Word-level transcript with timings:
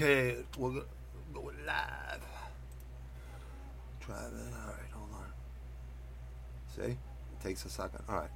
Okay, 0.00 0.34
we're 0.56 0.70
going 0.70 0.84
go- 1.34 1.52
live. 1.66 2.22
Try 4.00 4.16
that. 4.16 4.32
All 4.32 4.68
right, 4.68 4.90
hold 4.94 5.10
on. 5.12 5.26
See? 6.74 6.92
It 6.92 6.98
takes 7.42 7.66
a 7.66 7.68
second. 7.68 8.00
All 8.08 8.14
right. 8.14 8.30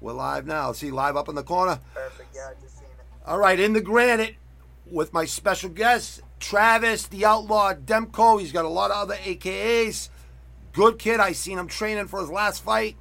We're 0.00 0.12
live 0.12 0.46
now. 0.46 0.70
See, 0.70 0.92
live 0.92 1.16
up 1.16 1.28
in 1.28 1.34
the 1.34 1.42
corner. 1.42 1.80
Perfect. 1.92 2.28
Yeah, 2.32 2.50
I 2.50 2.62
just 2.62 2.76
seen 2.76 2.84
it. 2.84 3.04
All 3.26 3.38
right, 3.38 3.58
in 3.58 3.72
the 3.72 3.80
granite 3.80 4.36
with 4.88 5.12
my 5.12 5.24
special 5.24 5.70
guest, 5.70 6.20
Travis, 6.38 7.08
the 7.08 7.24
Outlaw 7.24 7.74
Demko. 7.74 8.38
He's 8.38 8.52
got 8.52 8.64
a 8.64 8.68
lot 8.68 8.92
of 8.92 8.98
other 8.98 9.16
AKAs. 9.16 10.08
Good 10.72 11.00
kid. 11.00 11.18
I 11.18 11.32
seen 11.32 11.58
him 11.58 11.66
training 11.66 12.06
for 12.06 12.20
his 12.20 12.30
last 12.30 12.62
fight. 12.62 12.94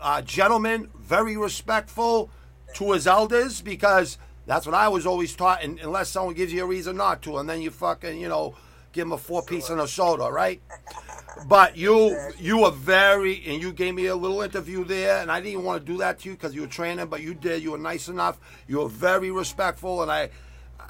Uh, 0.00 0.22
gentleman, 0.22 0.90
very 0.98 1.36
respectful 1.36 2.30
to 2.74 2.90
his 2.90 3.06
elders 3.06 3.60
because 3.60 4.18
that's 4.46 4.66
what 4.66 4.74
I 4.74 4.88
was 4.88 5.06
always 5.06 5.34
taught. 5.34 5.62
And 5.62 5.78
unless 5.80 6.08
someone 6.08 6.34
gives 6.34 6.52
you 6.52 6.62
a 6.62 6.66
reason 6.66 6.96
not 6.96 7.22
to, 7.22 7.38
and 7.38 7.48
then 7.48 7.60
you 7.60 7.70
fucking, 7.70 8.20
you 8.20 8.28
know, 8.28 8.54
give 8.92 9.06
him 9.06 9.12
a 9.12 9.18
four 9.18 9.42
piece 9.42 9.70
and 9.70 9.80
a 9.80 9.88
soda, 9.88 10.30
right? 10.30 10.60
But 11.46 11.76
you, 11.76 12.16
you 12.38 12.58
were 12.58 12.70
very, 12.70 13.42
and 13.46 13.62
you 13.62 13.72
gave 13.72 13.94
me 13.94 14.06
a 14.06 14.16
little 14.16 14.42
interview 14.42 14.84
there, 14.84 15.20
and 15.22 15.30
I 15.30 15.40
didn't 15.40 15.64
want 15.64 15.84
to 15.84 15.92
do 15.92 15.98
that 15.98 16.20
to 16.20 16.28
you 16.28 16.34
because 16.34 16.54
you 16.54 16.62
were 16.62 16.66
training, 16.66 17.06
but 17.06 17.22
you 17.22 17.34
did. 17.34 17.62
You 17.62 17.72
were 17.72 17.78
nice 17.78 18.08
enough. 18.08 18.38
You 18.66 18.78
were 18.78 18.88
very 18.88 19.30
respectful, 19.30 20.02
and 20.02 20.10
I, 20.10 20.30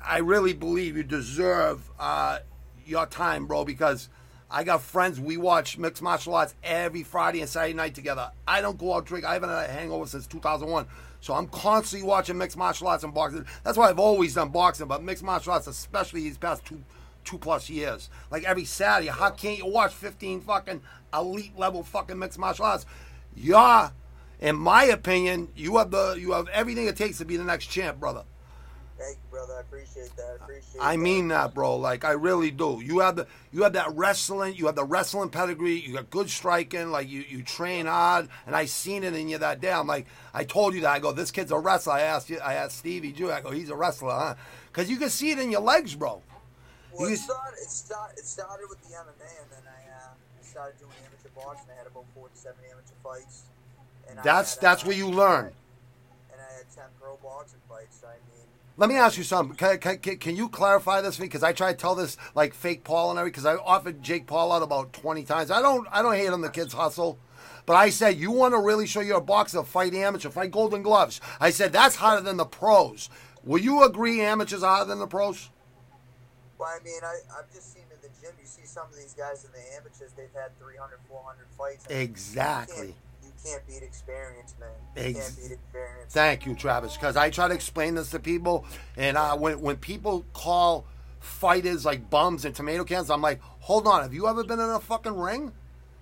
I 0.03 0.19
really 0.19 0.53
believe 0.53 0.97
you 0.97 1.03
deserve 1.03 1.91
uh, 1.99 2.39
your 2.87 3.07
time, 3.07 3.47
bro. 3.47 3.65
Because 3.65 4.09
I 4.51 4.65
got 4.65 4.83
friends. 4.83 5.21
We 5.21 5.37
watch 5.37 5.79
mixed 5.79 6.03
martial 6.03 6.35
arts 6.35 6.55
every 6.65 7.05
Friday 7.05 7.41
and 7.41 7.49
Saturday 7.49 7.75
night 7.75 7.95
together. 7.95 8.33
I 8.49 8.61
don't 8.61 8.79
go 8.79 8.95
out 8.95 9.07
drink. 9.07 9.25
I 9.25 9.35
haven't 9.35 9.51
had 9.51 9.71
a 9.71 9.73
hangover 9.73 10.07
since 10.07 10.27
2001. 10.27 10.87
So 11.21 11.35
I'm 11.35 11.49
constantly 11.49 12.07
watching 12.07 12.39
mixed 12.39 12.57
martial 12.57 12.89
arts 12.89 13.05
and 13.05 13.13
boxing. 13.13 13.45
That's 13.63 13.77
why 13.77 13.89
I've 13.89 13.99
always 13.99 14.35
done 14.35 14.49
boxing, 14.49 14.87
but 14.87 15.03
mixed 15.03 15.23
martial 15.23 15.53
arts, 15.53 15.67
especially 15.67 16.23
these 16.23 16.39
past 16.39 16.65
two 16.65 16.83
two 17.25 17.39
plus 17.39 17.69
years. 17.69 18.09
Like 18.31 18.45
every 18.45 18.65
Saturday, 18.65 19.11
how 19.11 19.31
can't 19.31 19.59
you 19.59 19.67
watch 19.67 19.93
15 19.93 20.41
fucking 20.41 20.81
elite 21.13 21.59
level 21.59 21.83
fucking 21.83 22.19
mixed 22.19 22.39
martial 22.39 22.65
arts? 22.65 22.87
You're, 23.35 23.93
in 24.41 24.57
my 24.57 24.85
opinion, 24.85 25.49
you 25.55 25.77
have 25.77 25.91
the 25.91 26.15
you 26.19 26.33
have 26.33 26.49
everything 26.49 26.87
it 26.87 26.97
takes 26.97 27.19
to 27.19 27.25
be 27.25 27.37
the 27.37 27.45
next 27.45 27.67
champ, 27.67 28.01
brother. 28.01 28.25
Thank 29.01 29.17
you, 29.17 29.31
brother. 29.31 29.55
I 29.57 29.61
appreciate 29.61 30.15
that. 30.17 30.37
I 30.41 30.45
appreciate. 30.45 30.79
I 30.79 30.97
mean 30.99 31.29
that, 31.29 31.55
bro. 31.55 31.77
Like 31.77 32.05
I 32.05 32.11
really 32.13 32.51
do. 32.51 32.83
You 32.85 32.99
have 32.99 33.17
the 33.17 33.27
you 33.51 33.63
have 33.63 33.73
that 33.73 33.97
wrestling. 33.97 34.55
You 34.57 34.67
have 34.67 34.75
the 34.75 34.85
wrestling 34.85 35.31
pedigree. 35.31 35.81
You 35.81 35.95
got 35.95 36.11
good 36.11 36.29
striking. 36.29 36.91
Like 36.91 37.09
you 37.09 37.25
you 37.27 37.43
train 37.43 37.87
hard, 37.87 38.29
and 38.47 38.55
I 38.55 38.67
seen 38.67 39.03
it 39.03 39.15
in 39.15 39.29
you 39.31 39.39
that 39.39 39.63
day. 39.63 39.73
I'm 39.73 39.87
like 39.87 40.07
I 40.35 40.45
told 40.45 40.75
you 40.75 40.83
that. 40.83 40.91
I 40.91 40.99
go, 40.99 41.13
this 41.13 41.31
kid's 41.31 41.51
a 41.51 41.59
wrestler. 41.59 41.95
I 41.95 42.03
asked 42.03 42.29
you. 42.29 42.39
I 42.41 42.55
asked 42.55 42.77
Stevie 42.79 43.13
Jew. 43.13 43.33
I 43.33 43.41
go, 43.41 43.51
he's 43.53 43.71
a 43.71 43.77
wrestler, 43.77 44.11
huh? 44.13 44.35
Because 44.71 44.91
you 44.91 44.99
can 44.99 45.09
see 45.09 45.31
it 45.31 45.39
in 45.39 45.51
your 45.51 45.63
legs, 45.63 45.95
bro. 45.95 46.21
Well, 46.93 47.09
You- 47.09 47.15
it 47.15 47.19
started. 47.19 47.59
It, 47.63 47.71
started, 47.71 48.19
it 48.19 48.27
started 48.27 48.67
with 48.69 48.81
the 48.83 48.95
MMA, 48.95 49.43
and 49.43 49.51
then 49.51 49.63
I, 49.65 49.81
uh, 49.97 50.09
I 50.13 50.45
started 50.45 50.79
doing 50.79 50.93
amateur 51.07 51.31
boxing. 51.35 51.71
I 51.73 51.79
had 51.79 51.87
about 51.87 52.05
four 52.15 52.29
to 52.29 52.37
seven 52.37 52.59
amateur 52.71 52.95
fights. 53.03 53.45
And 54.11 54.19
I 54.21 54.23
That's 54.23 54.55
had, 54.57 54.63
that's 54.63 54.83
uh, 54.85 54.87
where 54.89 54.97
you 54.97 55.09
learn. 55.09 55.47
And 56.33 56.41
I 56.41 56.53
had 56.59 56.67
ten 56.75 56.85
pro 57.01 57.17
boxing 57.23 57.61
fights. 57.69 58.03
I 58.05 58.15
mean, 58.31 58.47
Let 58.81 58.89
me 58.89 58.97
ask 58.97 59.19
you 59.19 59.25
something. 59.25 59.55
Can, 59.57 59.99
can, 59.99 60.17
can, 60.17 60.37
you 60.37 60.49
clarify 60.49 61.03
this 61.03 61.17
for 61.17 61.23
me? 61.23 61.29
Because 61.29 61.43
I 61.43 61.53
try 61.53 61.71
to 61.71 61.77
tell 61.77 61.95
this 61.95 62.17
like 62.35 62.55
fake 62.55 62.83
Paul 62.83 63.11
and 63.11 63.19
everything. 63.19 63.33
Because 63.33 63.45
I 63.45 63.57
offered 63.57 64.03
Jake 64.03 64.27
Paul 64.27 64.53
out 64.53 64.63
about 64.63 64.95
twenty 64.95 65.23
times. 65.23 65.51
I 65.51 65.61
don't 65.61 65.87
I 65.93 66.01
don't 66.01 66.15
hate 66.15 66.33
him. 66.33 66.41
The 66.41 66.49
kids 66.49 66.73
hustle. 66.73 67.19
But 67.67 67.75
I 67.75 67.91
said, 67.91 68.17
you 68.17 68.31
want 68.31 68.55
to 68.55 68.59
really 68.59 68.87
show 68.87 69.01
you're 69.01 69.19
a 69.19 69.21
boxer, 69.21 69.63
fight 69.65 69.93
amateur, 69.93 70.31
fight 70.31 70.51
Golden 70.51 70.83
Gloves. 70.83 71.21
I 71.39 71.51
said, 71.51 71.75
that's 71.75 71.97
harder 71.97 72.23
than 72.23 72.39
the 72.39 72.47
pros. 72.47 73.11
Will 73.45 73.61
you 73.61 73.85
agree 73.85 74.23
amateurs 74.23 74.63
are 74.63 74.77
harder 74.77 74.89
than 74.89 74.99
the 74.99 75.07
pros? 75.07 75.51
well, 76.59 76.69
I 76.69 76.83
mean, 76.83 77.01
I, 77.03 77.39
I've 77.39 77.53
just 77.53 77.75
seen 77.75 77.83
in 77.83 78.01
the 78.01 78.09
gym. 78.21 78.33
You 78.41 78.47
see 78.47 78.65
some 78.65 78.87
of 78.87 78.97
these 78.97 79.13
guys 79.13 79.45
in 79.45 79.53
the 79.53 79.77
amateurs. 79.77 80.13
They've 80.17 80.33
had 80.35 80.59
300, 80.59 80.99
400 81.07 81.47
fights. 81.57 81.87
I 81.89 81.93
mean, 81.93 82.03
Exactly. 82.03 82.95
Can't, 83.45 83.67
beat 83.67 83.83
experience, 83.83 84.55
man. 84.61 84.69
You 84.97 85.03
Ex- 85.03 85.19
can't 85.19 85.37
beat 85.37 85.53
experience. 85.55 86.13
Thank 86.13 86.47
you, 86.47 86.55
Travis. 86.55 86.97
Because 86.97 87.17
I 87.17 87.31
try 87.31 87.49
to 87.49 87.55
explain 87.55 87.95
this 87.95 88.11
to 88.11 88.19
people, 88.19 88.65
and 88.97 89.17
uh, 89.17 89.37
when 89.37 89.61
when 89.61 89.77
people 89.77 90.25
call 90.33 90.85
fighters 91.21 91.85
like 91.85 92.11
bums 92.11 92.45
and 92.45 92.55
tomato 92.55 92.85
cans, 92.85 93.11
I'm 93.11 93.23
like, 93.23 93.41
hold 93.61 93.87
on. 93.87 94.03
Have 94.03 94.15
you 94.15 94.27
ever 94.29 94.45
been 94.45 94.61
in 94.61 94.71
a 94.71 94.81
fucking 94.81 95.17
ring? 95.17 95.53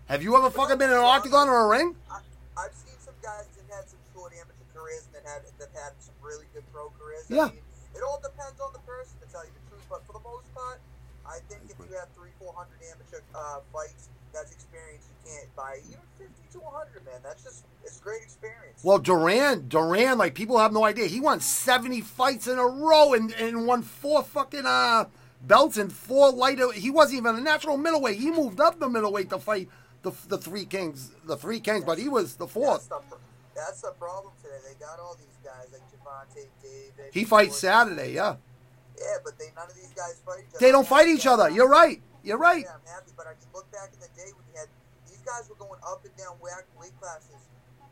Have 0.06 0.22
you 0.22 0.36
ever 0.36 0.50
fucking 0.50 0.78
been 0.78 0.90
in 0.90 0.96
an 0.96 1.04
octagon 1.04 1.48
or 1.48 1.66
a 1.66 1.68
ring? 1.68 1.94
I, 2.10 2.20
I've 2.56 2.74
seen 2.74 2.96
some 2.98 3.14
guys 3.22 3.46
that 3.54 3.74
had 3.74 3.88
some 3.88 3.98
short 4.14 4.32
amateur 4.32 4.66
careers 4.74 5.06
and 5.06 5.14
that 5.22 5.28
had 5.28 5.42
that 5.58 5.70
had 5.74 5.92
some 5.98 6.14
really 6.22 6.46
good 6.54 6.64
pro 6.72 6.90
careers. 6.98 7.26
Yeah. 7.28 7.46
I 7.46 7.50
mean, 7.50 7.62
it 7.94 8.02
all 8.02 8.20
depends 8.22 8.58
on 8.60 8.72
the 8.72 8.82
person, 8.86 9.14
to 9.20 9.26
tell 9.30 9.44
you 9.44 9.50
the 9.52 9.64
truth. 9.70 9.86
But 9.90 10.06
for 10.06 10.12
the 10.14 10.24
most 10.24 10.46
part, 10.54 10.80
I 11.26 11.38
think 11.50 11.62
if 11.68 11.76
you 11.78 11.94
have 11.98 12.08
three, 12.16 12.30
four 12.38 12.54
hundred 12.56 12.78
amateur 12.88 13.20
uh, 13.34 13.60
fights, 13.72 14.08
that's 14.32 14.52
experience 14.52 15.04
you 15.08 15.32
can't 15.32 15.56
buy. 15.56 15.78
Even 15.86 16.00
fifty 16.18 16.58
to 16.58 16.60
hundred, 16.66 17.04
man. 17.04 17.20
That's 17.22 17.42
just 17.42 17.64
it's 17.84 18.00
great 18.00 18.22
experience. 18.22 18.82
Well, 18.82 18.98
Duran, 18.98 19.68
Duran, 19.68 20.18
like 20.18 20.34
people 20.34 20.58
have 20.58 20.72
no 20.72 20.84
idea. 20.84 21.06
He 21.06 21.20
won 21.20 21.40
70 21.40 22.02
fights 22.02 22.46
in 22.46 22.58
a 22.58 22.66
row 22.66 23.14
and, 23.14 23.32
and 23.32 23.66
won 23.66 23.82
four 23.82 24.22
fucking 24.22 24.66
uh, 24.66 25.06
belts 25.42 25.78
and 25.78 25.92
four 25.92 26.30
lighter. 26.30 26.70
He 26.72 26.90
wasn't 26.90 27.18
even 27.18 27.36
a 27.36 27.40
natural 27.40 27.76
middleweight. 27.76 28.18
He 28.18 28.30
moved 28.30 28.60
up 28.60 28.78
the 28.78 28.88
middleweight 28.88 29.30
to 29.30 29.38
fight 29.38 29.68
the, 30.02 30.12
the 30.28 30.38
three 30.38 30.64
kings, 30.64 31.12
the 31.24 31.36
three 31.36 31.60
kings, 31.60 31.84
but 31.84 31.98
he 31.98 32.08
was 32.08 32.34
the 32.34 32.44
that's 32.44 32.52
fourth. 32.52 32.88
the, 32.88 33.00
that's 33.56 33.80
the 33.80 33.92
problem 33.98 34.32
today. 34.42 34.58
They 34.68 34.84
got 34.84 35.00
all 35.00 35.16
these 35.16 35.26
guys 35.42 35.66
like 35.72 35.82
Gervonta, 35.90 36.46
David. 36.62 37.12
He 37.12 37.24
fights 37.24 37.56
Saturday, 37.56 38.12
yeah. 38.12 38.36
Yeah, 38.98 39.04
but 39.24 39.38
they 39.38 39.46
none 39.56 39.68
of 39.68 39.74
these 39.74 39.92
guys 39.96 40.20
fight 40.26 40.40
each 40.40 40.54
other. 40.54 40.58
They 40.60 40.72
don't 40.72 40.86
fight 40.86 41.08
each 41.08 41.26
other. 41.26 41.50
You're 41.50 41.68
right. 41.68 42.02
You're 42.28 42.36
right. 42.36 42.62
Yeah, 42.62 42.74
I'm 42.74 42.92
happy, 42.92 43.10
but 43.16 43.26
I 43.26 43.30
mean, 43.30 43.48
look 43.54 43.72
back 43.72 43.88
in 43.94 44.00
the 44.00 44.08
day 44.14 44.28
when 44.36 44.44
you 44.52 44.60
had 44.60 44.68
these 45.08 45.16
guys 45.24 45.48
were 45.48 45.54
going 45.54 45.80
up 45.82 46.04
and 46.04 46.14
down 46.18 46.36
weight 46.42 46.52
weight 46.78 46.92
classes. 47.00 47.40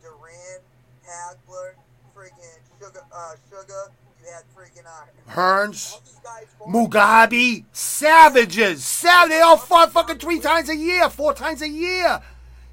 Duran, 0.02 0.60
Hagler, 1.08 1.72
friggin' 2.14 2.60
Sugar, 2.78 3.00
uh, 3.10 3.32
Sugar. 3.48 3.91
You 4.20 4.30
had 4.30 4.44
friggin' 4.54 4.84
uh, 4.84 5.32
Hearns. 5.32 5.94
All 5.94 6.02
these 6.04 6.20
guys 6.22 6.44
fought. 6.58 6.69
Mugabi, 6.69 7.64
savages, 7.72 8.84
sav 8.84 9.30
They 9.30 9.41
all 9.41 9.56
fought 9.56 9.92
fucking 9.92 10.19
three 10.19 10.41
times 10.41 10.68
a 10.68 10.76
year, 10.76 11.08
four 11.08 11.32
times 11.32 11.62
a 11.62 11.68
year. 11.68 12.20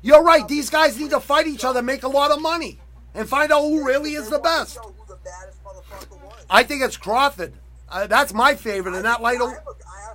You're 0.01 0.21
right. 0.21 0.45
These 0.45 0.69
guys 0.69 0.99
need 0.99 1.11
to 1.11 1.21
fight 1.21 1.47
each 1.47 1.63
other, 1.63 1.81
make 1.81 2.03
a 2.03 2.09
lot 2.09 2.31
of 2.31 2.41
money, 2.41 2.81
and 3.13 3.29
find 3.29 3.53
out 3.53 3.61
who 3.61 3.85
really 3.85 4.15
is 4.15 4.29
the 4.29 4.39
best. 4.39 4.75
show 4.75 4.81
Who 4.81 5.05
the 5.07 5.17
baddest 5.23 5.63
motherfucker 5.63 6.21
was. 6.25 6.45
I 6.49 6.63
think 6.63 6.83
it's 6.83 6.97
Crawford. 6.97 7.53
Uh, 7.89 8.07
that's 8.07 8.33
my 8.33 8.55
favorite, 8.55 8.95
and 8.95 9.05
that 9.05 9.21
light. 9.21 9.39
I, 9.39 9.45
am 9.45 9.51
a- 9.51 9.53
I 9.53 9.53
100% 9.53 9.57
agree. 9.57 10.12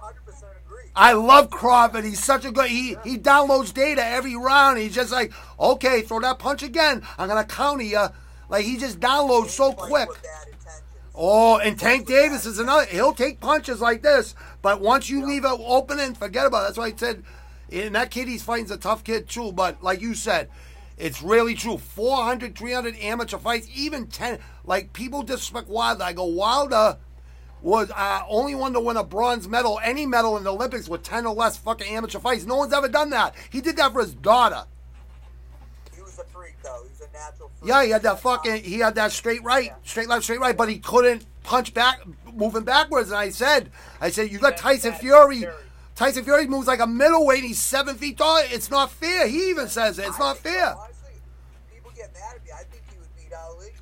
I 0.98 1.12
love 1.12 1.50
Crawford. 1.50 2.04
He's 2.04 2.22
such 2.22 2.44
a 2.44 2.50
good. 2.50 2.68
He 2.68 2.96
he 3.04 3.16
downloads 3.16 3.72
data 3.72 4.04
every 4.04 4.34
round. 4.34 4.78
He's 4.78 4.96
just 4.96 5.12
like, 5.12 5.32
okay, 5.58 6.02
throw 6.02 6.18
that 6.20 6.40
punch 6.40 6.64
again. 6.64 7.02
I'm 7.16 7.28
gonna 7.28 7.44
counter 7.44 7.84
you. 7.84 8.04
Like 8.48 8.64
he 8.64 8.76
just 8.78 8.98
downloads 8.98 9.50
so 9.50 9.72
quick. 9.72 10.08
Oh, 11.14 11.58
and 11.58 11.78
Tank 11.78 12.08
Davis 12.08 12.46
is 12.46 12.58
another. 12.58 12.84
He'll 12.86 13.12
take 13.12 13.38
punches 13.38 13.80
like 13.80 14.02
this, 14.02 14.34
but 14.60 14.80
once 14.80 15.08
you 15.08 15.24
leave 15.24 15.44
it 15.44 15.50
open, 15.50 16.00
and 16.00 16.18
forget 16.18 16.46
about 16.46 16.62
it. 16.62 16.66
That's 16.66 16.78
why 16.78 16.86
I 16.86 16.94
said, 16.96 17.22
and 17.70 17.94
that 17.94 18.10
kid 18.10 18.26
he's 18.26 18.42
fighting's 18.42 18.72
a 18.72 18.76
tough 18.76 19.04
kid 19.04 19.28
too. 19.28 19.52
But 19.52 19.80
like 19.80 20.00
you 20.00 20.14
said, 20.14 20.48
it's 20.96 21.22
really 21.22 21.54
true. 21.54 21.78
400, 21.78 22.58
300 22.58 22.96
amateur 22.96 23.38
fights, 23.38 23.68
even 23.72 24.08
10. 24.08 24.40
Like 24.64 24.92
people 24.92 25.22
disrespect 25.22 25.68
Wilder. 25.68 26.02
I 26.02 26.12
go, 26.12 26.24
Wilder 26.24 26.98
was 27.62 27.90
uh, 27.94 28.22
only 28.28 28.54
one 28.54 28.72
to 28.72 28.80
win 28.80 28.96
a 28.96 29.04
bronze 29.04 29.48
medal, 29.48 29.80
any 29.82 30.06
medal 30.06 30.36
in 30.36 30.44
the 30.44 30.52
Olympics 30.52 30.88
with 30.88 31.02
10 31.02 31.26
or 31.26 31.34
less 31.34 31.56
fucking 31.56 31.86
amateur 31.88 32.18
fights. 32.18 32.46
No 32.46 32.56
one's 32.56 32.72
ever 32.72 32.88
done 32.88 33.10
that. 33.10 33.34
He 33.50 33.60
did 33.60 33.76
that 33.76 33.92
for 33.92 34.00
his 34.00 34.14
daughter. 34.14 34.64
He 35.94 36.00
was 36.02 36.18
a 36.18 36.24
freak, 36.24 36.54
though. 36.62 36.82
He 36.84 36.90
was 36.90 37.00
a 37.00 37.12
natural 37.12 37.50
freak. 37.58 37.68
Yeah, 37.68 37.84
he 37.84 37.90
had 37.90 38.02
that 38.02 38.20
fucking, 38.20 38.62
he 38.62 38.78
had 38.78 38.94
that 38.94 39.12
straight 39.12 39.42
right, 39.42 39.72
straight 39.84 40.08
left, 40.08 40.24
straight 40.24 40.40
right, 40.40 40.56
but 40.56 40.68
he 40.68 40.78
couldn't 40.78 41.26
punch 41.42 41.74
back, 41.74 42.00
moving 42.32 42.62
backwards. 42.64 43.08
And 43.10 43.18
I 43.18 43.30
said, 43.30 43.70
I 44.00 44.10
said, 44.10 44.30
you 44.30 44.38
got 44.38 44.56
Tyson 44.56 44.92
Fury. 44.92 45.44
Tyson 45.96 46.22
Fury 46.22 46.46
moves 46.46 46.68
like 46.68 46.78
a 46.78 46.86
middleweight. 46.86 47.42
He's 47.42 47.58
seven 47.60 47.96
feet 47.96 48.18
tall. 48.18 48.40
It's 48.44 48.70
not 48.70 48.90
fair. 48.92 49.26
He 49.26 49.50
even 49.50 49.66
says 49.66 49.98
it. 49.98 50.06
It's 50.06 50.18
not 50.18 50.38
fair. 50.38 50.76
People 51.74 51.90
get 51.96 52.12
mad 52.14 52.36
at 52.36 52.44
me. 52.44 52.50
I 52.54 52.62
think 52.62 52.84
he 52.88 52.98
would 52.98 53.16
beat 53.16 53.32
Ali. 53.36 53.72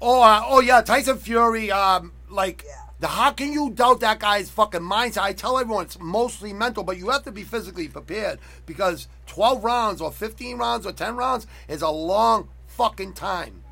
Oh, 0.00 0.22
uh, 0.22 0.42
oh 0.46 0.60
yeah, 0.60 0.80
Tyson 0.80 1.18
Fury. 1.18 1.70
Um, 1.70 2.12
like, 2.30 2.64
Yeah. 2.66 2.77
The 3.00 3.06
how 3.06 3.30
can 3.30 3.52
you 3.52 3.70
doubt 3.70 4.00
that 4.00 4.18
guy's 4.18 4.50
fucking 4.50 4.80
mindset? 4.80 5.22
I 5.22 5.32
tell 5.32 5.58
everyone 5.58 5.84
it's 5.84 5.98
mostly 6.00 6.52
mental, 6.52 6.82
but 6.82 6.98
you 6.98 7.10
have 7.10 7.22
to 7.24 7.32
be 7.32 7.44
physically 7.44 7.88
prepared 7.88 8.40
because 8.66 9.08
twelve 9.26 9.62
rounds 9.62 10.00
or 10.00 10.10
fifteen 10.10 10.58
rounds 10.58 10.84
or 10.84 10.92
ten 10.92 11.16
rounds 11.16 11.46
is 11.68 11.82
a 11.82 11.90
long 11.90 12.48
fucking 12.66 13.12
time. 13.12 13.62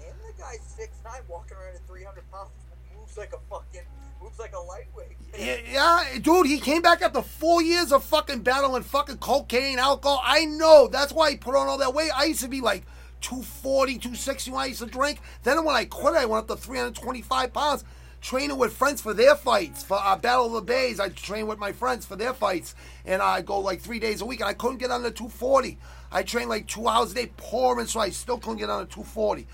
And 0.00 0.14
the 0.20 0.40
guy's 0.40 0.60
six 0.60 0.92
nine, 1.04 1.22
walking 1.28 1.56
around 1.56 1.76
at 1.76 1.86
300 1.86 2.30
pounds, 2.30 2.50
moves 2.98 3.16
like 3.16 3.32
a 3.32 3.38
fucking, 3.50 3.82
moves 4.22 4.38
like 4.38 4.54
a 4.54 4.60
lightweight. 4.60 5.16
Yeah, 5.38 6.04
dude, 6.20 6.46
he 6.46 6.58
came 6.58 6.82
back 6.82 7.00
after 7.02 7.22
four 7.22 7.62
years 7.62 7.92
of 7.92 8.02
fucking 8.04 8.40
battling 8.40 8.82
fucking 8.82 9.18
cocaine, 9.18 9.78
alcohol. 9.78 10.20
I 10.24 10.46
know. 10.46 10.88
That's 10.88 11.12
why 11.12 11.30
he 11.30 11.36
put 11.36 11.54
on 11.54 11.68
all 11.68 11.78
that 11.78 11.94
weight. 11.94 12.10
I 12.14 12.24
used 12.24 12.40
to 12.40 12.48
be 12.48 12.60
like 12.60 12.84
240, 13.20 13.94
260 13.94 14.50
when 14.50 14.60
I 14.60 14.66
used 14.66 14.80
to 14.80 14.86
drink. 14.86 15.20
Then 15.42 15.62
when 15.64 15.76
I 15.76 15.84
quit, 15.84 16.14
I 16.14 16.24
went 16.24 16.50
up 16.50 16.56
to 16.56 16.62
325 16.62 17.52
pounds. 17.52 17.84
Training 18.20 18.56
with 18.58 18.72
friends 18.72 19.00
for 19.00 19.14
their 19.14 19.34
fights. 19.34 19.82
For 19.82 19.98
uh, 20.00 20.16
Battle 20.16 20.46
of 20.46 20.52
the 20.52 20.60
Bays, 20.62 21.00
I 21.00 21.08
train 21.08 21.46
with 21.46 21.58
my 21.58 21.72
friends 21.72 22.06
for 22.06 22.16
their 22.16 22.34
fights, 22.34 22.74
and 23.04 23.22
I 23.22 23.42
go 23.42 23.60
like 23.60 23.80
three 23.80 23.98
days 23.98 24.20
a 24.20 24.26
week. 24.26 24.40
And 24.40 24.48
I 24.48 24.54
couldn't 24.54 24.78
get 24.78 24.90
under 24.90 25.10
240. 25.10 25.78
I 26.10 26.22
trained 26.22 26.48
like 26.48 26.66
two 26.66 26.88
hours 26.88 27.12
a 27.12 27.14
day, 27.14 27.30
pouring, 27.36 27.86
so 27.86 28.00
I 28.00 28.10
still 28.10 28.38
couldn't 28.38 28.58
get 28.58 28.70
under 28.70 28.86
240. 28.86 29.46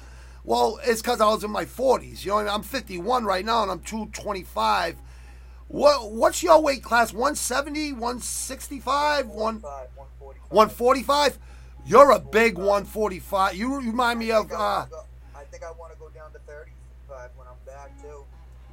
Well, 0.45 0.79
it's 0.85 1.01
because 1.01 1.21
I 1.21 1.27
was 1.27 1.43
in 1.43 1.51
my 1.51 1.65
40s. 1.65 2.25
You 2.25 2.33
know, 2.33 2.39
I'm 2.39 2.63
51 2.63 3.25
right 3.25 3.45
now, 3.45 3.63
and 3.63 3.71
I'm 3.71 3.81
225. 3.81 4.97
What 5.69 6.13
What's 6.13 6.43
your 6.43 6.61
weight 6.61 6.83
class? 6.83 7.13
170, 7.13 7.93
165, 7.93 9.27
1, 9.27 9.61
145? 9.61 11.39
You're 11.87 12.13
a 12.13 12.19
big 12.19 12.57
145. 12.57 13.55
You 13.55 13.79
remind 13.79 14.19
me 14.19 14.31
of. 14.31 14.51
Uh, 14.53 14.87
I 15.35 15.45
think 15.51 15.63
I 15.65 15.71
want 15.73 15.93
to 15.93 15.99
go 15.99 16.09
down 16.11 16.33
to 16.33 16.39
35 16.41 17.31
when 17.37 17.47
I'm 17.47 17.55
back 17.67 18.01
too. 18.01 18.25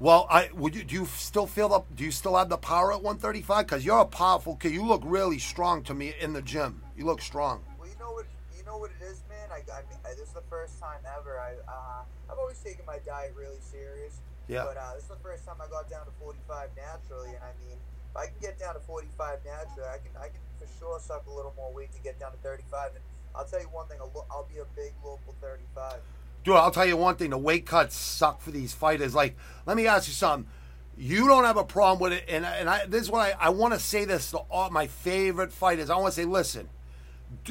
Well, 0.01 0.25
I 0.31 0.49
would 0.55 0.73
you 0.73 0.83
do 0.83 0.95
you 0.95 1.05
still 1.05 1.45
feel 1.45 1.69
the 1.69 1.85
do 1.93 2.03
you 2.03 2.09
still 2.09 2.35
have 2.35 2.49
the 2.49 2.57
power 2.57 2.91
at 2.91 3.05
135? 3.05 3.67
Because 3.67 3.85
you're 3.85 4.01
a 4.01 4.05
powerful 4.05 4.55
kid. 4.55 4.73
You 4.73 4.81
look 4.81 5.03
really 5.05 5.37
strong 5.37 5.83
to 5.83 5.93
me 5.93 6.15
in 6.19 6.33
the 6.33 6.41
gym. 6.41 6.81
You 6.97 7.05
look 7.05 7.21
strong. 7.21 7.61
Well, 7.77 7.85
you 7.87 7.93
know 8.01 8.09
what 8.09 8.25
you 8.57 8.65
know 8.65 8.81
what 8.81 8.89
it 8.97 9.05
is, 9.05 9.21
man. 9.29 9.45
I, 9.53 9.61
I, 9.69 9.85
I 10.09 10.17
this 10.17 10.25
is 10.25 10.33
the 10.33 10.41
first 10.49 10.81
time 10.81 11.05
ever. 11.05 11.37
I 11.37 11.53
uh, 11.69 12.33
I've 12.33 12.39
always 12.39 12.57
taken 12.65 12.81
my 12.87 12.97
diet 13.05 13.35
really 13.37 13.61
serious. 13.61 14.17
Yeah. 14.49 14.65
But 14.65 14.81
uh, 14.81 14.97
this 14.97 15.03
is 15.03 15.13
the 15.13 15.21
first 15.21 15.45
time 15.45 15.61
I 15.61 15.69
got 15.69 15.85
down 15.85 16.09
to 16.09 16.11
45 16.17 16.73
naturally, 16.73 17.37
and 17.37 17.43
I 17.45 17.53
mean, 17.61 17.77
if 17.77 18.17
I 18.17 18.25
can 18.25 18.41
get 18.41 18.57
down 18.57 18.73
to 18.73 18.81
45 18.81 19.05
naturally, 19.45 19.85
I 19.85 20.01
can 20.01 20.17
I 20.17 20.33
can 20.33 20.41
for 20.57 20.65
sure 20.81 20.97
suck 20.97 21.29
a 21.29 21.31
little 21.31 21.53
more 21.53 21.69
weight 21.77 21.93
to 21.93 22.01
get 22.01 22.17
down 22.17 22.33
to 22.33 22.41
35. 22.41 22.97
And 22.97 23.05
I'll 23.37 23.45
tell 23.45 23.61
you 23.61 23.69
one 23.69 23.85
thing, 23.85 24.01
I'll, 24.01 24.09
I'll 24.33 24.49
be 24.49 24.65
a 24.65 24.69
big 24.73 24.97
local 25.05 25.37
35. 25.45 26.01
Dude, 26.43 26.55
I'll 26.55 26.71
tell 26.71 26.85
you 26.85 26.97
one 26.97 27.15
thing: 27.15 27.29
the 27.29 27.37
weight 27.37 27.65
cuts 27.65 27.95
suck 27.95 28.41
for 28.41 28.51
these 28.51 28.73
fighters. 28.73 29.13
Like, 29.13 29.35
let 29.65 29.77
me 29.77 29.87
ask 29.87 30.07
you 30.07 30.13
something. 30.13 30.49
You 30.97 31.27
don't 31.27 31.45
have 31.45 31.57
a 31.57 31.63
problem 31.63 31.99
with 31.99 32.13
it, 32.13 32.25
and 32.27 32.45
and 32.45 32.69
I, 32.69 32.85
this 32.85 33.03
is 33.03 33.11
what 33.11 33.35
I, 33.35 33.47
I 33.47 33.49
want 33.49 33.73
to 33.73 33.79
say 33.79 34.05
this 34.05 34.31
to 34.31 34.39
all 34.49 34.69
my 34.69 34.87
favorite 34.87 35.51
fighters. 35.51 35.89
I 35.89 35.95
want 35.97 36.13
to 36.13 36.21
say, 36.21 36.25
listen, 36.25 36.69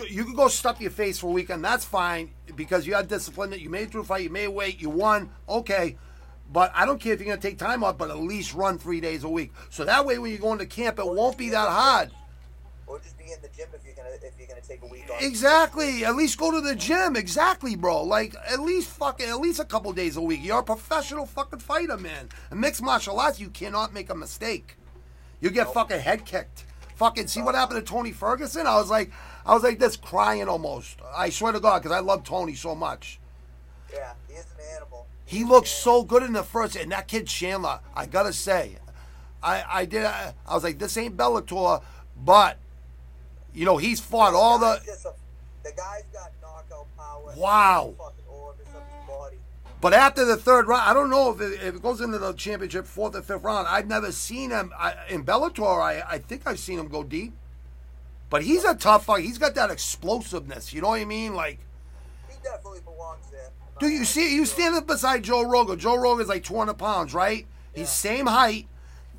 you 0.08 0.24
can 0.24 0.34
go 0.34 0.48
stuff 0.48 0.80
your 0.80 0.90
face 0.90 1.18
for 1.18 1.28
a 1.28 1.32
weekend. 1.32 1.64
That's 1.64 1.84
fine 1.84 2.30
because 2.54 2.86
you 2.86 2.94
had 2.94 3.08
discipline. 3.08 3.50
That 3.50 3.60
you 3.60 3.70
made 3.70 3.84
it 3.84 3.92
through 3.92 4.02
a 4.02 4.04
fight, 4.04 4.24
you 4.24 4.30
made 4.30 4.48
weight, 4.48 4.80
you 4.80 4.90
won. 4.90 5.30
Okay, 5.48 5.96
but 6.52 6.72
I 6.74 6.84
don't 6.84 7.00
care 7.00 7.12
if 7.12 7.20
you're 7.20 7.28
going 7.28 7.40
to 7.40 7.48
take 7.48 7.58
time 7.58 7.84
off, 7.84 7.96
but 7.96 8.10
at 8.10 8.18
least 8.18 8.54
run 8.54 8.78
three 8.78 9.00
days 9.00 9.24
a 9.24 9.28
week. 9.28 9.52
So 9.70 9.84
that 9.84 10.04
way, 10.04 10.18
when 10.18 10.32
you 10.32 10.38
go 10.38 10.52
into 10.52 10.66
camp, 10.66 10.98
it 10.98 11.06
won't 11.06 11.38
be 11.38 11.50
that 11.50 11.68
hard. 11.68 12.10
Or 12.90 12.98
just 12.98 13.16
be 13.16 13.24
in 13.32 13.40
the 13.40 13.48
gym 13.56 13.68
if 13.72 13.84
you're 13.84 13.94
gonna 13.94 14.08
if 14.20 14.32
you're 14.36 14.48
gonna 14.48 14.60
take 14.60 14.82
a 14.82 14.86
week 14.86 15.08
off. 15.08 15.22
Exactly. 15.22 16.04
At 16.04 16.16
least 16.16 16.36
go 16.38 16.50
to 16.50 16.60
the 16.60 16.74
gym. 16.74 17.14
Exactly, 17.14 17.76
bro. 17.76 18.02
Like 18.02 18.34
at 18.48 18.58
least 18.58 18.88
fucking 18.88 19.28
at 19.28 19.38
least 19.38 19.60
a 19.60 19.64
couple 19.64 19.92
days 19.92 20.16
a 20.16 20.20
week. 20.20 20.40
You're 20.42 20.58
a 20.58 20.64
professional 20.64 21.24
fucking 21.24 21.60
fighter, 21.60 21.96
man. 21.96 22.30
In 22.50 22.58
mixed 22.58 22.82
martial 22.82 23.20
arts, 23.20 23.38
you 23.38 23.48
cannot 23.50 23.94
make 23.94 24.10
a 24.10 24.14
mistake. 24.14 24.76
You 25.40 25.50
get 25.50 25.72
fucking 25.72 26.00
head 26.00 26.24
kicked. 26.24 26.64
Fucking 26.96 27.28
see 27.28 27.42
what 27.42 27.54
happened 27.54 27.84
to 27.84 27.92
Tony 27.92 28.10
Ferguson? 28.10 28.66
I 28.66 28.74
was 28.74 28.90
like, 28.90 29.12
I 29.46 29.54
was 29.54 29.62
like 29.62 29.78
this 29.78 29.96
crying 29.96 30.48
almost. 30.48 30.98
I 31.14 31.30
swear 31.30 31.52
to 31.52 31.60
God, 31.60 31.82
because 31.82 31.96
I 31.96 32.00
love 32.00 32.24
Tony 32.24 32.54
so 32.54 32.74
much. 32.74 33.20
Yeah, 33.92 34.12
he 34.28 34.34
is 34.34 34.46
an 34.58 34.76
animal. 34.76 35.06
He 35.24 35.44
looked 35.44 35.68
so 35.68 36.02
good 36.02 36.24
in 36.24 36.32
the 36.32 36.42
first, 36.42 36.76
and 36.76 36.90
that 36.92 37.08
kid 37.08 37.26
Chandler, 37.26 37.80
I 37.94 38.06
gotta 38.06 38.32
say, 38.32 38.76
I 39.42 39.64
I 39.66 39.84
did. 39.86 40.04
I, 40.04 40.34
I 40.46 40.54
was 40.54 40.64
like, 40.64 40.78
this 40.78 40.96
ain't 40.96 41.16
Bellator, 41.16 41.82
but 42.22 42.58
you 43.54 43.64
know 43.64 43.76
he's 43.76 44.00
fought 44.00 44.34
all 44.34 44.58
the. 44.58 44.80
Guy's 44.86 45.04
a- 45.04 45.14
the 45.62 45.72
guy's 45.76 46.04
got 46.12 46.30
knockout 46.40 46.86
power. 46.96 47.34
Wow. 47.36 47.94
Fucking 47.98 48.24
orifice 48.28 48.66
of 48.68 48.82
his 48.82 49.06
body. 49.08 49.36
But 49.82 49.92
after 49.92 50.24
the 50.24 50.36
third 50.36 50.66
round, 50.68 50.82
I 50.88 50.94
don't 50.94 51.10
know 51.10 51.30
if 51.30 51.40
it, 51.40 51.62
if 51.62 51.74
it 51.76 51.82
goes 51.82 52.00
into 52.00 52.18
the 52.18 52.32
championship 52.32 52.86
fourth 52.86 53.14
or 53.14 53.22
fifth 53.22 53.42
round. 53.42 53.68
I've 53.68 53.86
never 53.86 54.10
seen 54.12 54.50
him 54.50 54.72
I, 54.78 54.94
in 55.08 55.24
Bellator. 55.24 55.80
I 55.82 56.02
I 56.08 56.18
think 56.18 56.42
I've 56.46 56.58
seen 56.58 56.78
him 56.78 56.88
go 56.88 57.02
deep. 57.02 57.34
But 58.30 58.42
he's 58.42 58.64
a 58.64 58.74
tough 58.74 59.06
fight. 59.06 59.24
He's 59.24 59.38
got 59.38 59.54
that 59.56 59.70
explosiveness. 59.70 60.72
You 60.72 60.80
know 60.82 60.88
what 60.88 61.00
I 61.00 61.04
mean? 61.04 61.34
Like, 61.34 61.58
He 62.28 62.36
definitely 62.44 62.80
belongs 62.84 63.26
there. 63.30 63.50
Do 63.80 63.88
you 63.88 64.04
see? 64.04 64.34
You 64.34 64.44
lie. 64.44 64.78
up 64.78 64.86
beside 64.86 65.24
Joe 65.24 65.42
Rogan. 65.42 65.78
Joe 65.78 65.96
Rogan's 65.96 66.28
like 66.28 66.44
200 66.44 66.74
pounds, 66.74 67.12
right? 67.12 67.46
Yeah. 67.74 67.80
He's 67.80 67.90
same 67.90 68.26
height. 68.26 68.68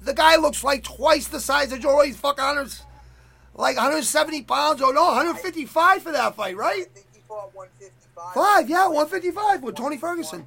The 0.01 0.13
guy 0.13 0.37
looks 0.37 0.63
like 0.63 0.83
twice 0.83 1.27
the 1.27 1.39
size 1.39 1.71
of 1.71 1.81
Joe 1.81 1.91
Rogan. 1.93 2.07
He's 2.07 2.17
fucking 2.17 2.43
100, 2.43 2.73
like 3.55 3.75
170 3.75 4.43
pounds 4.43 4.81
or 4.81 4.93
no, 4.93 5.05
155 5.05 6.03
for 6.03 6.11
that 6.11 6.35
fight, 6.35 6.55
I 6.55 6.57
right? 6.57 6.85
think 6.93 7.07
he 7.13 7.21
fought 7.27 7.53
155. 7.53 8.33
Five, 8.33 8.69
yeah, 8.69 8.87
155 8.87 9.63
with 9.63 9.75
Tony 9.75 9.97
Ferguson. 9.97 10.45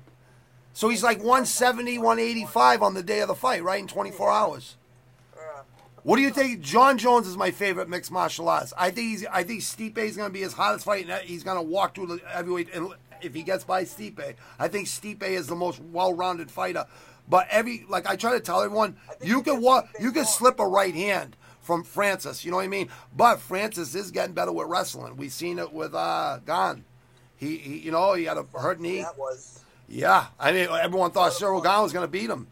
So 0.72 0.88
he's 0.88 1.02
like 1.02 1.18
170, 1.18 1.98
185 1.98 2.82
on 2.82 2.94
the 2.94 3.02
day 3.02 3.20
of 3.20 3.28
the 3.28 3.34
fight, 3.34 3.62
right? 3.62 3.80
In 3.80 3.86
24 3.86 4.30
hours. 4.30 4.76
What 6.04 6.16
do 6.16 6.22
you 6.22 6.30
think? 6.30 6.60
Jon 6.60 6.98
Jones 6.98 7.26
is 7.26 7.36
my 7.36 7.50
favorite 7.50 7.88
mixed 7.88 8.12
martial 8.12 8.48
arts. 8.48 8.74
I 8.76 8.90
think 8.90 9.08
he's. 9.08 9.26
I 9.26 9.42
think 9.42 9.62
Stipe 9.62 9.96
is 9.96 10.18
going 10.18 10.28
to 10.28 10.32
be 10.32 10.42
his 10.42 10.52
hottest 10.52 10.84
fight. 10.84 11.08
And 11.08 11.22
he's 11.22 11.42
going 11.42 11.56
to 11.56 11.62
walk 11.62 11.94
through 11.94 12.08
the 12.08 12.20
heavyweight. 12.28 12.74
And 12.74 12.92
if 13.22 13.32
he 13.32 13.42
gets 13.42 13.64
by 13.64 13.84
Stipe, 13.84 14.34
I 14.58 14.68
think 14.68 14.86
Stipe 14.86 15.22
is 15.22 15.46
the 15.46 15.54
most 15.54 15.80
well-rounded 15.80 16.50
fighter. 16.50 16.84
But 17.26 17.46
every 17.50 17.86
like 17.88 18.06
I 18.06 18.16
try 18.16 18.32
to 18.32 18.40
tell 18.40 18.60
everyone, 18.60 18.96
you 19.22 19.42
can 19.42 19.62
walk. 19.62 19.88
You 19.98 20.12
can 20.12 20.26
slip 20.26 20.60
a 20.60 20.66
right 20.66 20.94
hand 20.94 21.36
from 21.64 21.82
Francis. 21.82 22.44
You 22.44 22.50
know 22.50 22.58
what 22.58 22.64
I 22.64 22.68
mean? 22.68 22.88
But 23.16 23.40
Francis 23.40 23.94
is 23.94 24.10
getting 24.10 24.34
better 24.34 24.52
with 24.52 24.68
wrestling. 24.68 25.16
We've 25.16 25.32
seen 25.32 25.58
it 25.58 25.72
with 25.72 25.94
uh, 25.94 26.38
Gane. 26.46 26.84
He, 27.36 27.56
he, 27.56 27.78
you 27.78 27.90
know, 27.90 28.14
he 28.14 28.24
had 28.24 28.36
a 28.36 28.46
hurt 28.56 28.80
knee. 28.80 29.02
That 29.02 29.18
was. 29.18 29.64
Yeah, 29.88 30.26
I 30.38 30.52
mean, 30.52 30.68
everyone 30.70 31.10
thought 31.10 31.32
Ciryl 31.32 31.62
Gane 31.62 31.82
was 31.82 31.92
going 31.92 32.04
to 32.04 32.10
beat 32.10 32.30
him. 32.30 32.46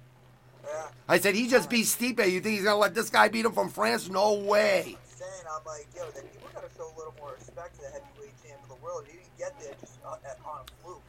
Yeah. 0.64 0.86
I 1.08 1.18
said 1.18 1.34
he 1.34 1.48
just 1.48 1.70
beat 1.70 1.86
Stipe. 1.86 2.18
You 2.18 2.40
think 2.40 2.56
he's 2.56 2.64
going 2.64 2.74
to 2.74 2.76
let 2.76 2.94
this 2.94 3.10
guy 3.10 3.28
beat 3.28 3.44
him 3.44 3.52
from 3.52 3.68
France? 3.68 4.08
No 4.08 4.34
way. 4.34 4.96
saying, 5.06 5.30
I'm 5.50 5.64
like, 5.64 5.86
yo, 5.96 6.02
then 6.14 6.24
people 6.24 6.48
gotta 6.54 6.68
show 6.76 6.84
a 6.84 6.96
little 6.96 7.14
more 7.18 7.34
respect 7.38 7.74
to 7.76 7.80
the 7.82 7.86
heavyweight 7.88 8.34
champ 8.44 8.62
of 8.62 8.68
the 8.68 8.84
world. 8.84 9.04
He 9.06 9.18
didn't 9.18 9.38
get 9.38 9.58
there 9.60 9.74
just 9.80 9.98
uh, 10.04 10.10
on 10.10 10.60
a 10.60 10.82
fluke. 10.82 11.02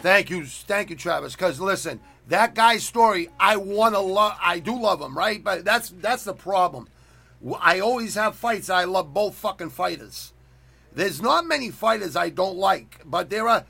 Thank 0.00 0.30
you, 0.30 0.44
thank 0.44 0.90
you, 0.90 0.96
Travis. 0.96 1.34
Because 1.34 1.60
listen, 1.60 2.00
that 2.28 2.54
guy's 2.54 2.84
story, 2.84 3.28
I 3.38 3.56
want 3.56 3.94
to 3.94 4.00
love. 4.00 4.36
I 4.40 4.58
do 4.58 4.78
love 4.78 5.00
him, 5.00 5.16
right? 5.16 5.42
But 5.42 5.64
that's 5.64 5.90
that's 6.00 6.24
the 6.24 6.34
problem. 6.34 6.88
I 7.60 7.80
always 7.80 8.14
have 8.14 8.36
fights. 8.36 8.70
I 8.70 8.84
love 8.84 9.12
both 9.12 9.34
fucking 9.34 9.70
fighters. 9.70 10.32
There's 10.94 11.22
not 11.22 11.46
many 11.46 11.70
fighters 11.70 12.16
I 12.16 12.28
don't 12.28 12.56
like, 12.56 13.00
but 13.04 13.30
there 13.30 13.48
are. 13.48 13.64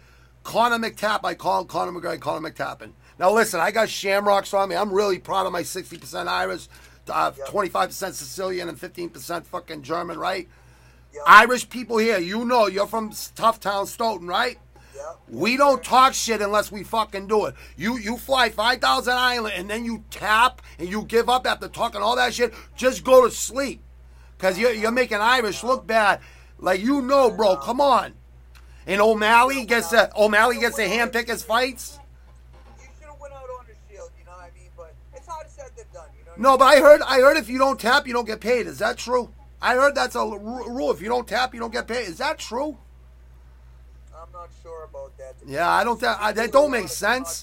Conor 0.44 0.78
McTapp, 0.78 1.20
I 1.22 1.34
call 1.34 1.60
him 1.60 1.68
Conor 1.68 1.92
McGregor, 1.92 2.20
Conor 2.20 2.50
McTappin. 2.50 2.90
Now 3.18 3.30
listen, 3.32 3.60
I 3.60 3.70
got 3.70 3.88
shamrocks 3.88 4.52
on 4.52 4.68
me. 4.68 4.74
I'm 4.74 4.92
really 4.92 5.20
proud 5.20 5.46
of 5.46 5.52
my 5.52 5.62
60% 5.62 6.26
Irish, 6.26 6.68
uh, 7.08 7.30
Yep. 7.38 7.48
25% 7.48 8.14
Sicilian, 8.14 8.68
and 8.68 8.76
15% 8.76 9.46
fucking 9.46 9.82
German, 9.82 10.18
right? 10.18 10.48
Yep. 11.14 11.22
Irish 11.26 11.68
people 11.68 11.98
here, 11.98 12.18
you 12.18 12.44
know, 12.44 12.66
you're 12.66 12.88
from 12.88 13.12
Tough 13.36 13.60
Town, 13.60 13.86
Stoughton, 13.86 14.26
right? 14.26 14.58
We 15.28 15.56
don't 15.56 15.82
talk 15.82 16.14
shit 16.14 16.42
unless 16.42 16.70
we 16.70 16.84
fucking 16.84 17.26
do 17.26 17.46
it. 17.46 17.54
You 17.76 17.96
you 17.96 18.16
fly 18.16 18.50
five 18.50 18.80
thousand 18.80 19.14
island 19.14 19.54
and 19.56 19.70
then 19.70 19.84
you 19.84 20.04
tap 20.10 20.62
and 20.78 20.88
you 20.88 21.04
give 21.04 21.28
up 21.28 21.46
after 21.46 21.68
talking 21.68 22.02
all 22.02 22.16
that 22.16 22.34
shit. 22.34 22.52
Just 22.76 23.04
go 23.04 23.24
to 23.24 23.30
sleep, 23.30 23.82
cause 24.38 24.58
you're 24.58 24.72
you're 24.72 24.90
making 24.90 25.18
Irish 25.18 25.64
look 25.64 25.86
bad. 25.86 26.20
Like 26.58 26.80
you 26.80 27.02
know, 27.02 27.30
bro. 27.30 27.56
Come 27.56 27.80
on. 27.80 28.14
And 28.86 29.00
O'Malley 29.00 29.64
gets 29.64 29.88
to 29.88 30.10
O'Malley 30.16 30.58
gets 30.58 30.76
to 30.76 30.82
handpick 30.82 31.28
his 31.28 31.42
fights. 31.42 31.98
You 32.78 32.84
should 32.98 33.08
have 33.08 33.20
went 33.20 33.32
out 33.32 33.44
on 33.44 33.64
a 33.66 33.92
shield, 33.92 34.10
you 34.18 34.24
know 34.24 34.32
what 34.32 34.40
I 34.40 34.58
mean? 34.58 34.70
But 34.76 34.94
it's 35.14 35.54
said 35.54 35.70
than 35.76 35.86
done, 35.92 36.08
you 36.18 36.24
know 36.42 36.50
No, 36.50 36.58
but 36.58 36.64
I 36.64 36.80
heard 36.80 37.00
I 37.02 37.20
heard 37.20 37.36
if 37.36 37.48
you 37.48 37.58
don't 37.58 37.78
tap, 37.80 38.06
you 38.06 38.12
don't 38.12 38.26
get 38.26 38.40
paid. 38.40 38.66
Is 38.66 38.78
that 38.78 38.98
true? 38.98 39.32
I 39.60 39.74
heard 39.74 39.94
that's 39.94 40.16
a 40.16 40.20
rule. 40.20 40.90
If 40.90 41.00
you 41.00 41.08
don't 41.08 41.26
tap, 41.26 41.54
you 41.54 41.60
don't 41.60 41.72
get 41.72 41.86
paid. 41.86 42.08
Is 42.08 42.18
that 42.18 42.38
true? 42.38 42.76
I'm 44.12 44.32
not 44.32 44.42
sure 44.42 44.42
about 44.42 44.42
that. 44.42 44.42
to 44.42 44.50
be 44.50 44.70
Yeah, 45.46 45.68
I 45.68 45.84
don't. 45.84 45.98
Th- 45.98 46.16
I, 46.18 46.32
that 46.32 46.52
don't 46.52 46.70
make 46.70 46.88
sense. 46.88 47.42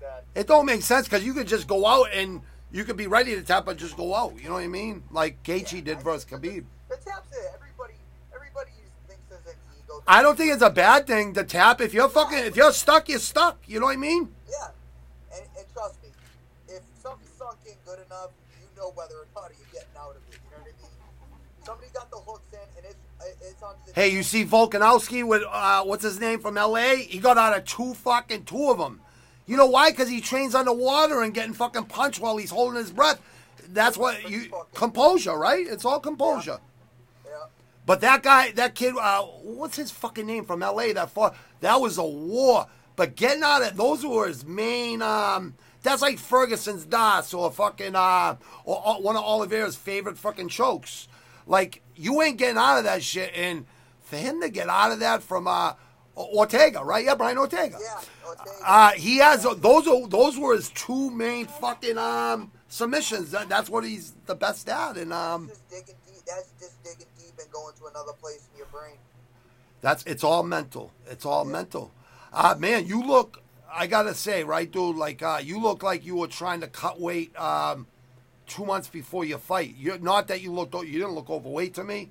That. 0.00 0.24
It 0.34 0.46
don't 0.46 0.66
make 0.66 0.82
sense 0.82 1.06
because 1.06 1.24
you 1.24 1.34
could 1.34 1.46
just 1.46 1.66
go 1.66 1.86
out 1.86 2.08
and 2.12 2.40
you 2.72 2.84
could 2.84 2.96
be 2.96 3.06
ready 3.06 3.34
to 3.34 3.42
tap 3.42 3.66
but 3.66 3.76
just 3.76 3.96
go 3.96 4.14
out. 4.14 4.34
You 4.40 4.48
know 4.48 4.54
what 4.54 4.64
I 4.64 4.68
mean? 4.68 5.04
Like 5.10 5.42
Gaethje 5.42 5.84
did 5.84 6.02
versus 6.02 6.24
Khabib. 6.24 6.64
The 6.88 6.96
taps 6.96 7.30
it. 7.32 7.52
Everybody, 7.54 7.94
everybody 8.34 8.70
thinks 9.06 9.22
there's 9.28 9.46
an 9.46 9.54
ego. 9.78 10.02
I 10.06 10.22
don't 10.22 10.36
think 10.36 10.52
it's 10.52 10.62
a 10.62 10.70
bad 10.70 11.06
thing 11.06 11.34
to 11.34 11.44
tap. 11.44 11.80
If 11.80 11.94
you're 11.94 12.08
fucking, 12.08 12.38
if 12.38 12.56
you're 12.56 12.72
stuck, 12.72 13.08
you're 13.08 13.18
stuck. 13.18 13.58
You 13.66 13.80
know 13.80 13.86
what 13.86 13.94
I 13.94 13.96
mean? 14.00 14.34
Yeah, 14.50 14.70
and, 15.34 15.44
and 15.56 15.66
trust 15.72 16.02
me, 16.02 16.08
if 16.68 16.82
something's 17.02 17.30
sunk 17.38 17.58
in 17.66 17.74
good 17.84 18.00
enough, 18.06 18.30
you 18.60 18.66
know 18.76 18.90
whether 18.94 19.14
or 19.16 19.26
not 19.34 19.50
you're 19.56 19.68
getting 19.72 19.96
out 19.98 20.10
of 20.16 20.22
it. 20.28 20.34
You 20.34 20.50
know 20.50 20.62
what 20.62 20.74
I 20.74 20.82
mean? 20.82 20.90
Somebody 21.64 21.88
got 21.94 22.10
the 22.10 22.18
hooks 22.18 22.52
in, 22.52 22.58
and 22.76 22.84
it's 22.86 22.94
the. 22.94 23.03
Hey, 23.94 24.08
you 24.10 24.22
see 24.22 24.44
Volkanovski 24.44 25.26
with 25.26 25.42
uh, 25.50 25.84
what's 25.84 26.02
his 26.02 26.20
name 26.20 26.40
from 26.40 26.58
L.A. 26.58 26.96
He 26.96 27.18
got 27.18 27.38
out 27.38 27.56
of 27.56 27.64
two 27.64 27.94
fucking 27.94 28.44
two 28.44 28.70
of 28.70 28.78
them. 28.78 29.00
You 29.46 29.56
know 29.56 29.66
why? 29.66 29.90
Because 29.90 30.08
he 30.08 30.20
trains 30.20 30.54
underwater 30.54 31.22
and 31.22 31.32
getting 31.34 31.54
fucking 31.54 31.84
punched 31.84 32.20
while 32.20 32.36
he's 32.36 32.50
holding 32.50 32.78
his 32.78 32.90
breath. 32.90 33.20
That's 33.68 33.96
what 33.96 34.28
you 34.28 34.50
composure, 34.74 35.36
right? 35.36 35.66
It's 35.66 35.84
all 35.84 36.00
composure. 36.00 36.58
Yeah. 37.24 37.30
But 37.86 38.00
that 38.00 38.22
guy, 38.22 38.52
that 38.52 38.74
kid, 38.74 38.94
uh, 39.00 39.22
what's 39.22 39.76
his 39.76 39.90
fucking 39.90 40.26
name 40.26 40.44
from 40.44 40.62
L.A. 40.62 40.92
That 40.92 41.10
fought, 41.10 41.36
that 41.60 41.80
was 41.80 41.98
a 41.98 42.04
war. 42.04 42.66
But 42.96 43.16
getting 43.16 43.42
out 43.42 43.62
of 43.62 43.76
those 43.76 44.04
were 44.04 44.28
his 44.28 44.44
main. 44.44 45.02
Um, 45.02 45.54
That's 45.82 46.00
like 46.00 46.18
Ferguson's 46.18 46.84
D'Arce 46.86 47.34
or 47.34 47.50
fucking 47.50 47.94
uh 47.94 48.36
or, 48.64 48.86
or 48.86 49.02
one 49.02 49.16
of 49.16 49.24
Oliveira's 49.24 49.76
favorite 49.76 50.16
fucking 50.16 50.48
chokes. 50.48 51.08
Like 51.46 51.82
you 51.94 52.22
ain't 52.22 52.38
getting 52.38 52.58
out 52.58 52.78
of 52.78 52.84
that 52.84 53.02
shit, 53.02 53.32
and 53.34 53.66
for 54.00 54.16
him 54.16 54.40
to 54.40 54.48
get 54.48 54.68
out 54.68 54.92
of 54.92 55.00
that 55.00 55.22
from 55.22 55.46
uh 55.46 55.74
Ortega, 56.16 56.82
right? 56.84 57.04
Yeah, 57.04 57.16
Brian 57.16 57.38
Ortega. 57.38 57.76
Yeah, 57.80 58.00
Ortega. 58.26 58.50
Uh, 58.64 58.90
he 58.92 59.18
has 59.18 59.42
those. 59.42 59.88
Are, 59.88 60.06
those 60.06 60.38
were 60.38 60.54
his 60.54 60.70
two 60.70 61.10
main 61.10 61.46
fucking 61.46 61.98
um 61.98 62.52
submissions. 62.68 63.32
That, 63.32 63.48
that's 63.48 63.68
what 63.68 63.84
he's 63.84 64.14
the 64.26 64.34
best 64.34 64.68
at, 64.68 64.96
and 64.96 65.12
um. 65.12 65.48
just 65.48 65.68
digging 65.68 65.96
deep. 66.06 66.22
That's 66.26 66.52
just 66.60 66.82
digging 66.84 67.06
deep 67.18 67.34
and 67.40 67.50
going 67.50 67.74
to 67.76 67.86
another 67.86 68.12
place 68.12 68.48
in 68.52 68.58
your 68.58 68.66
brain. 68.66 68.96
That's 69.80 70.02
it's 70.04 70.24
all 70.24 70.42
mental. 70.42 70.92
It's 71.10 71.26
all 71.26 71.44
mental. 71.44 71.92
Uh 72.32 72.54
man, 72.58 72.86
you 72.86 73.02
look 73.02 73.42
I 73.72 73.86
gotta 73.86 74.14
say, 74.14 74.44
right, 74.44 74.70
dude, 74.70 74.96
like 74.96 75.22
uh 75.22 75.40
you 75.42 75.60
look 75.60 75.82
like 75.82 76.04
you 76.04 76.16
were 76.16 76.28
trying 76.28 76.60
to 76.60 76.68
cut 76.68 77.00
weight 77.00 77.36
um 77.38 77.86
two 78.46 78.64
months 78.64 78.88
before 78.88 79.24
your 79.24 79.38
fight. 79.38 79.74
You're 79.78 79.98
not 79.98 80.28
that 80.28 80.40
you 80.40 80.52
looked 80.52 80.74
you 80.74 80.98
didn't 80.98 81.12
look 81.12 81.30
overweight 81.30 81.74
to 81.74 81.84
me. 81.84 82.10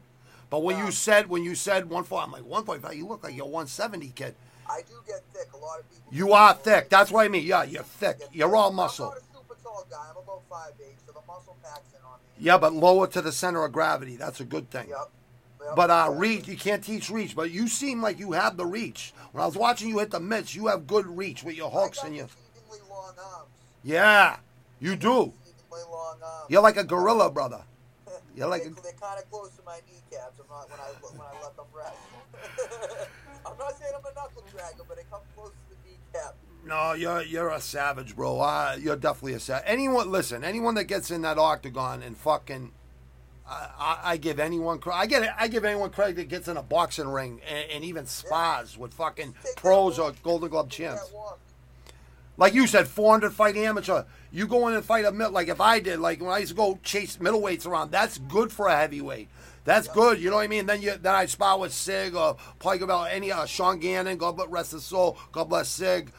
But 0.49 0.63
when 0.63 0.77
you 0.77 0.91
said 0.91 1.29
when 1.29 1.43
you 1.43 1.55
said 1.55 1.89
one 1.89 2.03
four, 2.03 2.21
I'm 2.21 2.31
like 2.31 2.45
one 2.45 2.63
point 2.63 2.81
five. 2.81 2.95
You 2.95 3.07
look 3.07 3.23
like 3.23 3.35
you're 3.35 3.47
one 3.47 3.67
seventy 3.67 4.09
kid. 4.09 4.35
I 4.69 4.81
do 4.81 4.95
get 5.07 5.21
thick. 5.33 5.51
A 5.53 5.57
lot 5.57 5.79
of 5.79 5.89
people. 5.89 6.11
You 6.11 6.33
are 6.33 6.53
thick. 6.53 6.89
That's 6.89 7.11
what 7.11 7.25
I 7.25 7.27
mean. 7.27 7.45
Yeah, 7.45 7.63
you're 7.63 7.83
thick. 7.83 8.21
You're 8.31 8.55
all 8.55 8.71
muscle. 8.71 9.07
not 9.07 9.17
a 9.17 9.21
super 9.21 9.55
tall 9.63 9.85
guy. 9.89 9.97
I'm 10.09 10.17
about 10.17 10.41
five 10.49 10.73
eight, 10.79 10.95
so 11.05 11.11
the 11.11 11.19
muscle 11.27 11.57
packs 11.63 11.91
in 11.93 12.05
on 12.05 12.19
me. 12.19 12.45
Yeah, 12.45 12.57
but 12.57 12.73
lower 12.73 13.07
to 13.07 13.21
the 13.21 13.31
center 13.31 13.63
of 13.65 13.71
gravity. 13.71 14.15
That's 14.15 14.39
a 14.39 14.45
good 14.45 14.69
thing. 14.69 14.89
Yep. 14.89 15.09
Yep. 15.65 15.75
But 15.75 15.89
uh, 15.89 16.11
reach, 16.13 16.47
you 16.47 16.57
can't 16.57 16.83
teach 16.83 17.09
reach. 17.09 17.35
But 17.35 17.51
you 17.51 17.67
seem 17.67 18.01
like 18.01 18.19
you 18.19 18.33
have 18.33 18.57
the 18.57 18.65
reach. 18.65 19.13
When 19.31 19.41
I 19.41 19.47
was 19.47 19.55
watching 19.55 19.89
you 19.89 19.99
hit 19.99 20.11
the 20.11 20.19
mitts, 20.19 20.53
you 20.53 20.67
have 20.67 20.87
good 20.87 21.07
reach 21.07 21.43
with 21.43 21.55
your 21.55 21.71
hooks 21.71 22.03
and 22.03 22.15
your. 22.15 22.27
long 22.89 23.13
arms. 23.17 23.49
Yeah, 23.83 24.37
you 24.79 24.95
do. 24.95 25.33
Exceedingly 25.73 25.91
long 25.91 26.17
arms. 26.23 26.45
You're 26.49 26.61
like 26.61 26.77
a 26.77 26.83
gorilla, 26.83 27.29
brother. 27.31 27.63
You're 28.35 28.47
like 28.47 28.63
they, 28.63 28.69
a, 28.69 28.73
they're 28.73 28.91
kind 28.99 29.19
of 29.19 29.29
close 29.29 29.51
to 29.55 29.63
my 29.65 29.79
kneecaps. 29.87 30.39
I'm 30.39 30.47
not 30.49 30.69
when 30.69 30.79
I 30.79 30.89
when 31.01 31.21
I 31.21 31.43
let 31.43 31.55
them 31.55 31.65
rest. 31.75 33.09
I'm 33.45 33.57
not 33.57 33.77
saying 33.77 33.91
I'm 33.95 34.05
a 34.05 34.13
knuckle 34.15 34.43
dragger, 34.53 34.85
but 34.87 34.97
they 34.97 35.03
come 35.09 35.21
close 35.35 35.51
to 35.51 35.75
the 35.75 35.89
kneecap. 35.89 36.35
no, 36.65 36.93
you're 36.93 37.23
you're 37.23 37.49
a 37.49 37.61
savage, 37.61 38.15
bro. 38.15 38.39
Uh, 38.39 38.77
you're 38.79 38.95
definitely 38.95 39.33
a 39.33 39.39
savage. 39.39 39.63
Anyone, 39.67 40.11
listen, 40.11 40.43
anyone 40.43 40.75
that 40.75 40.85
gets 40.85 41.11
in 41.11 41.21
that 41.21 41.37
octagon 41.37 42.01
and 42.01 42.17
fucking, 42.17 42.71
I, 43.47 43.69
I, 43.77 43.99
I 44.11 44.17
give 44.17 44.39
anyone 44.39 44.79
cre- 44.79 44.91
I 44.91 45.05
get 45.05 45.35
I 45.37 45.47
give 45.47 45.65
anyone 45.65 45.89
credit 45.89 46.15
that 46.17 46.29
gets 46.29 46.47
in 46.47 46.57
a 46.57 46.63
boxing 46.63 47.07
ring 47.07 47.41
and, 47.47 47.71
and 47.71 47.83
even 47.83 48.05
spars 48.05 48.77
with 48.77 48.93
fucking 48.93 49.35
pros 49.57 49.99
or. 49.99 50.13
Golden 50.23 50.49
Glove 50.49 50.69
champs. 50.69 51.11
Like 52.37 52.53
you 52.53 52.65
said, 52.67 52.87
400 52.87 53.31
fight 53.33 53.55
amateur. 53.55 54.03
You 54.31 54.47
go 54.47 54.67
in 54.67 54.73
and 54.73 54.83
fight 54.83 55.05
a 55.05 55.11
mid, 55.11 55.31
like 55.31 55.47
if 55.47 55.61
I 55.61 55.79
did, 55.79 55.99
like 55.99 56.19
when 56.19 56.31
I 56.31 56.39
used 56.39 56.51
to 56.51 56.55
go 56.55 56.79
chase 56.83 57.17
middleweights 57.17 57.67
around, 57.67 57.91
that's 57.91 58.17
good 58.17 58.51
for 58.51 58.67
a 58.67 58.75
heavyweight. 58.75 59.29
That's 59.65 59.87
good, 59.87 60.19
you 60.19 60.29
know 60.29 60.37
what 60.37 60.41
I 60.41 60.47
mean? 60.47 60.65
Then 60.65 60.81
you 60.81 60.97
then 60.97 61.15
I 61.15 61.25
spar 61.25 61.57
with 61.57 61.73
Sig 61.73 62.15
or 62.15 62.35
probably 62.59 62.81
about 62.81 63.11
any 63.11 63.31
uh, 63.31 63.45
Sean 63.45 63.79
Gannon, 63.79 64.17
God 64.17 64.35
bless 64.35 64.49
rest 64.49 64.71
his 64.73 64.83
soul, 64.83 65.17
God 65.31 65.45
bless 65.45 65.69
Sig. 65.69 66.11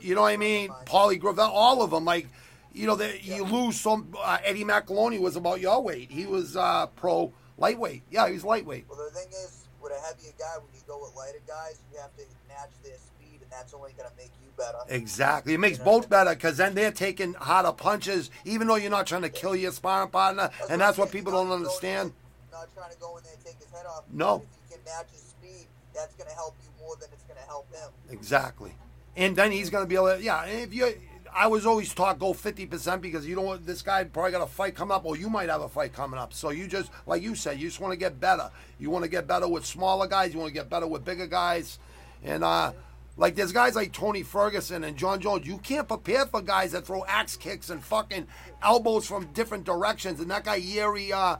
You 0.00 0.14
know 0.14 0.22
what 0.22 0.32
I 0.32 0.36
mean? 0.36 0.70
Paulie 0.84 1.20
Gravel, 1.20 1.44
all 1.44 1.82
of 1.82 1.90
them. 1.90 2.04
Like, 2.04 2.26
you 2.72 2.86
know, 2.86 2.96
they, 2.96 3.20
you 3.22 3.44
lose 3.44 3.80
some. 3.80 4.14
Uh, 4.18 4.38
Eddie 4.44 4.64
McAloney 4.64 5.20
was 5.20 5.36
about 5.36 5.60
your 5.60 5.82
weight. 5.82 6.10
He 6.10 6.26
was 6.26 6.56
uh, 6.56 6.86
pro 6.96 7.32
lightweight. 7.58 8.02
Yeah, 8.10 8.26
he 8.26 8.34
was 8.34 8.44
lightweight. 8.44 8.86
Well, 8.88 8.98
the 8.98 9.10
thing 9.10 9.28
is, 9.28 9.68
with 9.80 9.92
a 9.92 10.00
heavier 10.06 10.32
guy, 10.38 10.56
when 10.58 10.72
you 10.74 10.80
go 10.86 11.00
with 11.00 11.14
lighter 11.16 11.42
guys, 11.46 11.80
you 11.92 12.00
have 12.00 12.14
to 12.16 12.24
match 12.48 12.72
their 12.82 12.96
speed, 12.96 13.40
and 13.42 13.50
that's 13.50 13.72
only 13.74 13.92
going 13.96 14.08
to 14.08 14.16
make 14.16 14.32
you 14.42 14.45
better. 14.56 14.78
Exactly. 14.88 15.54
It 15.54 15.60
makes 15.60 15.78
both 15.78 16.08
better 16.08 16.30
because 16.30 16.56
then 16.56 16.74
they're 16.74 16.92
taking 16.92 17.34
harder 17.34 17.72
punches, 17.72 18.30
even 18.44 18.66
though 18.66 18.76
you're 18.76 18.90
not 18.90 19.06
trying 19.06 19.22
to 19.22 19.28
kill 19.28 19.56
your 19.56 19.72
sparring 19.72 20.10
partner. 20.10 20.50
And 20.70 20.80
that's 20.80 20.98
what 20.98 21.10
people 21.10 21.32
don't 21.32 21.50
understand. 21.50 22.12
Not 22.50 22.68
trying 22.74 22.90
to 22.90 22.98
go 22.98 23.16
in 23.18 23.24
there 23.24 23.32
and 23.34 23.44
take 23.44 23.58
his 23.58 23.70
head 23.70 23.86
off. 23.86 24.04
No. 24.12 24.36
If 24.36 24.70
you 24.70 24.76
can 24.76 24.84
match 24.84 25.10
his 25.12 25.20
speed, 25.22 25.66
that's 25.94 26.14
going 26.14 26.28
to 26.28 26.34
help 26.34 26.54
you 26.62 26.68
more 26.84 26.96
than 26.96 27.08
it's 27.12 27.24
going 27.24 27.38
to 27.38 27.46
help 27.46 27.72
him. 27.74 27.90
Exactly. 28.10 28.74
And 29.16 29.34
then 29.34 29.52
he's 29.52 29.70
going 29.70 29.84
to 29.84 29.88
be 29.88 29.94
able 29.94 30.16
to, 30.16 30.22
yeah, 30.22 30.44
if 30.44 30.74
you, 30.74 30.92
I 31.34 31.46
was 31.46 31.66
always 31.66 31.92
taught 31.92 32.18
go 32.18 32.32
50% 32.32 33.00
because 33.00 33.26
you 33.26 33.34
don't 33.34 33.44
want, 33.44 33.66
this 33.66 33.82
guy 33.82 34.04
probably 34.04 34.32
got 34.32 34.42
a 34.42 34.46
fight 34.46 34.74
coming 34.74 34.94
up 34.94 35.04
or 35.04 35.16
you 35.16 35.28
might 35.30 35.48
have 35.48 35.62
a 35.62 35.68
fight 35.68 35.92
coming 35.92 36.18
up. 36.18 36.32
So 36.32 36.50
you 36.50 36.66
just, 36.66 36.90
like 37.06 37.22
you 37.22 37.34
said, 37.34 37.58
you 37.58 37.68
just 37.68 37.80
want 37.80 37.92
to 37.92 37.98
get 37.98 38.20
better. 38.20 38.50
You 38.78 38.90
want 38.90 39.04
to 39.04 39.10
get 39.10 39.26
better 39.26 39.48
with 39.48 39.64
smaller 39.64 40.06
guys. 40.06 40.32
You 40.32 40.40
want 40.40 40.48
to 40.48 40.54
get 40.54 40.68
better 40.68 40.86
with 40.86 41.04
bigger 41.04 41.26
guys. 41.26 41.78
And, 42.22 42.44
uh, 42.44 42.72
like 43.16 43.34
there's 43.34 43.52
guys 43.52 43.74
like 43.74 43.92
Tony 43.92 44.22
Ferguson 44.22 44.84
and 44.84 44.96
Jon 44.96 45.20
Jones. 45.20 45.46
You 45.46 45.58
can't 45.58 45.88
prepare 45.88 46.26
for 46.26 46.42
guys 46.42 46.72
that 46.72 46.86
throw 46.86 47.04
axe 47.06 47.36
kicks 47.36 47.70
and 47.70 47.82
fucking 47.82 48.26
elbows 48.62 49.06
from 49.06 49.26
different 49.32 49.64
directions. 49.64 50.20
And 50.20 50.30
that 50.30 50.44
guy 50.44 50.60
Jiri, 50.60 51.12
uh, 51.12 51.38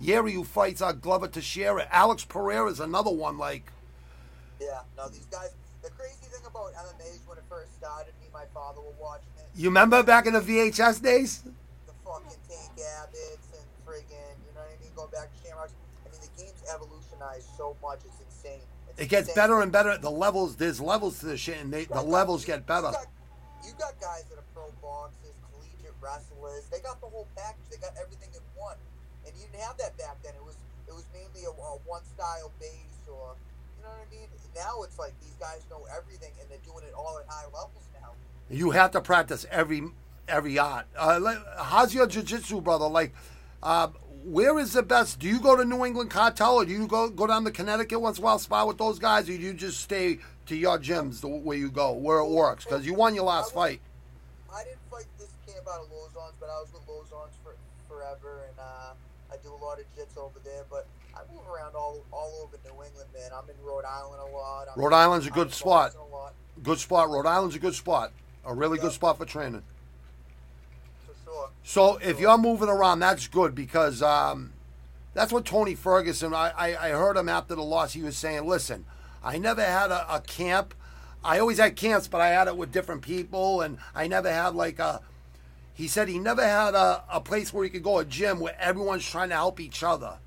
Jiri 0.00 0.32
who 0.32 0.44
fights 0.44 0.80
uh, 0.80 0.92
Glover 0.92 1.26
Teixeira. 1.28 1.88
Alex 1.90 2.24
Pereira 2.24 2.70
is 2.70 2.80
another 2.80 3.10
one. 3.10 3.38
Like 3.38 3.72
Yeah. 4.60 4.80
No, 4.96 5.08
these 5.08 5.26
guys. 5.26 5.50
The 5.82 5.90
crazy 5.90 6.26
thing 6.26 6.42
about 6.46 6.74
MMA 6.74 7.14
is 7.14 7.20
when 7.26 7.38
it 7.38 7.44
first 7.48 7.74
started, 7.76 8.12
me 8.20 8.26
and 8.26 8.32
my 8.32 8.44
father 8.54 8.80
were 8.80 8.94
watching 9.00 9.30
it. 9.38 9.46
you 9.54 9.68
remember 9.68 10.02
back 10.02 10.26
in 10.26 10.32
the 10.32 10.40
VHS 10.40 11.02
days? 11.02 11.42
the 11.86 11.92
fucking 12.04 12.38
Tank 12.50 12.74
Abbots 12.74 13.54
and 13.54 13.66
friggin', 13.86 14.34
you 14.42 14.50
know 14.54 14.66
what 14.66 14.74
I 14.74 14.82
mean? 14.82 14.90
Going 14.96 15.10
back 15.10 15.30
to 15.30 15.38
Shamrocks. 15.46 15.74
I 16.02 16.10
mean, 16.10 16.20
the 16.22 16.42
game's 16.42 16.62
evolutionized 16.74 17.46
so 17.56 17.76
much. 17.82 18.00
It's 18.02 18.15
It 18.98 19.08
gets 19.08 19.32
better 19.34 19.60
and 19.60 19.70
better. 19.70 19.98
The 19.98 20.10
levels, 20.10 20.56
there's 20.56 20.80
levels 20.80 21.18
to 21.20 21.26
the 21.26 21.36
shit, 21.36 21.60
and 21.60 21.72
they, 21.72 21.84
the 21.84 22.02
levels 22.02 22.44
get 22.44 22.66
better. 22.66 22.88
You 22.88 22.92
got, 22.92 23.06
you 23.66 23.72
got 23.78 24.00
guys 24.00 24.24
that 24.30 24.38
are 24.38 24.48
pro 24.54 24.72
boxers, 24.80 25.34
collegiate 25.52 25.94
wrestlers. 26.00 26.64
They 26.72 26.80
got 26.80 27.00
the 27.00 27.08
whole 27.08 27.28
package. 27.36 27.68
They 27.70 27.76
got 27.76 27.92
everything 28.00 28.30
in 28.32 28.40
one. 28.56 28.76
And 29.26 29.34
you 29.36 29.46
didn't 29.52 29.62
have 29.62 29.76
that 29.78 29.98
back 29.98 30.22
then. 30.22 30.34
It 30.34 30.44
was 30.44 30.56
it 30.88 30.94
was 30.94 31.04
mainly 31.12 31.44
a, 31.44 31.50
a 31.50 31.78
one 31.84 32.04
style 32.04 32.52
base, 32.58 32.70
or 33.08 33.34
you 33.76 33.82
know 33.82 33.90
what 33.90 34.06
I 34.06 34.10
mean. 34.10 34.28
Now 34.54 34.82
it's 34.82 34.98
like 34.98 35.12
these 35.20 35.36
guys 35.38 35.60
know 35.70 35.84
everything, 35.94 36.32
and 36.40 36.48
they're 36.48 36.64
doing 36.64 36.84
it 36.84 36.94
all 36.94 37.18
at 37.18 37.28
high 37.28 37.44
levels 37.46 37.84
now. 38.00 38.12
You 38.48 38.70
have 38.70 38.92
to 38.92 39.00
practice 39.00 39.44
every 39.50 39.82
every 40.28 40.58
art. 40.58 40.86
Uh, 40.96 41.34
how's 41.58 41.92
your 41.94 42.06
jiu-jitsu, 42.06 42.60
brother? 42.62 42.88
Like, 42.88 43.14
uh, 43.62 43.88
where 44.26 44.58
is 44.58 44.72
the 44.72 44.82
best? 44.82 45.20
Do 45.20 45.28
you 45.28 45.38
go 45.38 45.56
to 45.56 45.64
New 45.64 45.84
England 45.84 46.10
Cartel, 46.10 46.56
or 46.56 46.64
do 46.64 46.72
you 46.72 46.86
go 46.88 47.08
go 47.08 47.26
down 47.26 47.44
to 47.44 47.50
Connecticut 47.52 48.00
once 48.00 48.18
in 48.18 48.24
a 48.24 48.26
while, 48.26 48.38
spar 48.38 48.66
with 48.66 48.76
those 48.76 48.98
guys, 48.98 49.28
or 49.28 49.36
do 49.36 49.38
you 49.38 49.54
just 49.54 49.80
stay 49.80 50.18
to 50.46 50.56
your 50.56 50.78
gyms 50.78 51.20
the, 51.20 51.28
where 51.28 51.56
you 51.56 51.70
go, 51.70 51.92
where 51.92 52.18
it 52.18 52.28
works? 52.28 52.64
Because 52.64 52.84
you 52.84 52.94
won 52.94 53.14
your 53.14 53.24
last 53.24 53.54
fight. 53.54 53.80
I 54.52 54.64
didn't 54.64 54.78
fight 54.90 55.06
this 55.18 55.30
camp 55.46 55.66
out 55.68 55.80
of 55.80 55.90
Lozon's, 55.90 56.34
but 56.40 56.48
I 56.48 56.58
was 56.60 56.72
with 56.72 56.82
Lozon's 56.88 57.36
for 57.44 57.54
forever, 57.88 58.42
and 58.48 58.58
uh, 58.58 59.32
I 59.32 59.36
do 59.44 59.50
a 59.52 59.62
lot 59.64 59.78
of 59.78 59.84
jits 59.96 60.18
over 60.18 60.40
there. 60.44 60.64
But 60.68 60.86
I 61.14 61.20
move 61.32 61.46
around 61.46 61.76
all 61.76 62.04
all 62.10 62.42
over 62.42 62.56
New 62.64 62.82
England, 62.82 63.08
man. 63.14 63.30
I'm 63.32 63.48
in 63.48 63.56
Rhode 63.64 63.84
Island 63.84 64.20
a 64.20 64.36
lot. 64.36 64.66
I'm 64.74 64.82
Rhode 64.82 64.92
Island's 64.92 65.28
a 65.28 65.30
good 65.30 65.52
spot. 65.52 65.92
A 65.94 66.60
Good 66.60 66.80
spot. 66.80 67.10
Rhode 67.10 67.26
Island's 67.26 67.54
a 67.54 67.60
good 67.60 67.74
spot. 67.74 68.12
A 68.44 68.52
really 68.52 68.78
good 68.78 68.92
spot 68.92 69.18
for 69.18 69.24
training. 69.24 69.62
Sure. 71.36 71.50
So 71.62 71.96
if 71.98 72.20
you're 72.20 72.38
moving 72.38 72.68
around, 72.68 73.00
that's 73.00 73.26
good 73.28 73.54
because 73.54 74.02
um, 74.02 74.52
that's 75.14 75.32
what 75.32 75.44
Tony 75.44 75.74
Ferguson. 75.74 76.34
I, 76.34 76.50
I, 76.56 76.88
I 76.88 76.90
heard 76.90 77.16
him 77.16 77.28
after 77.28 77.54
the 77.54 77.62
loss. 77.62 77.92
He 77.92 78.02
was 78.02 78.16
saying, 78.16 78.46
"Listen, 78.46 78.84
I 79.22 79.38
never 79.38 79.62
had 79.62 79.90
a, 79.90 80.14
a 80.16 80.20
camp. 80.20 80.74
I 81.24 81.38
always 81.38 81.58
had 81.58 81.74
camps, 81.76 82.06
but 82.08 82.20
I 82.20 82.28
had 82.28 82.46
it 82.48 82.56
with 82.56 82.72
different 82.72 83.02
people, 83.02 83.60
and 83.60 83.78
I 83.94 84.06
never 84.06 84.30
had 84.30 84.54
like 84.54 84.78
a." 84.78 85.00
He 85.74 85.88
said 85.88 86.08
he 86.08 86.18
never 86.18 86.42
had 86.42 86.74
a, 86.74 87.02
a 87.12 87.20
place 87.20 87.52
where 87.52 87.62
he 87.64 87.70
could 87.70 87.82
go 87.82 87.98
a 87.98 88.04
gym 88.04 88.40
where 88.40 88.56
everyone's 88.58 89.04
trying 89.04 89.28
to 89.28 89.34
help 89.34 89.60
each 89.60 89.82
other. 89.82 90.18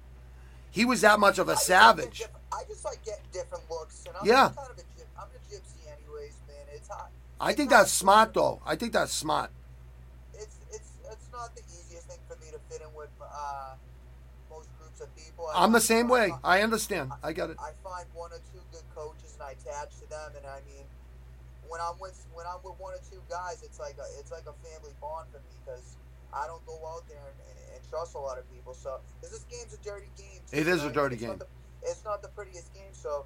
He 0.70 0.86
was 0.86 1.02
that 1.02 1.20
much 1.20 1.40
of 1.40 1.48
a 1.50 1.54
I 1.54 1.56
just 1.56 1.66
savage. 1.66 2.22
Like 2.22 2.62
I 2.62 2.64
just 2.68 2.86
like 2.86 3.04
getting 3.04 3.26
different 3.34 3.64
looks, 3.70 4.04
and 4.06 4.16
I'm 4.22 4.28
Yeah. 4.28 4.52
kind 4.56 4.70
of 4.70 4.78
a 4.78 4.82
I'm 5.20 5.28
a 5.28 5.54
gypsy, 5.54 5.88
anyways, 5.88 6.36
man. 6.48 6.58
It's 6.74 6.88
hot. 6.88 7.10
I 7.42 7.54
think 7.54 7.70
that's 7.72 7.92
smart, 7.92 8.34
though. 8.34 8.62
I 8.66 8.76
think 8.76 8.94
that's 8.94 9.12
smart. 9.14 9.50
It's 10.34 10.58
it's 10.72 10.92
it's 11.10 11.28
not 11.32 11.56
the 11.56 11.62
easiest 11.64 12.08
thing 12.08 12.20
for 12.28 12.36
me 12.36 12.52
to 12.52 12.60
fit 12.70 12.82
in 12.88 12.94
with 12.96 13.10
uh, 13.40 13.76
most 14.50 14.68
groups 14.78 15.00
of 15.02 15.08
people. 15.16 15.48
I 15.56 15.64
I'm 15.64 15.72
the 15.72 15.80
same 15.82 16.08
way. 16.10 16.34
I 16.44 16.62
understand. 16.62 17.12
I 17.24 17.32
get 17.34 17.50
it. 17.50 17.58
I 17.60 17.72
find 17.88 18.06
one 18.14 18.32
or 18.32 18.42
two 18.52 18.60
good 18.72 18.84
coaches 18.94 19.32
and 19.40 19.44
I 19.48 19.52
attach 19.56 19.96
to 20.04 20.10
them, 20.10 20.32
and 20.38 20.46
I 20.46 20.60
mean, 20.68 20.84
when 21.68 21.80
I'm 21.82 21.96
with 22.00 22.18
when 22.36 22.46
I'm 22.46 22.60
with 22.64 22.76
one 22.80 22.94
or 22.94 23.02
two 23.12 23.22
guys, 23.30 23.64
it's 23.64 23.80
like 23.80 23.96
a 23.98 24.08
it's 24.20 24.32
like 24.32 24.46
a 24.48 24.56
family 24.68 24.92
bond 25.00 25.28
for 25.32 25.40
me 25.40 25.52
because 25.64 25.96
I 26.34 26.46
don't 26.48 26.66
go 26.66 26.76
out 26.92 27.08
there 27.08 27.24
and, 27.32 27.40
and, 27.50 27.58
and 27.76 27.80
trust 27.90 28.16
a 28.16 28.20
lot 28.20 28.38
of 28.38 28.46
people. 28.54 28.74
So 28.74 29.00
this 29.22 29.46
game's 29.50 29.74
a 29.74 29.82
dirty 29.82 30.12
game. 30.18 30.42
too, 30.50 30.58
It 30.58 30.68
is 30.68 30.82
know 30.82 30.88
a 30.88 30.90
I 30.90 30.92
dirty 30.92 31.16
It's 31.16 31.24
not 31.24 31.30
game. 31.40 31.40
the- 31.40 31.54
it's 31.90 32.04
not 32.04 32.22
the 32.22 32.28
prettiest 32.30 32.74
game, 32.74 32.92
so. 32.92 33.26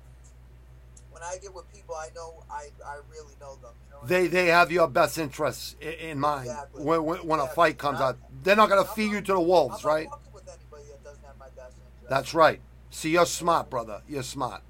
When 1.13 1.23
I 1.23 1.37
get 1.41 1.53
with 1.53 1.71
people, 1.73 1.95
I 1.95 2.09
know 2.15 2.43
I, 2.51 2.67
I 2.85 2.97
really 3.11 3.33
know 3.39 3.55
them. 3.61 3.71
You 3.85 3.91
know 3.91 3.97
what 3.99 4.05
I 4.05 4.07
They 4.07 4.21
mean? 4.23 4.31
they 4.31 4.47
have 4.47 4.71
your 4.71 4.87
best 4.87 5.17
interests 5.17 5.75
in, 5.79 5.93
in 5.93 6.19
mind 6.19 6.47
Exactly. 6.47 6.83
when, 6.83 7.03
when, 7.05 7.19
when 7.27 7.39
a 7.39 7.47
fight 7.47 7.77
comes 7.77 8.01
out. 8.01 8.17
They're 8.43 8.55
not 8.55 8.69
going 8.69 8.83
to 8.83 8.89
feed 8.91 9.07
not- 9.07 9.13
you 9.13 9.21
to 9.21 9.33
the 9.33 9.39
I'm 9.41 9.47
wolves, 9.47 9.83
not 9.83 9.89
right? 9.89 10.07
with 10.33 10.47
anybody 10.47 10.83
that 10.91 11.03
doesn't 11.03 11.23
have 11.23 11.37
my 11.37 11.47
best 11.55 11.75
interest. 11.77 12.09
That's 12.09 12.33
right. 12.33 12.59
See, 12.89 13.11
you're 13.11 13.25
smart, 13.25 13.69
brother. 13.69 14.01
You're 14.07 14.23
smart, 14.23 14.61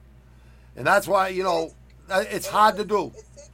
and 0.75 0.85
that's 0.87 1.07
why 1.07 1.29
you 1.29 1.43
know 1.43 1.71
that- 2.07 2.31
it's 2.31 2.47
hard 2.47 2.75
to 2.77 2.85
do. 2.85 3.11
It's, 3.15 3.49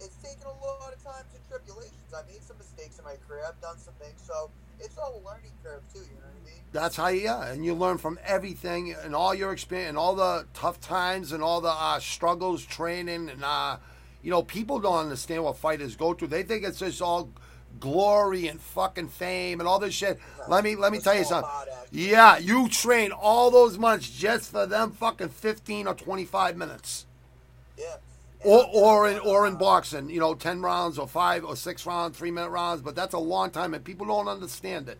it's 0.00 0.16
taken 0.16 0.44
a 0.46 0.64
lot 0.64 0.92
of 0.92 1.02
times 1.04 1.26
and 1.34 1.42
tribulations. 1.48 2.12
I 2.14 2.22
made 2.30 2.42
some 2.42 2.58
mistakes 2.58 3.00
my 3.04 3.16
career. 3.28 3.44
I've 3.48 3.60
done 3.60 3.78
some 3.78 3.94
things, 4.00 4.20
so 4.26 4.50
it's 4.80 4.98
all 4.98 5.20
a 5.22 5.22
learning 5.26 5.52
curve 5.62 5.82
too. 5.92 6.00
You 6.00 6.06
know 6.16 6.22
what 6.22 6.42
I 6.42 6.44
mean? 6.44 6.54
That's 6.72 6.96
how 6.96 7.08
you, 7.08 7.22
yeah, 7.22 7.46
and 7.46 7.64
you 7.64 7.74
learn 7.74 7.98
from 7.98 8.18
everything 8.24 8.94
and 9.04 9.14
all 9.14 9.34
your 9.34 9.52
experience 9.52 9.88
and 9.90 9.98
all 9.98 10.14
the 10.14 10.46
tough 10.54 10.80
times 10.80 11.32
and 11.32 11.42
all 11.42 11.60
the 11.60 11.70
uh, 11.70 11.98
struggles, 12.00 12.64
training, 12.64 13.28
and 13.28 13.44
uh, 13.44 13.78
you 14.22 14.30
know, 14.30 14.42
people 14.42 14.78
don't 14.78 14.98
understand 14.98 15.42
what 15.44 15.56
fighters 15.56 15.96
go 15.96 16.14
through. 16.14 16.28
They 16.28 16.42
think 16.42 16.64
it's 16.64 16.78
just 16.78 17.00
all 17.00 17.30
glory 17.78 18.48
and 18.48 18.60
fucking 18.60 19.08
fame 19.08 19.60
and 19.60 19.68
all 19.68 19.78
this 19.78 19.94
shit. 19.94 20.18
Let 20.48 20.64
me 20.64 20.76
let 20.76 20.92
me 20.92 20.98
tell 20.98 21.16
you 21.16 21.24
something. 21.24 21.50
Yeah, 21.90 22.38
you 22.38 22.68
train 22.68 23.12
all 23.12 23.50
those 23.50 23.78
months 23.78 24.10
just 24.10 24.50
for 24.50 24.66
them 24.66 24.92
fucking 24.92 25.30
fifteen 25.30 25.86
or 25.86 25.94
twenty 25.94 26.24
five 26.24 26.56
minutes. 26.56 27.06
Yeah. 27.78 27.96
Or, 28.42 28.64
or 28.72 29.08
in 29.08 29.18
or 29.18 29.46
in 29.46 29.56
boxing, 29.56 30.08
you 30.08 30.18
know, 30.18 30.34
ten 30.34 30.62
rounds 30.62 30.98
or 30.98 31.06
five 31.06 31.44
or 31.44 31.56
six 31.56 31.84
rounds, 31.84 32.16
three 32.16 32.30
minute 32.30 32.48
rounds, 32.48 32.80
but 32.80 32.96
that's 32.96 33.12
a 33.12 33.18
long 33.18 33.50
time, 33.50 33.74
and 33.74 33.84
people 33.84 34.06
don't 34.06 34.28
understand 34.28 34.88
it. 34.88 34.98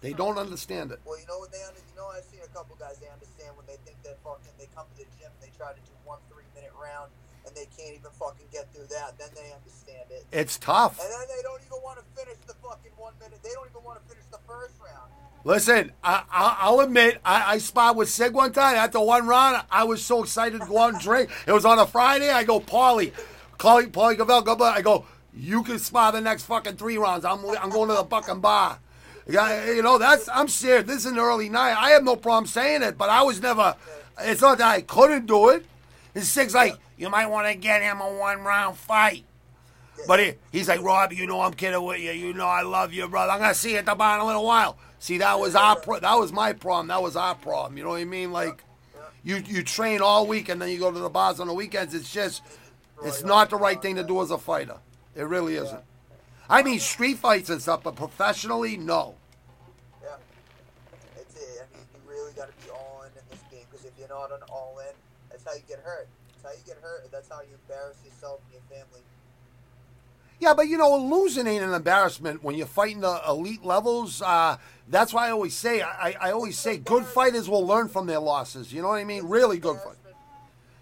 They 0.00 0.14
don't 0.14 0.38
understand 0.38 0.90
it. 0.90 1.00
Well, 1.04 1.20
you 1.20 1.26
know 1.28 1.38
what 1.38 1.52
they 1.52 1.60
under, 1.60 1.76
you 1.76 1.92
know 1.94 2.08
I've 2.08 2.24
seen 2.24 2.40
a 2.40 2.48
couple 2.56 2.76
guys 2.80 2.96
they 2.96 3.12
understand 3.12 3.52
when 3.52 3.66
they 3.68 3.76
think 3.84 4.00
that 4.04 4.16
fucking 4.24 4.56
they 4.56 4.64
come 4.74 4.88
to 4.96 5.04
the 5.04 5.04
gym 5.20 5.28
and 5.28 5.42
they 5.44 5.52
try 5.60 5.76
to 5.76 5.82
do 5.84 5.92
one 6.08 6.24
three 6.32 6.48
minute 6.56 6.72
round 6.80 7.12
and 7.44 7.52
they 7.52 7.68
can't 7.76 7.92
even 7.92 8.08
fucking 8.16 8.48
get 8.48 8.72
through 8.72 8.88
that. 8.88 9.20
Then 9.20 9.28
they 9.36 9.52
understand 9.52 10.08
it. 10.08 10.24
It's 10.32 10.56
tough. 10.56 10.96
And 11.04 11.08
then 11.12 11.28
they 11.28 11.42
don't 11.44 11.60
even 11.60 11.84
want 11.84 12.00
to 12.00 12.06
finish 12.16 12.40
the 12.48 12.56
fucking 12.64 12.96
one 12.96 13.12
minute. 13.20 13.44
They 13.44 13.52
don't 13.52 13.68
even 13.68 13.84
want 13.84 14.00
to 14.00 14.04
finish 14.08 14.24
the 14.32 14.40
first 14.48 14.80
round. 14.80 15.12
Listen, 15.42 15.92
I, 16.04 16.24
I, 16.30 16.56
I'll 16.60 16.80
admit, 16.80 17.18
I, 17.24 17.54
I 17.54 17.58
sparred 17.58 17.96
with 17.96 18.10
Sig 18.10 18.34
one 18.34 18.52
time. 18.52 18.76
After 18.76 19.00
one 19.00 19.26
round, 19.26 19.64
I 19.70 19.84
was 19.84 20.04
so 20.04 20.22
excited 20.22 20.60
to 20.60 20.66
go 20.66 20.78
out 20.78 20.92
and 20.92 21.02
drink. 21.02 21.30
It 21.46 21.52
was 21.52 21.64
on 21.64 21.78
a 21.78 21.86
Friday. 21.86 22.30
I 22.30 22.44
go, 22.44 22.60
Paulie, 22.60 23.12
Paulie, 23.58 23.90
Paulie 23.90 24.18
Gavel, 24.18 24.42
go, 24.42 24.64
I 24.64 24.82
go, 24.82 25.06
you 25.34 25.62
can 25.62 25.78
spar 25.78 26.12
the 26.12 26.20
next 26.20 26.44
fucking 26.44 26.76
three 26.76 26.98
rounds. 26.98 27.24
I'm, 27.24 27.44
I'm 27.56 27.70
going 27.70 27.88
to 27.88 27.94
the 27.94 28.04
fucking 28.04 28.40
bar. 28.40 28.78
Yeah, 29.26 29.70
you 29.70 29.82
know, 29.82 29.96
that's, 29.96 30.28
I'm 30.28 30.48
serious. 30.48 30.84
This 30.84 31.06
is 31.06 31.12
an 31.12 31.18
early 31.18 31.48
night. 31.48 31.74
I 31.76 31.90
have 31.90 32.04
no 32.04 32.16
problem 32.16 32.46
saying 32.46 32.82
it, 32.82 32.98
but 32.98 33.08
I 33.08 33.22
was 33.22 33.40
never, 33.40 33.76
it's 34.18 34.42
not 34.42 34.58
that 34.58 34.68
I 34.68 34.80
couldn't 34.82 35.26
do 35.26 35.50
it. 35.50 35.64
And 36.14 36.24
Sig's 36.24 36.54
like, 36.54 36.76
you 36.98 37.08
might 37.08 37.26
want 37.26 37.46
to 37.46 37.54
get 37.54 37.80
him 37.80 38.00
a 38.00 38.12
one 38.12 38.40
round 38.40 38.76
fight. 38.76 39.24
But 40.06 40.20
he, 40.20 40.32
he's 40.50 40.68
like, 40.68 40.82
Rob, 40.82 41.12
you 41.12 41.26
know 41.26 41.40
I'm 41.40 41.54
kidding 41.54 41.82
with 41.82 42.00
you. 42.00 42.10
You 42.10 42.34
know 42.34 42.46
I 42.46 42.62
love 42.62 42.92
you, 42.92 43.06
brother. 43.06 43.32
I'm 43.32 43.38
gonna 43.40 43.54
see 43.54 43.72
you 43.72 43.78
at 43.78 43.86
the 43.86 43.94
bar 43.94 44.16
in 44.16 44.22
a 44.22 44.26
little 44.26 44.44
while. 44.44 44.76
See, 45.00 45.16
that 45.18 45.40
was 45.40 45.54
our 45.54 45.76
pro- 45.76 45.98
that 45.98 46.14
was 46.18 46.30
my 46.30 46.52
problem. 46.52 46.88
That 46.88 47.02
was 47.02 47.16
our 47.16 47.34
problem. 47.34 47.78
You 47.78 47.84
know 47.84 47.90
what 47.90 48.00
I 48.00 48.04
mean? 48.04 48.32
Like, 48.32 48.62
you 49.24 49.36
you 49.36 49.62
train 49.64 50.02
all 50.02 50.26
week 50.26 50.50
and 50.50 50.60
then 50.60 50.68
you 50.68 50.78
go 50.78 50.92
to 50.92 50.98
the 50.98 51.08
bars 51.08 51.40
on 51.40 51.46
the 51.46 51.54
weekends. 51.54 51.94
It's 51.94 52.12
just, 52.12 52.42
it's 53.02 53.24
not 53.24 53.48
the 53.48 53.56
right 53.56 53.80
thing 53.80 53.96
to 53.96 54.04
do 54.04 54.20
as 54.20 54.30
a 54.30 54.36
fighter. 54.36 54.76
It 55.16 55.22
really 55.22 55.56
isn't. 55.56 55.80
I 56.50 56.62
mean, 56.62 56.80
street 56.80 57.16
fights 57.16 57.48
and 57.48 57.62
stuff, 57.62 57.82
but 57.82 57.96
professionally, 57.96 58.76
no. 58.76 59.14
Yeah. 60.02 60.08
It's 61.16 61.34
it. 61.34 61.62
I 61.62 61.76
mean, 61.76 61.86
you 61.94 62.10
really 62.10 62.32
got 62.34 62.48
to 62.48 62.64
be 62.64 62.70
all 62.70 63.02
in 63.04 63.08
in 63.08 63.24
this 63.30 63.40
game 63.50 63.64
because 63.70 63.86
if 63.86 63.92
you're 63.98 64.08
not 64.08 64.30
an 64.32 64.42
all 64.52 64.78
in, 64.80 64.94
that's 65.30 65.44
how 65.44 65.54
you 65.54 65.62
get 65.66 65.78
hurt. 65.78 66.08
That's 66.42 66.54
how 66.54 66.60
you 66.60 66.66
get 66.66 66.82
hurt. 66.82 67.10
That's 67.10 67.28
how 67.30 67.40
you 67.40 67.56
embarrass 67.62 67.96
yourself 68.04 68.40
and 68.44 68.60
your 68.60 68.78
family. 68.78 69.00
Yeah, 70.40 70.54
but 70.54 70.68
you 70.68 70.78
know, 70.78 70.96
losing 70.96 71.46
ain't 71.46 71.62
an 71.62 71.74
embarrassment 71.74 72.42
when 72.42 72.56
you're 72.56 72.66
fighting 72.66 73.00
the 73.00 73.20
elite 73.28 73.62
levels. 73.62 74.22
Uh, 74.22 74.56
that's 74.90 75.14
why 75.14 75.28
I 75.28 75.30
always 75.30 75.54
say, 75.54 75.82
I, 75.82 76.16
I 76.20 76.30
always 76.32 76.58
say, 76.58 76.76
good 76.76 77.06
fighters 77.06 77.48
will 77.48 77.64
learn 77.64 77.88
from 77.88 78.06
their 78.06 78.18
losses. 78.18 78.72
You 78.72 78.82
know 78.82 78.88
what 78.88 78.98
I 78.98 79.04
mean? 79.04 79.24
Really 79.24 79.58
good 79.58 79.78
fight. 79.78 79.96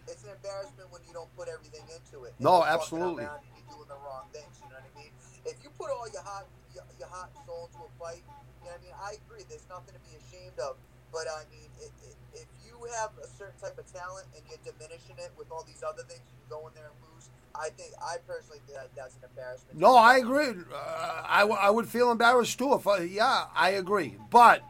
It's 0.09 0.25
an 0.25 0.31
embarrassment 0.33 0.88
when 0.91 1.03
you 1.07 1.12
don't 1.12 1.29
put 1.37 1.49
everything 1.49 1.85
into 1.93 2.25
it. 2.25 2.33
No, 2.41 2.65
absolutely. 2.65 3.25
around 3.25 3.45
You're 3.53 3.77
doing 3.77 3.88
the 3.88 4.00
wrong 4.00 4.25
things. 4.33 4.49
You 4.65 4.73
know 4.73 4.81
what 4.81 4.88
I 4.88 4.99
mean? 4.99 5.12
If 5.45 5.61
you 5.62 5.69
put 5.77 5.93
all 5.93 6.09
your 6.09 6.25
heart, 6.25 6.49
your, 6.73 6.85
your 6.99 7.09
heart 7.12 7.29
and 7.37 7.45
soul 7.45 7.69
into 7.69 7.85
a 7.85 7.93
fight, 8.00 8.25
you 8.65 8.73
know 8.73 8.73
what 8.73 8.81
I 8.81 8.85
mean? 8.88 8.97
I 8.97 9.11
agree. 9.21 9.45
There's 9.45 9.69
nothing 9.69 9.93
to 9.93 10.00
be 10.00 10.17
ashamed 10.17 10.57
of. 10.57 10.81
But 11.12 11.29
I 11.29 11.45
mean, 11.53 11.69
it, 11.81 11.93
it, 12.09 12.17
if 12.33 12.49
you 12.65 12.76
have 12.97 13.13
a 13.21 13.28
certain 13.28 13.61
type 13.61 13.76
of 13.76 13.85
talent 13.93 14.25
and 14.32 14.41
you're 14.49 14.61
diminishing 14.65 15.21
it 15.21 15.32
with 15.37 15.52
all 15.52 15.65
these 15.69 15.85
other 15.85 16.04
things, 16.09 16.25
you 16.32 16.41
go 16.49 16.65
in 16.69 16.73
there 16.73 16.89
and 16.89 16.99
lose. 17.13 17.28
I 17.58 17.71
think 17.71 17.92
I 18.00 18.16
personally 18.26 18.60
think 18.66 18.78
that 18.78 18.90
that's 18.94 19.16
an 19.16 19.23
embarrassment. 19.28 19.78
No, 19.78 19.97
I 19.97 20.18
agree. 20.18 20.49
Uh, 20.73 21.23
I, 21.26 21.40
w- 21.40 21.58
I 21.60 21.71
would 21.71 21.88
feel 21.88 22.10
embarrassed 22.10 22.58
too 22.58 22.73
if 22.75 22.86
I, 22.86 23.00
yeah, 23.00 23.47
I 23.54 23.71
agree. 23.71 24.16
But 24.30 24.62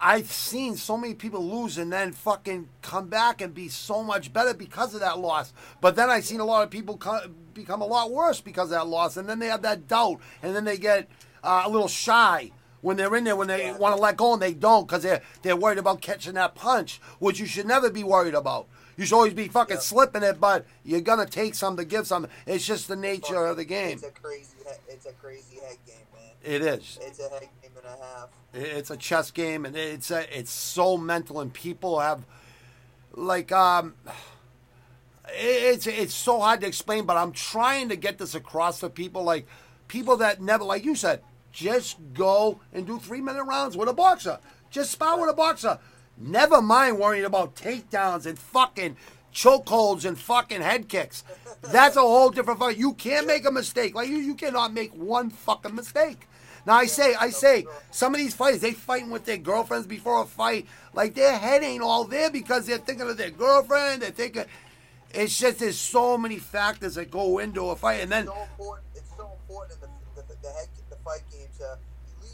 I've 0.00 0.30
seen 0.30 0.76
so 0.76 0.96
many 0.96 1.14
people 1.14 1.44
lose 1.48 1.78
and 1.78 1.92
then 1.92 2.12
fucking 2.12 2.68
come 2.82 3.08
back 3.08 3.40
and 3.40 3.54
be 3.54 3.68
so 3.68 4.02
much 4.02 4.32
better 4.32 4.52
because 4.52 4.94
of 4.94 5.00
that 5.00 5.20
loss. 5.20 5.52
But 5.80 5.96
then 5.96 6.10
I've 6.10 6.24
seen 6.24 6.40
a 6.40 6.44
lot 6.44 6.64
of 6.64 6.70
people 6.70 6.96
co- 6.96 7.28
become 7.54 7.80
a 7.80 7.86
lot 7.86 8.10
worse 8.10 8.40
because 8.40 8.64
of 8.64 8.70
that 8.70 8.88
loss, 8.88 9.16
and 9.16 9.28
then 9.28 9.38
they 9.38 9.46
have 9.46 9.62
that 9.62 9.86
doubt, 9.88 10.18
and 10.42 10.54
then 10.54 10.64
they 10.64 10.76
get 10.76 11.08
uh, 11.44 11.62
a 11.64 11.70
little 11.70 11.88
shy 11.88 12.50
when 12.80 12.96
they're 12.96 13.14
in 13.14 13.22
there 13.22 13.36
when 13.36 13.46
they 13.46 13.72
want 13.72 13.94
to 13.94 14.02
let 14.02 14.16
go 14.16 14.32
and 14.32 14.42
they 14.42 14.52
don't 14.52 14.88
because 14.88 15.04
they're 15.04 15.22
they're 15.42 15.56
worried 15.56 15.78
about 15.78 16.02
catching 16.02 16.34
that 16.34 16.54
punch, 16.56 17.00
which 17.20 17.38
you 17.38 17.46
should 17.46 17.66
never 17.66 17.88
be 17.88 18.02
worried 18.04 18.34
about. 18.34 18.66
You 18.96 19.06
should 19.06 19.14
always 19.14 19.34
be 19.34 19.48
fucking 19.48 19.78
slipping 19.78 20.22
it, 20.22 20.40
but 20.40 20.66
you're 20.84 21.00
gonna 21.00 21.26
take 21.26 21.54
some 21.54 21.76
to 21.76 21.84
give 21.84 22.06
some. 22.06 22.26
It's 22.46 22.66
just 22.66 22.88
the 22.88 22.96
nature 22.96 23.46
of 23.46 23.56
the 23.56 23.64
game. 23.64 23.94
It's 23.94 24.04
a 24.04 24.10
crazy, 24.10 24.56
it's 24.88 25.06
a 25.06 25.12
crazy 25.12 25.56
head 25.56 25.78
game, 25.86 25.96
man. 26.12 26.30
It 26.42 26.62
is. 26.62 26.98
It's 27.00 27.18
a 27.18 27.28
head 27.28 27.48
game 27.62 27.70
and 27.76 27.86
a 27.86 28.04
half. 28.04 28.28
It's 28.52 28.90
a 28.90 28.96
chess 28.96 29.30
game, 29.30 29.64
and 29.64 29.76
it's 29.76 30.10
a, 30.10 30.38
it's 30.38 30.50
so 30.50 30.96
mental, 30.98 31.40
and 31.40 31.52
people 31.52 32.00
have 32.00 32.24
like 33.14 33.50
um, 33.52 33.94
it's 35.28 35.86
it's 35.86 36.14
so 36.14 36.40
hard 36.40 36.60
to 36.60 36.66
explain. 36.66 37.06
But 37.06 37.16
I'm 37.16 37.32
trying 37.32 37.88
to 37.88 37.96
get 37.96 38.18
this 38.18 38.34
across 38.34 38.80
to 38.80 38.90
people, 38.90 39.24
like 39.24 39.46
people 39.88 40.18
that 40.18 40.42
never, 40.42 40.64
like 40.64 40.84
you 40.84 40.94
said, 40.94 41.22
just 41.50 41.96
go 42.14 42.60
and 42.72 42.86
do 42.86 42.98
three 42.98 43.20
minute 43.20 43.44
rounds 43.44 43.76
with 43.76 43.88
a 43.88 43.94
boxer. 43.94 44.38
Just 44.70 44.90
spar 44.90 45.20
with 45.20 45.30
a 45.30 45.34
boxer. 45.34 45.78
Never 46.16 46.62
mind 46.62 46.98
worrying 46.98 47.24
about 47.24 47.56
takedowns 47.56 48.26
and 48.26 48.38
fucking 48.38 48.96
chokeholds 49.32 50.04
and 50.04 50.18
fucking 50.18 50.60
head 50.60 50.88
kicks. 50.88 51.24
That's 51.62 51.96
a 51.96 52.00
whole 52.00 52.30
different 52.30 52.60
fight. 52.60 52.76
You 52.76 52.94
can't 52.94 53.26
make 53.26 53.46
a 53.46 53.50
mistake. 53.50 53.94
Like 53.94 54.08
you, 54.08 54.18
you 54.18 54.34
cannot 54.34 54.72
make 54.72 54.92
one 54.94 55.30
fucking 55.30 55.74
mistake. 55.74 56.28
Now 56.64 56.74
I 56.74 56.86
say, 56.86 57.14
I 57.18 57.30
say, 57.30 57.66
some 57.90 58.14
of 58.14 58.18
these 58.18 58.34
fighters 58.34 58.60
they 58.60 58.72
fighting 58.72 59.10
with 59.10 59.24
their 59.24 59.36
girlfriends 59.36 59.86
before 59.86 60.22
a 60.22 60.26
fight. 60.26 60.66
Like 60.94 61.14
their 61.14 61.36
head 61.36 61.62
ain't 61.62 61.82
all 61.82 62.04
there 62.04 62.30
because 62.30 62.66
they're 62.66 62.78
thinking 62.78 63.08
of 63.08 63.16
their 63.16 63.30
girlfriend. 63.30 64.02
They're 64.02 64.10
thinking. 64.10 64.44
It's 65.14 65.38
just 65.38 65.58
there's 65.58 65.78
so 65.78 66.16
many 66.16 66.38
factors 66.38 66.94
that 66.94 67.10
go 67.10 67.38
into 67.38 67.68
a 67.68 67.76
fight, 67.76 68.00
and 68.00 68.10
then 68.10 68.26
so 68.26 68.42
important. 68.42 68.86
It's 68.94 69.10
so 69.16 69.30
important 69.42 69.78
in 69.82 69.88
the 70.14 70.22
the, 70.22 70.34
the, 70.40 70.48
head, 70.48 70.68
the 70.88 70.96
fight 71.04 71.22
games. 71.30 71.60
Uh, 71.60 71.76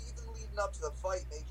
even 0.08 0.32
leading 0.32 0.58
up 0.60 0.72
to 0.74 0.80
the 0.80 0.92
fight, 1.02 1.24
make 1.30 1.44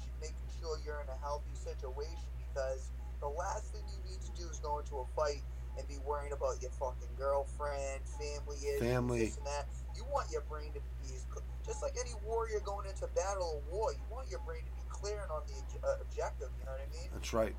sure 0.68 0.80
you're 0.86 1.02
in 1.02 1.10
a 1.10 1.20
healthy 1.24 1.56
situation 1.56 2.28
because 2.52 2.92
the 3.20 3.28
last 3.28 3.72
thing 3.74 3.82
you 3.88 4.12
need 4.12 4.20
to 4.22 4.32
do 4.40 4.48
is 4.50 4.60
go 4.60 4.80
into 4.80 4.98
a 4.98 5.06
fight 5.16 5.42
and 5.78 5.88
be 5.88 5.98
worrying 6.06 6.34
about 6.34 6.62
your 6.62 6.72
fucking 6.72 7.10
girlfriend, 7.18 8.02
family 8.20 8.58
issues, 8.58 8.82
Family. 8.82 9.20
this 9.20 9.38
and 9.38 9.46
that. 9.46 9.66
You 9.96 10.04
want 10.12 10.28
your 10.32 10.42
brain 10.42 10.72
to 10.74 10.80
be 11.02 11.16
as 11.16 11.26
just 11.66 11.82
like 11.82 11.96
any 12.00 12.12
warrior 12.26 12.60
going 12.66 12.88
into 12.88 13.08
battle 13.16 13.62
or 13.70 13.78
war. 13.78 13.92
You 13.92 14.00
want 14.10 14.30
your 14.30 14.40
brain 14.40 14.62
to 14.62 14.72
be 14.72 14.84
clear 14.90 15.22
and 15.22 15.32
on 15.32 15.42
the 15.48 15.88
uh, 15.88 15.96
objective. 16.02 16.50
You 16.60 16.66
know 16.66 16.72
what 16.72 16.82
I 16.82 16.92
mean? 16.92 17.10
that's 17.14 17.34
right, 17.34 17.56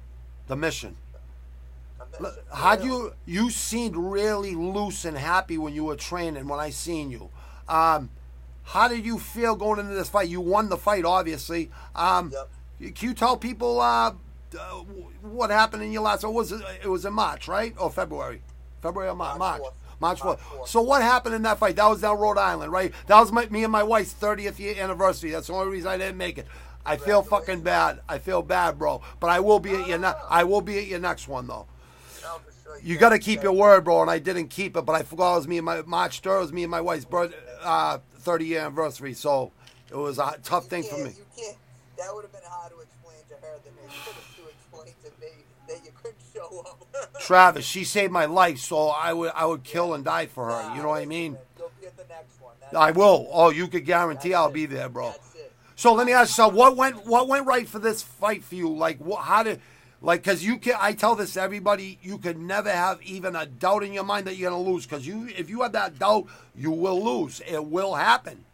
the 0.47 0.57
mission. 0.57 0.97
Look, 2.21 2.45
How'd 2.53 2.85
you 2.85 3.13
you 3.27 3.51
seemed 3.51 3.97
really 3.97 4.55
loose 4.55 5.05
and 5.05 5.17
happy 5.17 5.59
when 5.59 5.75
you 5.75 5.85
were 5.85 5.97
training 5.97 6.47
when 6.47 6.61
I 6.61 6.71
seen 6.71 7.11
you. 7.11 7.29
Um, 7.69 8.11
how 8.63 8.87
did 8.87 9.05
you 9.05 9.19
feel 9.19 9.57
going 9.57 9.81
into 9.81 9.95
this 9.95 10.09
fight? 10.09 10.29
You 10.29 10.41
won 10.41 10.69
the 10.69 10.77
fight, 10.77 11.05
obviously. 11.05 11.71
Um, 11.95 12.31
Yep. 12.33 12.51
Can 12.79 13.09
you 13.09 13.15
tell 13.15 13.37
people 13.37 13.81
uh, 13.81 14.13
uh, 14.59 14.61
what 15.23 15.51
happened 15.51 15.83
in 15.83 15.93
your 15.93 16.03
last? 16.03 16.25
It 16.25 16.33
was 16.33 16.53
it 16.53 16.87
was 16.87 17.05
in 17.05 17.13
March, 17.13 17.49
right, 17.49 17.75
or 17.79 17.91
February? 17.91 18.43
February 18.81 19.11
or 19.11 19.17
March? 19.17 19.39
March 19.39 19.61
March. 19.61 19.73
4th. 19.73 20.01
March 20.01 20.25
March 20.25 20.39
4th. 20.39 20.61
4th. 20.61 20.69
So 20.69 20.81
what 20.83 21.03
happened 21.03 21.35
in 21.35 21.43
that 21.43 21.59
fight? 21.59 21.75
That 21.77 21.89
was 21.89 22.01
down 22.01 22.19
Rhode 22.19 22.39
Island, 22.39 22.71
right? 22.71 22.93
That 23.09 23.19
was 23.19 23.33
my, 23.33 23.47
me 23.47 23.65
and 23.65 23.73
my 23.73 23.83
wife's 23.83 24.15
30th 24.15 24.59
year 24.61 24.77
anniversary. 24.79 25.33
That's 25.33 25.49
the 25.49 25.55
only 25.55 25.73
reason 25.73 25.91
I 25.91 25.99
didn't 25.99 26.17
make 26.17 26.39
it. 26.39 26.47
I 26.87 26.97
feel 26.97 27.23
fucking 27.23 27.61
bad. 27.63 28.01
I 28.09 28.19
feel 28.19 28.41
bad, 28.41 28.79
bro. 28.79 29.03
But 29.21 29.29
I 29.31 29.41
will 29.41 29.59
be 29.59 29.75
at 29.75 29.87
your 29.89 29.99
ne- 29.99 30.15
I 30.31 30.45
will 30.45 30.61
be 30.63 30.79
at 30.79 30.87
your 30.87 31.01
next 31.01 31.29
one 31.29 31.47
though. 31.49 31.67
No, 32.23 32.39
for 32.39 32.53
sure. 32.63 32.81
You 32.83 32.97
got 32.97 33.11
to 33.11 33.19
keep 33.19 33.43
your 33.43 33.53
word, 33.53 33.85
bro, 33.85 34.01
and 34.03 34.11
I 34.11 34.21
didn't 34.21 34.49
keep 34.49 34.77
it. 34.77 34.83
But 34.87 34.93
I 34.95 35.03
forgot 35.03 35.35
it 35.35 35.37
was 35.39 35.49
me 35.49 35.59
and 35.59 35.67
my 35.67 35.83
March 35.83 36.23
3rd. 36.23 36.37
It 36.37 36.41
was 36.41 36.53
me 36.53 36.63
and 36.63 36.71
my 36.71 36.81
wife's 36.81 37.05
birth, 37.05 37.35
uh, 37.63 37.99
30 38.21 38.47
year 38.47 38.61
anniversary. 38.61 39.13
So 39.13 39.53
it 39.91 39.97
was 39.97 40.19
a 40.19 40.39
tough 40.43 40.67
thing 40.67 40.85
for 40.85 40.97
me. 40.97 41.11
You 41.11 41.27
can't. 41.37 41.57
That 41.99 42.15
would 42.15 42.23
have 42.23 42.33
been 42.33 42.41
hard 42.45 42.71
to 42.73 42.79
explain 42.79 43.19
to 43.29 43.35
her 43.45 43.59
than 43.65 43.73
it 43.75 43.91
could 44.05 44.15
have 44.15 44.37
to 44.37 44.43
explain 44.49 44.95
to 45.03 45.21
me 45.21 45.33
that 45.67 45.85
you 45.85 45.91
couldn't 46.01 46.23
show 46.35 46.65
up. 46.65 47.21
Travis, 47.21 47.65
she 47.65 47.83
saved 47.83 48.13
my 48.13 48.27
life, 48.27 48.61
so 48.61 48.89
I 48.89 49.13
would 49.13 49.33
I 49.35 49.45
would 49.45 49.65
kill 49.65 49.95
and 49.95 50.05
die 50.05 50.27
for 50.27 50.49
her. 50.49 50.77
You 50.77 50.83
know 50.83 50.91
what 50.91 51.03
I 51.03 51.07
mean? 51.07 51.37
You'll 51.59 51.73
be 51.81 51.87
at 51.89 51.97
the 51.97 52.05
next 52.09 52.41
one. 52.41 52.55
That's 52.61 52.75
I 52.75 52.93
will. 52.93 53.29
Oh, 53.33 53.51
you 53.51 53.67
could 53.67 53.85
guarantee 53.85 54.33
I'll 54.33 54.47
it. 54.49 54.55
be 54.55 54.67
there, 54.67 54.89
bro. 54.89 55.13
So 55.75 55.93
let 55.95 56.07
me 56.07 56.13
ask 56.13 56.31
you, 56.31 56.45
so 56.45 56.49
what 56.49 56.77
went 56.77 57.05
what 57.07 57.27
went 57.29 57.47
right 57.47 57.69
for 57.69 57.79
this 57.81 58.03
fight 58.03 58.45
for 58.45 58.55
you? 58.55 58.69
Like, 58.69 58.99
what, 58.99 59.23
how 59.23 59.43
did, 59.43 59.61
like, 60.01 60.23
because 60.23 60.45
you 60.45 60.59
can, 60.59 60.75
I 60.81 60.93
tell 60.93 61.15
this 61.17 61.35
to 61.35 61.41
everybody, 61.41 61.99
you 62.03 62.19
could 62.19 62.39
never 62.39 62.71
have 62.71 63.03
even 63.03 63.35
a 63.37 63.47
doubt 63.47 63.83
in 63.83 63.93
your 63.93 64.05
mind 64.05 64.27
that 64.27 64.37
you're 64.37 64.51
gonna 64.51 64.63
lose. 64.63 64.87
Because 64.87 65.07
you, 65.07 65.29
if 65.37 65.51
you 65.51 65.63
have 65.63 65.73
that 65.73 65.99
doubt, 65.99 66.27
you 66.57 66.71
will 66.71 67.03
lose. 67.03 67.41
It 67.47 67.65
will 67.65 67.95
happen. 67.95 68.45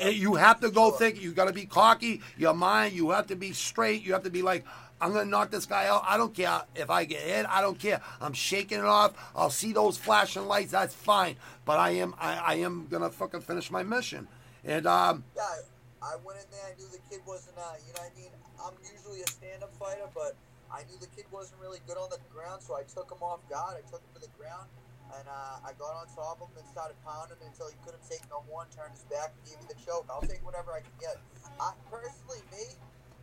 You 0.00 0.34
have 0.34 0.60
to 0.60 0.70
go 0.70 0.90
sure. 0.90 0.98
think. 0.98 1.22
You 1.22 1.32
got 1.32 1.46
to 1.46 1.52
be 1.52 1.66
cocky. 1.66 2.22
Your 2.36 2.54
mind. 2.54 2.94
You 2.94 3.10
have 3.10 3.26
to 3.28 3.36
be 3.36 3.52
straight. 3.52 4.02
You 4.02 4.12
have 4.14 4.22
to 4.24 4.30
be 4.30 4.42
like, 4.42 4.64
I'm 5.02 5.12
gonna 5.12 5.24
knock 5.28 5.50
this 5.50 5.66
guy 5.66 5.86
out. 5.88 6.04
I 6.06 6.16
don't 6.16 6.32
care 6.32 6.62
if 6.76 6.88
I 6.88 7.04
get 7.04 7.20
hit. 7.20 7.44
I 7.48 7.60
don't 7.60 7.76
care. 7.76 8.00
I'm 8.20 8.32
shaking 8.32 8.78
it 8.78 8.84
off. 8.84 9.12
I'll 9.34 9.50
see 9.50 9.72
those 9.72 9.98
flashing 9.98 10.46
lights. 10.46 10.70
That's 10.70 10.94
fine. 10.94 11.34
But 11.64 11.80
I 11.80 11.90
am. 11.90 12.14
I, 12.20 12.36
I 12.36 12.54
am 12.56 12.86
gonna 12.88 13.10
fucking 13.10 13.40
finish 13.40 13.68
my 13.72 13.82
mission. 13.82 14.28
And 14.64 14.86
um, 14.86 15.24
Yeah, 15.34 15.42
I, 16.00 16.14
I 16.14 16.16
went 16.24 16.38
in 16.38 16.46
there. 16.52 16.60
I 16.70 16.78
knew 16.78 16.86
the 16.86 17.00
kid 17.10 17.20
wasn't. 17.26 17.58
Uh, 17.58 17.62
you 17.84 17.92
know 17.94 18.02
what 18.02 18.12
I 18.14 18.20
mean? 18.20 18.30
I'm 18.64 18.74
usually 18.94 19.22
a 19.22 19.26
stand-up 19.26 19.74
fighter, 19.74 20.06
but 20.14 20.36
I 20.70 20.86
knew 20.86 20.96
the 21.00 21.08
kid 21.08 21.26
wasn't 21.32 21.60
really 21.60 21.80
good 21.88 21.98
on 21.98 22.08
the 22.08 22.18
ground, 22.32 22.62
so 22.62 22.76
I 22.76 22.82
took 22.82 23.10
him 23.10 23.18
off 23.22 23.40
guard. 23.50 23.74
I 23.76 23.82
took 23.90 24.00
him 24.00 24.14
to 24.14 24.20
the 24.20 24.32
ground, 24.38 24.70
and 25.18 25.26
uh, 25.28 25.60
I 25.66 25.76
got 25.76 25.92
on 25.98 26.08
top 26.12 26.40
of 26.40 26.48
him 26.52 26.64
and 26.64 26.68
started 26.72 26.96
pounding 27.04 27.36
until 27.44 27.68
he 27.68 27.76
couldn't 27.84 28.04
take 28.08 28.24
no 28.32 28.40
more. 28.48 28.64
And 28.64 28.70
turned 28.72 28.96
his 28.96 29.04
back 29.12 29.36
and 29.36 29.42
gave 29.44 29.58
me 29.60 29.66
the 29.68 29.78
choke. 29.80 30.08
I'll 30.08 30.24
take 30.24 30.40
whatever 30.44 30.72
I 30.72 30.80
can 30.80 30.94
get. 30.96 31.20
I 31.60 31.76
personally, 31.92 32.40
me, 32.48 32.76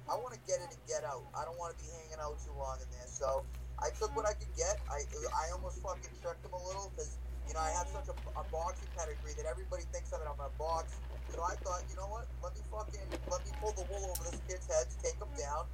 I 0.06 0.18
want 0.18 0.38
to 0.38 0.42
get 0.46 0.62
in 0.62 0.70
and 0.70 0.84
get 0.86 1.02
out. 1.06 1.26
I 1.34 1.46
don't 1.46 1.58
want 1.58 1.74
to 1.74 1.78
be 1.82 1.90
hanging 1.90 2.22
out 2.22 2.38
too 2.42 2.54
long 2.58 2.78
in 2.82 2.90
there. 2.94 3.10
So 3.10 3.46
I 3.82 3.90
took 3.98 4.14
what 4.14 4.26
I 4.30 4.34
could 4.38 4.52
get. 4.54 4.78
I 4.90 5.06
I 5.34 5.54
almost 5.56 5.82
fucking 5.82 6.14
tricked 6.22 6.44
him 6.46 6.54
a 6.54 6.62
little 6.62 6.94
because 6.94 7.18
you 7.48 7.54
know 7.54 7.64
I 7.64 7.72
have 7.74 7.90
such 7.90 8.10
a, 8.12 8.16
a 8.38 8.44
boxing 8.54 8.90
pedigree 8.94 9.34
that 9.40 9.48
everybody 9.50 9.88
thinks 9.90 10.14
of 10.14 10.22
it. 10.22 10.28
I'm 10.28 10.38
a 10.38 10.52
box. 10.58 10.94
So 11.30 11.46
I 11.46 11.54
thought, 11.62 11.86
you 11.90 11.96
know 11.96 12.10
what? 12.10 12.26
Let 12.42 12.58
me 12.58 12.62
fucking 12.70 13.06
let 13.30 13.42
me 13.46 13.52
pull 13.62 13.74
the 13.78 13.86
wool 13.88 14.14
over 14.14 14.24
this 14.30 14.42
kid's 14.50 14.66
head, 14.66 14.90
take 15.02 15.18
him 15.18 15.30
down. 15.38 15.70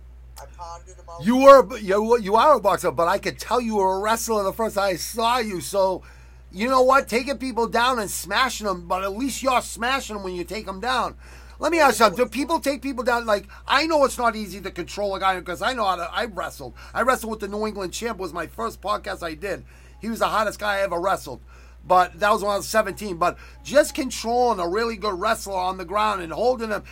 You 1.22 1.38
were 1.38 1.78
you 1.78 2.18
you 2.20 2.36
are 2.36 2.56
a 2.56 2.60
boxer, 2.60 2.92
but 2.92 3.08
I 3.08 3.18
could 3.18 3.40
tell 3.40 3.62
you 3.62 3.76
were 3.78 3.98
a 3.98 4.00
wrestler 4.00 4.44
the 4.44 4.54
first 4.54 4.76
time 4.76 4.86
I 4.86 4.96
saw 4.96 5.40
you. 5.40 5.62
So. 5.62 6.04
You 6.52 6.70
know 6.70 6.84
what? 6.84 7.10
Taking 7.10 7.38
people 7.38 7.68
down 7.68 8.00
and 8.00 8.10
smashing 8.10 8.66
them, 8.66 8.88
but 8.88 9.04
at 9.04 9.12
least 9.12 9.44
you're 9.44 9.62
smashing 9.62 10.16
them 10.16 10.24
when 10.24 10.36
you 10.36 10.46
take 10.46 10.66
them 10.66 10.80
down. 10.80 11.18
Let 11.60 11.72
me 11.72 11.80
ask 11.80 11.96
you 11.96 12.06
something. 12.06 12.24
Do 12.24 12.30
people 12.30 12.60
take 12.60 12.82
people 12.82 13.04
down? 13.04 13.26
Like, 13.26 13.48
I 13.68 13.86
know 13.88 14.06
it's 14.06 14.18
not 14.18 14.38
easy 14.38 14.62
to 14.62 14.72
control 14.72 15.16
a 15.16 15.20
guy 15.20 15.38
because 15.38 15.62
I 15.62 15.74
know 15.74 15.84
how 15.84 15.98
to. 15.98 16.10
I 16.10 16.26
wrestled. 16.26 16.74
I 16.94 17.02
wrestled 17.02 17.32
with 17.32 17.42
the 17.42 17.50
New 17.50 17.68
England 17.68 17.92
champ. 17.92 18.20
Was 18.20 18.32
my 18.32 18.48
first 18.48 18.80
podcast 18.82 19.22
I 19.22 19.34
did. 19.34 19.66
He 20.00 20.10
was 20.10 20.20
the 20.20 20.28
hottest 20.28 20.60
guy 20.60 20.78
I 20.78 20.82
ever 20.82 20.98
wrestled. 20.98 21.42
But 21.86 22.20
that 22.20 22.32
was 22.32 22.42
when 22.42 22.54
I 22.54 22.58
was 22.58 22.70
17. 22.70 23.18
But 23.18 23.38
just 23.64 23.94
controlling 23.94 24.60
a 24.60 24.68
really 24.68 24.96
good 24.96 25.20
wrestler 25.20 25.58
on 25.58 25.78
the 25.78 25.86
ground 25.86 26.22
and 26.22 26.32
holding 26.32 26.70
him, 26.70 26.84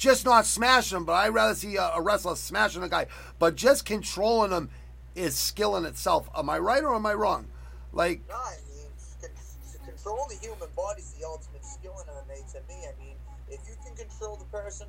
just 0.00 0.24
not 0.24 0.46
smashing 0.46 0.96
him. 0.96 1.04
But 1.04 1.12
I'd 1.12 1.28
rather 1.28 1.54
see 1.54 1.76
a, 1.76 1.92
a 1.94 2.00
wrestler 2.00 2.34
smashing 2.34 2.82
a 2.82 2.88
guy. 2.88 3.06
But 3.38 3.54
just 3.54 3.84
controlling 3.84 4.50
him 4.50 4.70
is 5.14 5.36
skill 5.36 5.76
in 5.76 5.84
itself. 5.84 6.28
Am 6.34 6.48
I 6.50 6.58
right 6.58 6.82
or 6.82 6.94
am 6.94 7.06
I 7.06 7.14
wrong? 7.14 7.46
Like, 7.92 8.22
No, 8.28 8.34
I 8.34 8.56
mean, 8.72 8.88
con- 9.20 9.84
control 9.84 10.26
the 10.28 10.36
human 10.40 10.68
body 10.74 11.02
is 11.02 11.12
the 11.12 11.26
ultimate 11.26 11.64
skill 11.64 11.94
in 12.00 12.08
MMA 12.08 12.50
to 12.52 12.60
me. 12.66 12.88
I 12.88 12.94
mean, 12.98 13.14
if 13.50 13.60
you 13.68 13.76
can 13.84 13.94
control 13.94 14.36
the 14.36 14.48
person, 14.48 14.88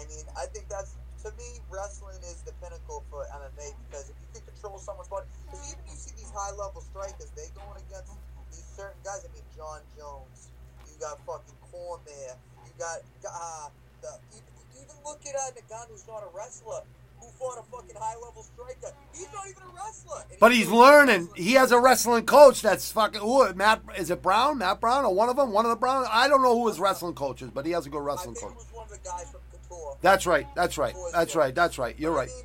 I 0.00 0.08
mean, 0.08 0.24
I 0.34 0.46
think 0.46 0.68
that's 0.68 0.96
to 1.24 1.30
me, 1.34 1.58
wrestling 1.68 2.22
is 2.30 2.46
the 2.46 2.54
pinnacle 2.62 3.02
for 3.10 3.26
MMA 3.26 3.74
because 3.90 4.06
if 4.08 4.14
you 4.22 4.28
can 4.38 4.42
control 4.54 4.78
someone's 4.78 5.10
body, 5.10 5.26
because 5.44 5.66
even 5.66 5.82
you 5.90 5.98
see 5.98 6.14
these 6.14 6.30
high 6.30 6.54
level 6.54 6.80
strikers, 6.80 7.26
they 7.34 7.50
going 7.58 7.74
against 7.90 8.14
these 8.54 8.64
certain 8.78 9.02
guys. 9.02 9.26
I 9.26 9.30
mean, 9.34 9.42
Jon 9.58 9.82
Jones, 9.98 10.54
you 10.86 10.94
got 11.02 11.18
fucking 11.26 11.58
Cormier, 11.74 12.38
you 12.62 12.72
got 12.78 13.02
uh, 13.26 13.66
the 14.02 14.08
even, 14.32 14.52
even 14.82 14.96
look 15.04 15.20
at 15.26 15.34
uh, 15.34 15.50
Ngannou, 15.60 15.90
who's 15.90 16.06
not 16.06 16.22
a 16.22 16.36
wrestler. 16.36 16.80
Who 17.20 17.26
fought 17.36 17.58
a 17.58 17.62
fucking 17.76 17.96
high 17.98 18.14
level 18.24 18.44
striker? 18.44 18.94
He's 19.12 19.26
not 19.34 19.48
even 19.48 19.62
a 19.64 19.74
wrestler. 19.74 20.22
But 20.38 20.52
he's 20.52 20.66
doing 20.68 20.78
learning. 20.78 21.28
He 21.34 21.54
has 21.54 21.72
a 21.72 21.80
wrestling 21.80 22.24
coach 22.26 22.62
that's 22.62 22.92
fucking. 22.92 23.20
Ooh, 23.22 23.52
Matt, 23.54 23.82
is 23.96 24.10
it 24.10 24.22
Brown? 24.22 24.58
Matt 24.58 24.80
Brown 24.80 25.04
or 25.04 25.12
one 25.12 25.28
of 25.28 25.34
them? 25.36 25.50
One 25.52 25.64
of 25.64 25.70
the 25.70 25.76
Brown? 25.76 26.06
I 26.10 26.28
don't 26.28 26.42
know 26.42 26.56
who 26.56 26.68
his 26.68 26.78
wrestling 26.78 27.14
coach 27.14 27.42
is, 27.42 27.50
but 27.50 27.66
he 27.66 27.72
has 27.72 27.86
a 27.86 27.90
good 27.90 27.98
I 28.02 28.04
wrestling 28.04 28.36
coach. 28.36 28.52
it 28.52 28.56
was 28.56 28.66
one 28.72 28.84
of 28.84 28.90
the 28.92 28.98
guys 28.98 29.30
from 29.32 29.40
Couture. 29.50 29.96
That's 30.00 30.26
right. 30.26 30.46
That's 30.54 30.78
right. 30.78 30.94
That's 31.12 31.34
right. 31.34 31.52
That's 31.54 31.76
right. 31.76 31.98
You're 31.98 32.12
I 32.12 32.16
right. 32.20 32.28
mean, 32.28 32.44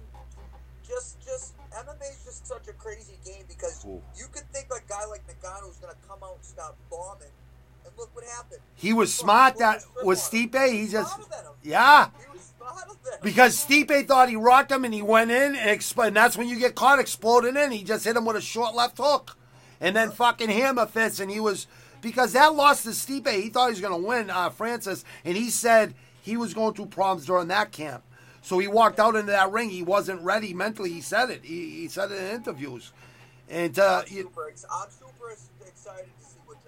just, 0.88 1.22
just 1.24 1.54
MMA 1.72 2.10
is 2.10 2.24
just 2.26 2.48
such 2.48 2.68
a 2.68 2.74
crazy 2.74 3.18
game 3.24 3.44
because 3.48 3.80
Cool. 3.84 4.02
you 4.18 4.26
could 4.32 4.52
think 4.52 4.68
a 4.76 4.80
guy 4.90 5.06
like 5.06 5.22
Ngannou 5.28 5.70
is 5.70 5.78
going 5.78 5.94
to 5.94 6.08
come 6.08 6.20
out 6.24 6.36
and 6.38 6.46
start 6.46 6.76
bombing, 6.90 7.30
look 7.98 8.14
what 8.16 8.26
happened. 8.26 8.60
He 8.76 8.94
was 8.94 9.14
smart. 9.14 9.58
That 9.58 9.76
was 9.76 9.86
grip 9.86 10.06
with 10.06 10.34
on 10.34 10.40
him. 10.40 10.50
Stipe. 10.50 10.72
He 10.72 10.88
just 10.88 11.16
smarter 11.16 11.30
than 11.30 11.46
him. 11.46 11.52
yeah. 11.64 12.10
He 12.20 12.38
was 12.38 12.54
smarter 12.58 12.92
than 13.04 13.14
him. 13.14 13.20
Because 13.24 13.66
Stipe 13.66 14.08
thought 14.08 14.30
he 14.30 14.36
rocked 14.36 14.72
him 14.72 14.86
and 14.86 14.94
he 14.94 15.02
went 15.02 15.32
in 15.32 15.56
and, 15.56 15.80
expl- 15.80 16.08
and 16.08 16.16
that's 16.16 16.38
when 16.38 16.48
you 16.48 16.58
get 16.60 16.76
caught 16.76 17.00
exploding 17.00 17.56
in. 17.58 17.72
He 17.72 17.84
just 17.84 18.06
hit 18.06 18.16
him 18.16 18.26
with 18.26 18.36
a 18.36 18.42
short 18.42 18.76
left 18.76 18.98
hook. 18.98 19.38
And 19.80 19.96
then 19.96 20.12
fucking 20.12 20.50
hammer 20.50 20.86
fist 20.86 21.20
and 21.20 21.30
he 21.30 21.40
was 21.40 21.68
because 22.02 22.34
that 22.34 22.56
lost 22.56 22.84
to 22.84 22.90
Stipe. 22.90 23.30
He 23.32 23.50
thought 23.50 23.68
he 23.68 23.72
was 23.72 23.82
gonna 23.82 23.98
win 23.98 24.30
uh, 24.30 24.50
Francis 24.50 25.04
and 25.26 25.36
he 25.36 25.50
said 25.50 25.94
he 26.22 26.38
was 26.38 26.54
going 26.54 26.74
through 26.74 26.88
problems 26.88 27.26
during 27.26 27.48
that 27.50 27.72
camp. 27.72 28.04
So 28.42 28.60
he 28.60 28.68
walked 28.68 29.00
out 29.00 29.16
into 29.16 29.32
that 29.32 29.52
ring. 29.52 29.70
He 29.70 29.84
wasn't 29.84 30.22
ready 30.22 30.54
mentally. 30.54 30.92
He 30.92 31.00
said 31.02 31.30
it. 31.30 31.42
He, 31.46 31.82
he 31.82 31.88
said 31.88 32.12
it 32.12 32.20
in 32.20 32.36
interviews. 32.36 32.92
And 33.50 33.78
uh, 33.80 34.02
I'm 34.02 34.08
super, 34.08 34.48
ex- 34.50 34.66
I'm 34.70 34.90
super 34.90 35.32
excited 35.66 36.06
to 36.20 36.23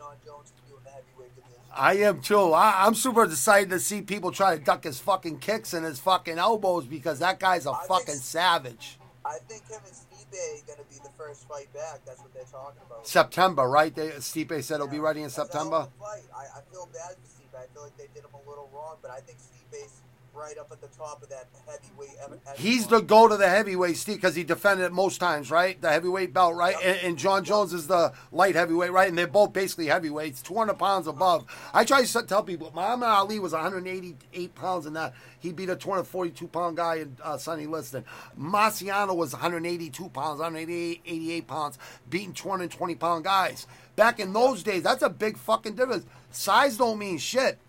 Jon 0.05 0.15
Jones 0.25 0.53
can 0.55 0.69
do 0.71 0.77
in 0.77 0.83
the 0.83 0.89
heavyweight 0.91 1.35
division. 1.35 1.59
I 1.73 1.93
am 2.07 2.21
too. 2.21 2.53
I, 2.53 2.85
I'm 2.85 2.93
super 2.95 3.23
excited 3.23 3.69
to 3.71 3.79
see 3.79 4.01
people 4.01 4.31
try 4.31 4.55
to 4.57 4.63
duck 4.63 4.83
his 4.83 4.99
fucking 4.99 5.39
kicks 5.39 5.73
and 5.73 5.83
his 5.85 5.99
fucking 5.99 6.37
elbows 6.37 6.85
because 6.85 7.19
that 7.19 7.39
guy's 7.39 7.65
a 7.65 7.71
I 7.71 7.77
think- 7.79 7.87
fucking 7.87 8.15
savage. 8.21 8.97
I 9.25 9.37
think 9.49 9.67
him 9.67 9.79
and 9.83 9.95
Stipe 9.95 10.37
are 10.37 10.65
going 10.67 10.77
to 10.77 10.85
be 10.85 11.01
the 11.03 11.09
first 11.17 11.47
fight 11.49 11.73
back. 11.73 12.01
That's 12.05 12.19
what 12.21 12.31
they're 12.35 12.43
talking 12.43 12.79
about. 12.85 13.07
September, 13.07 13.67
right? 13.67 13.93
They, 13.95 14.09
Stipe 14.21 14.63
said 14.63 14.75
it'll 14.75 14.87
be 14.87 14.99
ready 14.99 15.21
in 15.21 15.25
That's 15.25 15.37
a 15.37 15.41
hell 15.41 15.47
September. 15.49 15.75
of 15.77 15.89
a 15.97 15.99
fight. 15.99 16.23
I, 16.37 16.59
I 16.59 16.61
feel 16.71 16.87
bad 16.93 17.15
for 17.17 17.25
Stipe. 17.25 17.57
I 17.57 17.65
feel 17.73 17.81
like 17.81 17.97
they 17.97 18.05
did 18.13 18.23
him 18.23 18.35
a 18.35 18.47
little 18.49 18.69
wrong, 18.71 18.97
but 19.01 19.09
I 19.09 19.21
think 19.21 19.39
Stipe's 19.39 20.01
right 20.35 20.57
up 20.57 20.71
at 20.71 20.81
the 20.81 20.87
top 20.87 21.23
of 21.23 21.29
that 21.29 21.47
heavyweight. 21.67 22.09
heavy- 22.45 22.61
He's 22.61 22.87
the 22.87 22.99
go 23.01 23.27
to 23.27 23.37
the 23.37 23.47
heavyweight 23.47 23.97
Steve 23.97 24.17
because 24.17 24.35
he 24.35 24.43
defended 24.43 24.85
it 24.85 24.91
most 24.91 25.19
times, 25.19 25.49
right? 25.49 25.79
The 25.81 25.89
heavyweight 25.89 26.33
belt, 26.33 26.55
right? 26.55 26.75
And, 26.83 26.97
and 26.99 27.17
Jon 27.17 27.43
Jones 27.43 27.73
is 27.73 27.87
the 27.87 28.11
light 28.31 28.55
heavyweight, 28.55 28.91
right? 28.91 29.07
And 29.07 29.17
they're 29.17 29.27
both 29.27 29.53
basically 29.53 29.87
heavyweights, 29.87 30.41
200 30.41 30.73
pounds 30.77 31.07
above. 31.07 31.45
I 31.73 31.85
try 31.85 32.03
to 32.03 32.23
tell 32.23 32.43
people 32.43 32.71
Muhammad 32.75 33.07
Ali 33.07 33.39
was 33.39 33.53
188 33.53 34.55
pounds 34.55 34.85
in 34.85 34.93
that. 34.93 35.13
He 35.39 35.51
beat 35.53 35.69
a 35.69 35.75
242 35.75 36.47
pound 36.47 36.77
guy 36.77 36.95
in 36.95 37.17
uh, 37.23 37.37
Sonny 37.37 37.65
Liston. 37.67 38.03
Marciano 38.39 39.15
was 39.15 39.33
182 39.33 40.09
pounds, 40.09 40.39
188 40.39 41.01
88 41.05 41.47
pounds, 41.47 41.77
beating 42.09 42.33
220 42.33 42.95
pound 42.95 43.23
guys. 43.23 43.67
Back 43.95 44.19
in 44.19 44.33
those 44.33 44.63
days, 44.63 44.83
that's 44.83 45.03
a 45.03 45.09
big 45.09 45.37
fucking 45.37 45.75
difference. 45.75 46.05
Size 46.31 46.77
don't 46.77 46.99
mean 46.99 47.17
shit. 47.17 47.59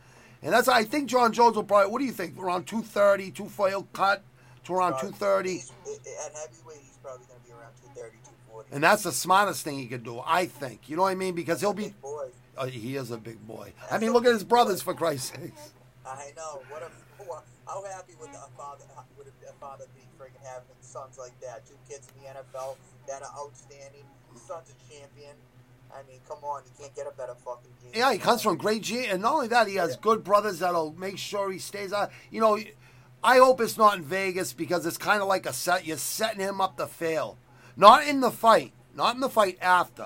And 0.42 0.52
that's 0.52 0.68
I 0.68 0.84
think 0.84 1.08
Jon 1.08 1.32
Jones 1.32 1.56
will 1.56 1.64
probably. 1.64 1.90
What 1.90 1.98
do 2.00 2.04
you 2.04 2.12
think? 2.12 2.38
Around 2.38 2.66
230, 2.66 3.30
240 3.30 3.70
he'll 3.72 3.82
cut 3.92 4.22
to 4.64 4.74
around 4.74 4.94
Uh, 4.94 5.00
230. 5.00 5.58
At 5.58 6.34
heavyweight, 6.34 6.78
he's 6.82 6.98
probably 7.02 7.26
going 7.26 7.40
to 7.40 7.46
be 7.46 7.52
around 7.52 7.72
230, 7.94 8.16
240. 8.52 8.68
And 8.72 8.84
that's 8.84 9.02
the 9.02 9.12
smartest 9.12 9.64
thing 9.64 9.78
he 9.78 9.86
could 9.86 10.04
do, 10.04 10.20
I 10.24 10.46
think. 10.46 10.88
You 10.88 10.96
know 10.96 11.02
what 11.02 11.10
I 11.10 11.14
mean? 11.14 11.34
Because 11.34 11.60
he'll 11.60 11.72
be. 11.74 11.84
Big 11.84 12.00
boy. 12.00 12.28
Uh, 12.56 12.66
he 12.66 12.96
is 12.96 13.10
a 13.10 13.18
big 13.18 13.44
boy. 13.46 13.72
I 13.90 13.98
mean, 13.98 14.12
look 14.12 14.24
at 14.24 14.32
his 14.32 14.44
brothers, 14.44 14.80
for 14.82 14.94
Christ's 14.94 15.30
sakes. 15.30 15.72
I 16.06 16.32
know. 16.36 16.62
What 16.70 16.82
a. 16.82 16.90
How 17.66 17.82
happy 17.82 18.14
would 18.20 18.30
a 18.30 18.46
father 18.56 18.84
would 19.18 19.26
a 19.26 19.52
father 19.58 19.86
be 19.96 20.02
freaking 20.16 20.38
having 20.44 20.70
sons 20.80 21.18
like 21.18 21.34
that? 21.40 21.66
Two 21.66 21.74
kids 21.88 22.06
in 22.14 22.22
the 22.22 22.28
NFL 22.40 22.76
that 23.08 23.22
are 23.22 23.32
outstanding. 23.36 24.04
Son's 24.36 24.70
a 24.70 24.76
champion. 24.86 25.34
I 25.96 26.02
mean, 26.10 26.20
come 26.28 26.38
on, 26.42 26.62
you 26.64 26.70
can't 26.78 26.94
get 26.94 27.06
a 27.06 27.16
better 27.16 27.34
fucking 27.34 27.70
gene. 27.82 27.92
Yeah, 27.94 28.12
he 28.12 28.18
comes 28.18 28.42
from 28.42 28.56
great 28.56 28.82
G, 28.82 29.06
and 29.06 29.22
not 29.22 29.34
only 29.34 29.48
that, 29.48 29.66
he 29.66 29.76
has 29.76 29.92
Yeah. 29.92 29.96
good 30.02 30.24
brothers 30.24 30.58
that'll 30.58 30.92
make 30.92 31.16
sure 31.18 31.50
he 31.50 31.58
stays 31.58 31.92
out. 31.92 32.10
You 32.30 32.40
know, 32.40 32.58
I 33.24 33.38
hope 33.38 33.60
it's 33.60 33.78
not 33.78 33.96
in 33.96 34.02
Vegas 34.02 34.52
because 34.52 34.84
it's 34.84 34.98
kind 34.98 35.22
of 35.22 35.28
like 35.28 35.46
a 35.46 35.52
set. 35.52 35.86
You're 35.86 35.96
setting 35.96 36.40
him 36.40 36.60
up 36.60 36.76
to 36.76 36.86
fail, 36.86 37.38
not 37.76 38.06
in 38.06 38.20
the 38.20 38.30
fight, 38.30 38.72
not 38.94 39.14
in 39.14 39.20
the 39.20 39.30
fight 39.30 39.58
after. 39.60 40.02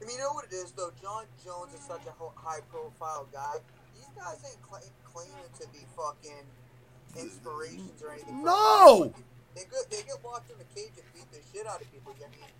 I 0.00 0.06
mean, 0.06 0.16
you 0.16 0.18
know 0.22 0.32
what 0.32 0.46
it 0.46 0.52
is 0.54 0.72
though. 0.72 0.90
Jon 1.00 1.24
Jones 1.44 1.74
is 1.74 1.80
such 1.80 2.02
a 2.06 2.40
high-profile 2.40 3.28
guy. 3.32 3.56
These 3.94 4.08
guys 4.16 4.38
ain't 4.48 4.62
cla 4.62 4.80
claiming 5.04 5.50
to 5.60 5.68
be 5.68 5.84
fucking 5.96 6.44
inspirations 7.16 8.02
or 8.02 8.12
anything. 8.12 8.42
No! 8.42 9.12
They 9.54 9.62
get 9.62 9.90
they 9.90 10.02
get 10.02 10.24
locked 10.24 10.50
in 10.50 10.58
the 10.58 10.64
cage 10.74 10.92
and 10.96 11.06
beat 11.14 11.30
the 11.30 11.38
shit 11.52 11.66
out 11.66 11.80
of 11.80 11.90
people. 11.92 12.12
I 12.18 12.28
mean, 12.30 12.50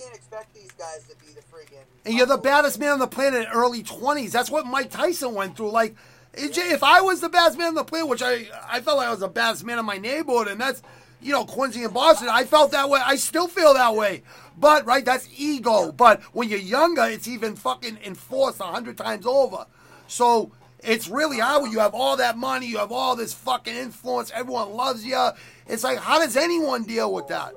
can't 0.00 0.14
expect 0.14 0.54
these 0.54 0.70
guys 0.72 1.06
to 1.08 1.16
be 1.16 1.32
the 1.32 1.40
friggin' 1.40 1.82
And 2.04 2.14
you're 2.14 2.26
the 2.26 2.38
baddest 2.38 2.78
man 2.78 2.92
on 2.92 2.98
the 2.98 3.06
planet 3.06 3.42
in 3.42 3.52
early 3.52 3.82
20s. 3.82 4.30
That's 4.30 4.50
what 4.50 4.66
Mike 4.66 4.90
Tyson 4.90 5.34
went 5.34 5.56
through. 5.56 5.70
Like, 5.70 5.94
if 6.34 6.82
I 6.82 7.00
was 7.00 7.20
the 7.20 7.28
baddest 7.28 7.58
man 7.58 7.68
on 7.68 7.74
the 7.74 7.84
planet, 7.84 8.08
which 8.08 8.22
I, 8.22 8.46
I 8.68 8.80
felt 8.80 8.98
like 8.98 9.08
I 9.08 9.10
was 9.10 9.20
the 9.20 9.28
baddest 9.28 9.64
man 9.64 9.78
in 9.78 9.84
my 9.84 9.98
neighborhood, 9.98 10.48
and 10.48 10.60
that's, 10.60 10.82
you 11.20 11.32
know, 11.32 11.44
Quincy 11.44 11.84
and 11.84 11.92
Boston, 11.92 12.28
I 12.30 12.44
felt 12.44 12.70
that 12.72 12.88
way. 12.88 13.00
I 13.04 13.16
still 13.16 13.48
feel 13.48 13.74
that 13.74 13.94
way. 13.94 14.22
But, 14.56 14.86
right, 14.86 15.04
that's 15.04 15.28
ego. 15.36 15.92
But 15.92 16.22
when 16.34 16.48
you're 16.48 16.58
younger, 16.58 17.04
it's 17.04 17.28
even 17.28 17.56
fucking 17.56 17.98
enforced 18.04 18.60
a 18.60 18.64
hundred 18.64 18.96
times 18.96 19.26
over. 19.26 19.66
So 20.06 20.52
it's 20.82 21.08
really 21.08 21.38
how 21.38 21.64
you 21.64 21.78
have 21.80 21.94
all 21.94 22.16
that 22.16 22.38
money, 22.38 22.66
you 22.66 22.78
have 22.78 22.92
all 22.92 23.16
this 23.16 23.32
fucking 23.34 23.74
influence, 23.74 24.30
everyone 24.34 24.72
loves 24.72 25.04
you. 25.04 25.30
It's 25.66 25.84
like, 25.84 25.98
how 25.98 26.18
does 26.18 26.36
anyone 26.36 26.84
deal 26.84 27.12
with 27.12 27.28
that? 27.28 27.54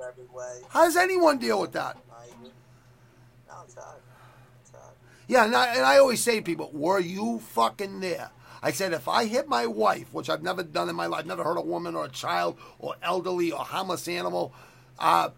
How 0.68 0.84
does 0.84 0.96
anyone 0.96 1.38
deal 1.38 1.60
with 1.60 1.72
that? 1.72 1.96
I 2.12 2.24
agree. 2.26 2.50
No, 3.48 3.54
it's 3.64 3.74
hard. 3.74 4.00
It's 4.62 4.70
hard. 4.72 4.94
Yeah, 5.26 5.44
and 5.44 5.54
I, 5.54 5.74
and 5.74 5.84
I 5.84 5.98
always 5.98 6.22
say 6.22 6.36
to 6.36 6.42
people, 6.42 6.70
were 6.72 7.00
you 7.00 7.38
fucking 7.38 8.00
there? 8.00 8.30
I 8.62 8.72
said, 8.72 8.92
if 8.92 9.08
I 9.08 9.26
hit 9.26 9.48
my 9.48 9.66
wife, 9.66 10.12
which 10.12 10.30
I've 10.30 10.42
never 10.42 10.62
done 10.62 10.88
in 10.88 10.96
my 10.96 11.06
life, 11.06 11.26
never 11.26 11.44
hurt 11.44 11.58
a 11.58 11.62
woman 11.62 11.94
or 11.94 12.06
a 12.06 12.08
child 12.08 12.58
or 12.78 12.94
elderly 13.02 13.52
or 13.52 13.58
harmless 13.58 14.08
animal, 14.08 14.54
uh, 14.98 15.30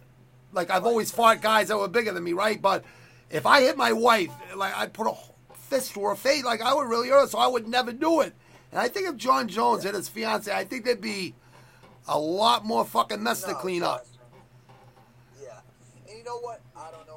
like 0.53 0.71
I've 0.71 0.87
always 0.87 1.11
fought 1.11 1.43
guys 1.43 1.69
that 1.69 1.77
were 1.77 1.89
bigger 1.89 2.13
than 2.13 2.23
me, 2.23 2.33
right? 2.33 2.61
But 2.61 2.85
if 3.31 3.45
I 3.45 3.63
hit 3.63 3.77
my 3.77 3.93
wife, 3.93 4.31
like 4.55 4.77
I'd 4.77 4.93
put 4.93 5.09
a 5.09 5.15
fist 5.55 5.95
to 5.95 6.05
her 6.05 6.15
face, 6.15 6.45
like 6.45 6.63
I 6.63 6.73
would 6.73 6.89
really 6.89 7.09
hurt 7.09 7.23
her, 7.23 7.27
so 7.27 7.39
I 7.39 7.49
would 7.49 7.67
never 7.67 7.93
do 7.93 8.21
it. 8.21 8.33
And 8.71 8.81
I 8.81 8.89
think 8.89 9.09
if 9.09 9.17
Jon 9.17 9.49
Jones 9.49 9.85
hit 9.85 9.95
his 9.95 10.09
fiance, 10.09 10.53
I 10.53 10.65
think 10.65 10.85
there'd 10.85 11.01
be 11.01 11.35
a 12.09 12.19
lot 12.19 12.65
more 12.65 12.85
fucking 12.85 13.23
mess 13.23 13.43
to 13.45 13.55
clean 13.55 13.83
up. 13.83 14.07
Yeah. 15.43 15.59
And 16.09 16.19
you 16.19 16.25
know 16.25 16.39
what? 16.39 16.61
I 16.77 16.91
don't 16.93 17.07
know 17.07 17.16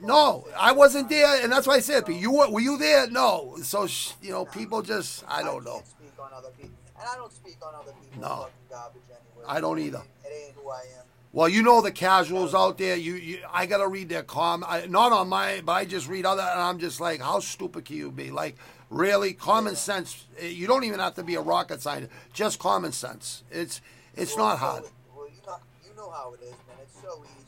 No. 0.00 0.46
I 0.58 0.72
wasn't 0.72 1.08
there, 1.08 1.42
and 1.42 1.52
that's 1.52 1.66
why 1.66 1.74
I 1.74 1.80
said, 1.80 2.08
you 2.08 2.32
were, 2.32 2.48
were 2.50 2.60
you 2.60 2.78
there? 2.78 3.08
No. 3.10 3.56
So 3.62 3.86
sh- 3.86 4.12
you 4.22 4.30
know, 4.30 4.44
people 4.44 4.82
just, 4.82 5.24
I 5.28 5.42
don't 5.42 5.64
know. 5.64 5.82
speak 5.86 6.12
on 6.18 6.30
other 6.34 6.50
people. 6.50 6.70
And 6.98 7.08
I 7.10 7.16
don't 7.16 7.32
speak 7.32 7.56
on 7.66 7.74
other 7.74 7.92
people's 8.02 8.20
No. 8.20 8.48
garbage 8.70 9.02
anyway. 9.08 9.44
I 9.48 9.60
don't 9.60 9.78
either. 9.78 10.02
It 10.24 10.32
ain't 10.46 10.54
who 10.56 10.68
I 10.70 10.80
am. 10.80 11.04
Well, 11.32 11.48
you 11.48 11.62
know 11.62 11.80
the 11.80 11.92
casuals 11.92 12.54
out 12.54 12.76
there. 12.78 12.96
You, 12.96 13.14
you 13.14 13.38
I 13.52 13.66
gotta 13.66 13.86
read 13.86 14.08
their 14.08 14.24
com. 14.24 14.64
I, 14.66 14.86
not 14.86 15.12
on 15.12 15.28
my, 15.28 15.62
but 15.64 15.72
I 15.72 15.84
just 15.84 16.08
read 16.08 16.26
other, 16.26 16.42
and 16.42 16.60
I'm 16.60 16.78
just 16.80 17.00
like, 17.00 17.20
how 17.20 17.38
stupid 17.38 17.84
can 17.84 17.96
you 17.96 18.10
be? 18.10 18.30
Like, 18.32 18.56
really, 18.90 19.32
common 19.34 19.76
sense. 19.76 20.24
eh, 20.40 20.48
You 20.48 20.66
don't 20.66 20.82
even 20.82 20.98
have 20.98 21.14
to 21.14 21.22
be 21.22 21.36
a 21.36 21.40
rocket 21.40 21.80
scientist. 21.82 22.12
Just 22.32 22.58
common 22.58 22.90
sense. 22.92 23.44
It's 23.50 23.80
it's 24.16 24.34
Well, 24.36 24.46
not 24.48 24.58
hard. 24.58 24.82
Well, 25.16 25.26
you 25.28 25.40
know, 25.46 25.56
you 25.88 25.96
know 25.96 26.10
how 26.10 26.32
it 26.34 26.40
is, 26.42 26.50
man. 26.50 26.78
It's 26.82 27.00
so 27.00 27.22
easy 27.24 27.39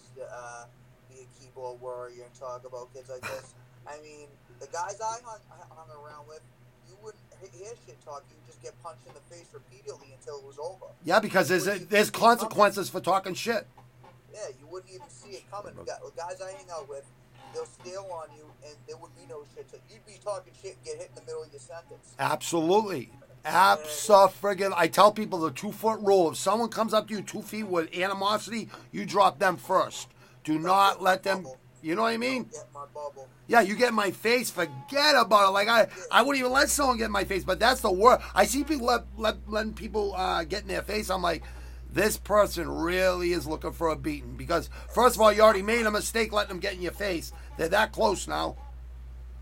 a 1.63 1.73
keyboard 1.75 2.13
and 2.13 2.35
talk 2.35 2.65
about 2.67 2.93
kids 2.95 3.09
like 3.09 3.23
this. 3.23 3.55
I 3.87 4.01
mean, 4.03 4.29
the 4.61 4.67
guys 4.67 4.99
I 5.03 5.19
hung, 5.25 5.41
hung 5.51 5.91
around 5.91 6.29
with, 6.29 6.41
you 6.89 6.95
wouldn't 7.03 7.23
hear 7.53 7.71
shit 7.87 8.01
talk. 8.05 8.25
You 8.31 8.37
just 8.47 8.63
get 8.63 8.81
punched 8.83 9.07
in 9.07 9.15
the 9.15 9.35
face 9.35 9.49
repeatedly 9.53 10.15
until 10.19 10.39
it 10.39 10.45
was 10.45 10.59
over. 10.59 10.87
Yeah, 11.05 11.21
because 11.21 11.49
there's 11.49 11.65
there's 11.87 12.11
consequences 12.11 12.89
for 12.89 13.01
talking 13.01 13.35
shit. 13.35 13.67
Yeah, 14.33 14.41
you 14.59 14.67
wouldn't 14.67 14.93
even 14.93 15.09
see 15.09 15.31
it 15.31 15.51
coming. 15.51 15.75
The 15.75 15.85
the 15.85 16.13
guys 16.17 16.41
I 16.41 16.53
hang 16.53 16.71
out 16.73 16.89
with, 16.89 17.05
they'll 17.55 17.67
steal 17.67 18.07
on 18.13 18.29
you, 18.37 18.45
and 18.65 18.75
there 18.87 18.97
would 18.97 19.15
be 19.17 19.27
no 19.29 19.45
shit. 19.55 19.71
So 19.71 19.79
you'd 19.91 20.07
be 20.07 20.21
talking 20.23 20.53
shit 20.61 20.77
and 20.77 20.85
get 20.85 20.99
hit 20.99 21.09
in 21.09 21.15
the 21.17 21.23
middle 21.23 21.43
of 21.43 21.51
your 21.51 21.61
sentence. 21.61 22.15
Absolutely. 22.19 23.11
Absolutely. 23.45 24.69
I 24.77 24.87
tell 24.87 25.11
people 25.11 25.41
the 25.41 25.51
two 25.51 25.73
foot 25.73 25.99
rule. 26.01 26.31
If 26.31 26.37
someone 26.37 26.69
comes 26.69 26.95
up 26.95 27.09
to 27.09 27.15
you 27.15 27.23
two 27.23 27.43
feet 27.43 27.65
with 27.65 27.93
animosity, 27.97 28.69
you 28.93 29.05
drop 29.05 29.41
them 29.41 29.57
first. 29.57 30.09
Do 30.45 30.59
not 30.59 31.03
let 31.03 31.23
them. 31.23 31.47
You 31.83 31.97
know 31.97 32.03
what 32.03 32.13
I 32.13 32.17
mean? 32.17 32.45
Get 32.45 32.65
my 32.73 32.85
bubble. 32.95 33.29
Yeah, 33.49 33.61
you 33.61 33.75
get 33.75 33.93
my 33.93 34.13
face, 34.13 34.51
forget 34.51 35.17
about 35.17 35.49
it. 35.49 35.53
Like 35.53 35.69
I, 35.69 35.89
I 36.11 36.23
wouldn't 36.23 36.39
even 36.39 36.53
let 36.53 36.71
someone 36.71 36.97
get 36.97 37.07
in 37.07 37.11
my 37.13 37.25
face, 37.25 37.45
but 37.45 37.59
that's 37.59 37.81
the 37.81 37.91
worst. 37.91 38.25
I 38.35 38.45
see 38.47 38.63
people 38.63 38.87
let, 38.87 39.03
let 39.17 39.37
letting 39.49 39.75
people 39.75 40.15
uh, 40.15 40.45
get 40.45 40.63
in 40.63 40.69
their 40.69 40.83
face. 40.83 41.11
I'm 41.11 41.23
like, 41.23 41.43
this 41.93 42.17
person 42.17 42.71
really 42.71 43.33
is 43.33 43.47
looking 43.47 43.73
for 43.73 43.89
a 43.89 43.97
beating 43.97 44.37
because 44.37 44.71
first 44.91 45.17
of 45.17 45.23
all, 45.23 45.33
you 45.33 45.43
already 45.43 45.63
made 45.63 45.85
a 45.85 45.91
mistake 45.91 46.33
letting 46.33 46.51
them 46.51 46.61
get 46.61 46.75
in 46.75 46.83
your 46.83 46.93
face. 46.93 47.33
They're 47.59 47.69
that 47.69 47.93
close 47.93 48.29
now. 48.29 48.57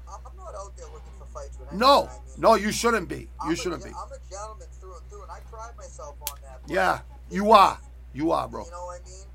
I'm 0.09 0.19
I'm 0.27 0.37
not 0.37 0.55
out 0.55 0.77
there 0.77 0.87
looking 0.87 1.13
for 1.19 1.27
fights 1.27 1.59
with 1.59 1.73
No. 1.73 2.09
I 2.11 2.13
mean, 2.13 2.21
no, 2.39 2.55
you 2.55 2.73
shouldn't 2.73 3.09
be. 3.09 3.29
I'm 3.41 3.51
You 3.51 3.57
shouldn't 3.57 3.83
gen- 3.83 3.93
be. 3.93 3.99
I'm 3.99 4.11
a 4.13 4.31
gentleman 4.31 4.67
through 4.81 4.97
and 4.97 5.07
through, 5.11 5.23
and 5.23 5.31
I 5.31 5.41
pride 5.51 5.77
myself 5.77 6.17
on 6.23 6.39
that. 6.43 6.61
Yeah, 6.67 7.01
you 7.31 7.53
are. 7.53 7.79
You 8.15 8.33
are, 8.33 8.49
bro. 8.49 8.65
You 8.65 8.71
know 8.71 8.87
what 8.87 9.01
I 9.01 9.05
mean? 9.05 9.27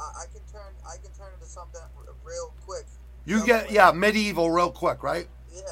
I, 0.00 0.22
I 0.22 0.24
can 0.32 0.42
turn, 0.50 0.72
I 0.86 0.96
can 0.96 1.10
turn 1.16 1.28
into 1.34 1.46
something 1.58 1.82
real 2.24 2.52
quick. 2.66 2.86
You 3.26 3.44
get 3.44 3.70
yeah 3.70 3.90
medieval 3.92 4.50
real 4.50 4.70
quick, 4.70 5.02
right? 5.02 5.28
Yeah, 5.54 5.62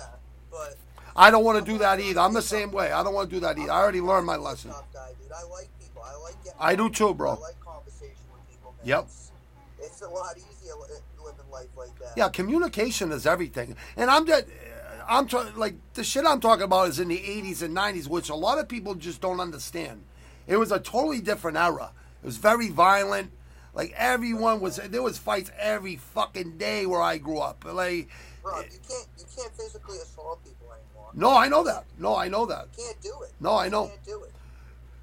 but 0.51 0.77
I 1.15 1.31
don't 1.31 1.45
want 1.45 1.65
to 1.65 1.73
do 1.73 1.79
that 1.79 2.01
either. 2.01 2.21
I'm 2.21 2.35
the 2.35 2.43
same 2.43 2.73
way. 2.73 2.93
I 2.93 3.03
don't 3.03 3.15
want 3.15 3.31
to 3.31 3.37
do 3.37 3.41
that 3.41 3.59
either. 3.59 3.71
I 3.71 3.81
already 3.81 4.01
learned 4.01 4.27
my 4.27 4.37
lesson. 4.37 4.73
Guy, 4.93 5.09
dude. 5.21 5.33
I 5.33 5.43
like 5.45 5.69
people. 5.81 6.03
I 6.03 6.17
like 6.23 6.45
getting. 6.45 6.59
I 6.61 6.75
do 6.77 6.91
too, 6.91 7.15
bro. 7.15 7.33
I 7.33 7.39
like 7.39 7.61
conversation 7.61 8.25
with 8.33 8.51
people. 8.51 8.75
Man. 8.79 8.87
Yep. 8.89 9.05
It's, 9.05 9.33
it's 9.81 10.03
a 10.03 10.09
lot 10.09 10.37
easier 10.37 10.75
li- 10.75 11.25
living 11.25 11.51
life 11.51 11.69
like 11.77 11.99
that. 12.01 12.13
Yeah, 12.17 12.29
communication 12.29 13.13
is 13.13 13.27
everything. 13.27 13.77
And 13.97 14.11
I'm 14.11 14.27
just, 14.27 14.45
uh, 14.45 15.05
I'm 15.09 15.27
trying 15.27 15.57
like 15.57 15.77
the 15.95 16.05
shit 16.05 16.27
I'm 16.27 16.41
talking 16.41 16.65
about 16.65 16.89
is 16.89 16.99
in 16.99 17.09
the 17.09 17.19
80s 17.19 17.63
and 17.63 17.75
90s, 17.75 18.09
which 18.09 18.29
a 18.29 18.35
lot 18.35 18.59
of 18.59 18.69
people 18.69 18.95
just 18.95 19.21
don't 19.21 19.41
understand. 19.41 20.03
It 20.47 20.57
was 20.59 20.73
a 20.73 20.79
totally 20.79 21.21
different 21.21 21.57
era. 21.57 21.93
It 22.23 22.27
was 22.27 22.37
very 22.37 22.69
violent. 22.69 23.31
Like 23.77 23.93
everyone 23.95 24.61
was, 24.61 24.77
there 24.77 25.03
was 25.03 25.19
fights 25.19 25.51
every 25.59 25.97
fucking 25.97 26.57
day 26.57 26.87
where 26.87 27.03
I 27.03 27.19
grew 27.19 27.39
up. 27.39 27.63
Like, 27.65 28.09
Bro, 28.43 28.61
eh. 28.61 28.63
you 28.73 28.79
can't, 28.89 29.07
you 29.19 29.25
can't 29.37 29.53
physically 29.53 29.99
assault 29.99 30.43
people 30.43 30.69
anymore. 30.73 31.11
no, 31.13 31.37
I 31.37 31.49
know 31.49 31.63
that. 31.65 31.85
No, 31.99 32.17
I 32.17 32.29
know 32.29 32.47
that. 32.47 32.69
You 32.79 32.85
can't 32.85 33.03
do 33.03 33.13
it. 33.23 33.33
No, 33.39 33.55
I 33.55 33.69
know. 33.69 33.85
You 33.85 33.89
can't 33.91 34.05
do 34.07 34.23
it. 34.25 34.33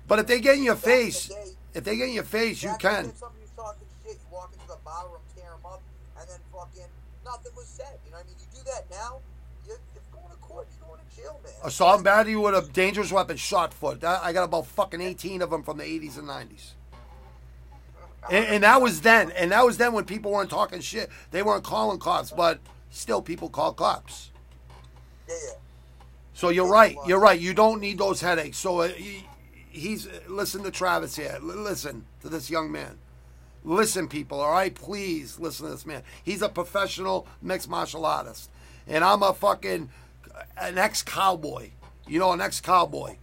But 0.08 0.20
if 0.20 0.28
they 0.28 0.40
get 0.42 0.58
in 0.58 0.64
your 0.64 0.74
Back 0.76 0.86
in 0.86 0.90
face, 0.92 1.28
day- 1.28 1.52
if 1.76 1.84
they 1.84 1.96
get 1.98 2.08
in 2.10 2.16
your 2.16 2.24
face, 2.24 2.64
you 2.64 2.74
can. 2.80 3.06
if 3.06 3.18
somebody 3.18 3.42
was 3.42 3.52
talking 3.56 3.88
shit, 4.04 4.14
you 4.14 4.20
walk 4.32 4.52
into 4.54 4.68
the 4.68 4.78
bar 4.84 5.06
room, 5.08 5.22
tear 5.36 5.52
them 5.52 5.66
up, 5.72 5.82
and 6.20 6.28
then 6.28 6.40
fucking 6.52 6.90
nothing 7.24 7.52
was 7.56 7.68
said. 7.68 8.00
You 8.06 8.12
know 8.12 8.18
what 8.18 8.26
I 8.26 8.28
mean? 8.30 8.36
You 8.40 8.58
do 8.60 8.64
that 8.72 8.90
now, 8.90 9.20
you're, 9.68 9.78
you're 9.94 10.04
going 10.12 10.30
to 10.32 10.38
court, 10.38 10.68
you're 10.80 10.88
going 10.88 11.00
to 11.08 11.16
jail, 11.16 11.40
man. 11.44 11.54
Assault 11.64 11.96
and 11.98 12.04
battery 12.04 12.36
with 12.36 12.56
a 12.56 12.68
dangerous 12.74 13.12
weapon, 13.12 13.38
shot 13.38 13.72
foot. 13.72 14.04
I 14.04 14.34
got 14.34 14.46
about 14.46 14.66
fucking 14.66 15.00
18 15.00 15.44
of 15.44 15.52
them 15.52 15.62
from 15.64 15.78
the 15.78 15.84
80s 15.84 16.18
and 16.18 16.28
90s. 16.28 16.72
And, 18.32 18.46
and 18.46 18.64
that 18.64 18.82
was 18.82 19.02
then. 19.02 19.32
And 19.32 19.52
that 19.52 19.66
was 19.66 19.78
then 19.78 19.94
when 19.94 20.06
people 20.06 20.32
weren't 20.32 20.50
talking 20.50 20.82
shit. 20.82 21.10
They 21.32 21.44
weren't 21.44 21.64
calling 21.64 22.00
cops, 22.00 22.32
but 22.32 22.60
still 22.90 23.22
people 23.22 23.50
call 23.50 23.74
cops. 23.74 24.32
Yeah, 25.28 25.36
yeah. 25.48 25.54
So 26.34 26.50
you're 26.50 26.70
right. 26.70 26.96
You're 27.06 27.20
right. 27.20 27.40
You 27.40 27.54
don't 27.54 27.80
need 27.80 27.98
those 28.00 28.22
headaches. 28.22 28.58
So 28.58 28.82
uh, 28.82 28.88
he, 28.90 29.28
he's 29.70 30.08
listen 30.28 30.64
to 30.64 30.72
Travis 30.72 31.16
here. 31.16 31.38
Listen 31.42 32.06
to 32.22 32.30
this 32.30 32.50
young 32.50 32.72
man. 32.72 32.98
Listen, 33.64 34.08
people. 34.08 34.42
All 34.42 34.52
right, 34.52 34.74
please 34.74 35.40
listen 35.40 35.68
to 35.68 35.72
this 35.72 35.86
man. 35.86 36.04
He's 36.22 36.42
a 36.42 36.50
professional 36.50 37.28
mixed 37.42 37.70
martial 37.70 38.06
artist, 38.06 38.50
and 38.88 39.04
I'm 39.04 39.24
a 39.24 39.34
fucking 39.34 39.90
an 40.60 40.78
ex 40.78 41.02
cowboy. 41.02 41.70
You 42.08 42.20
know, 42.20 42.34
an 42.34 42.42
ex 42.42 42.60
cowboy. 42.60 43.16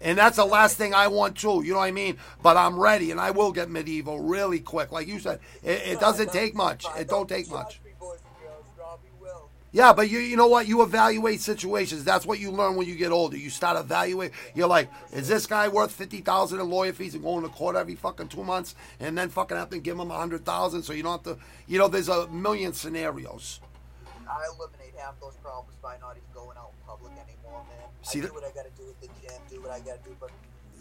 And 0.00 0.16
that's 0.16 0.36
the 0.36 0.44
last 0.44 0.76
thing 0.78 0.94
I 0.94 1.08
want 1.08 1.36
too. 1.36 1.62
You 1.64 1.72
know 1.72 1.78
what 1.78 1.84
I 1.84 1.90
mean? 1.90 2.16
But 2.42 2.56
I'm 2.56 2.78
ready, 2.78 3.10
and 3.10 3.20
I 3.20 3.32
will 3.32 3.52
get 3.52 3.68
medieval 3.70 4.20
really 4.20 4.60
quick. 4.60 4.92
Like 4.92 5.06
you 5.06 5.18
said, 5.18 5.40
it, 5.62 5.82
it 5.86 6.00
doesn't 6.00 6.32
take 6.32 6.54
much. 6.54 6.86
It 6.98 7.08
don't 7.08 7.28
take 7.28 7.50
much. 7.50 7.80
Trust 7.80 7.84
me, 7.84 7.90
boys 8.00 8.18
and 8.24 8.48
girls, 8.48 8.64
Robbie 8.78 9.08
will. 9.20 9.50
Yeah, 9.72 9.92
but 9.92 10.08
you 10.08 10.18
you 10.20 10.36
know 10.36 10.46
what? 10.46 10.66
You 10.66 10.82
evaluate 10.82 11.40
situations. 11.42 12.02
That's 12.02 12.24
what 12.24 12.38
you 12.38 12.50
learn 12.50 12.76
when 12.76 12.86
you 12.86 12.94
get 12.94 13.12
older. 13.12 13.36
You 13.36 13.50
start 13.50 13.76
evaluate. 13.78 14.32
You're 14.54 14.68
like, 14.68 14.90
is 15.12 15.28
this 15.28 15.46
guy 15.46 15.68
worth 15.68 15.92
fifty 15.92 16.22
thousand 16.22 16.60
in 16.60 16.70
lawyer 16.70 16.94
fees 16.94 17.14
and 17.14 17.22
going 17.22 17.42
to 17.42 17.50
court 17.50 17.76
every 17.76 17.94
fucking 17.94 18.28
two 18.28 18.42
months, 18.42 18.74
and 19.00 19.18
then 19.18 19.28
fucking 19.28 19.56
have 19.58 19.68
to 19.70 19.78
give 19.78 19.98
him 19.98 20.10
a 20.10 20.16
hundred 20.16 20.46
thousand 20.46 20.82
so 20.82 20.94
you 20.94 21.02
don't 21.02 21.24
have 21.24 21.36
to. 21.36 21.44
You 21.66 21.78
know, 21.78 21.88
there's 21.88 22.08
a 22.08 22.26
million 22.28 22.72
scenarios. 22.72 23.60
I 24.26 24.46
eliminate 24.56 24.94
half 24.96 25.20
those 25.20 25.36
problems 25.42 25.76
by 25.82 25.98
not 26.00 26.16
even 26.16 26.22
going 26.32 26.56
out 26.56 26.70
in 26.72 26.86
public 26.86 27.12
anymore, 27.12 27.64
man. 27.68 27.89
See 28.02 28.20
I 28.20 28.22
do 28.22 28.28
what 28.32 28.44
I 28.44 28.50
got 28.50 28.64
to 28.64 28.82
do 28.82 28.88
at 28.88 29.00
the 29.00 29.06
gym, 29.06 29.40
do 29.50 29.60
what 29.62 29.70
I 29.70 29.80
got 29.80 30.02
to 30.02 30.10
do, 30.10 30.16
but 30.20 30.30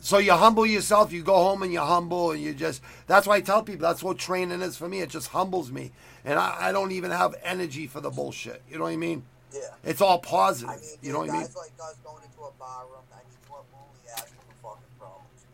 So 0.01 0.17
you 0.17 0.34
humble 0.34 0.65
yourself. 0.65 1.12
You 1.12 1.23
go 1.23 1.36
home 1.36 1.63
and 1.63 1.73
you 1.73 1.79
humble, 1.79 2.32
and 2.32 2.41
you 2.41 2.53
just. 2.53 2.82
That's 3.08 3.27
why 3.27 3.36
I 3.38 3.41
tell 3.41 3.63
people 3.63 3.82
that's 3.82 4.03
what 4.03 4.17
training 4.17 4.62
is 4.62 4.77
for 4.77 4.88
me. 4.88 5.01
It 5.01 5.10
just 5.10 5.29
humbles 5.29 5.71
me, 5.71 5.91
and 6.23 6.39
I, 6.39 6.69
I 6.69 6.71
don't 6.71 6.91
even 6.91 7.12
have 7.12 7.36
energy 7.43 7.88
for 7.88 8.01
the 8.01 8.10
bullshit. 8.10 8.62
You 8.69 8.77
know 8.77 8.86
what 8.86 8.93
I 8.93 8.97
mean? 8.97 9.23
yeah. 9.53 9.60
It's 9.84 10.01
all 10.01 10.19
positive. 10.19 10.69
I 10.69 10.75
mean, 10.75 10.84
you 11.01 11.12
know 11.12 11.19
what 11.19 11.29
I 11.29 11.34
mean? 11.34 11.41
guys 11.41 11.55
like 11.55 11.71
us 11.82 11.95
going 12.03 12.23
into 12.23 12.41
a 12.41 12.51
bar 12.60 12.86
room, 12.91 13.01
I 13.12 13.17
mean, 13.17 13.38
we're 13.49 13.58
only 13.58 14.10
asking 14.12 14.38
for 14.62 14.69
fucking 14.69 14.84
problems. 14.99 15.45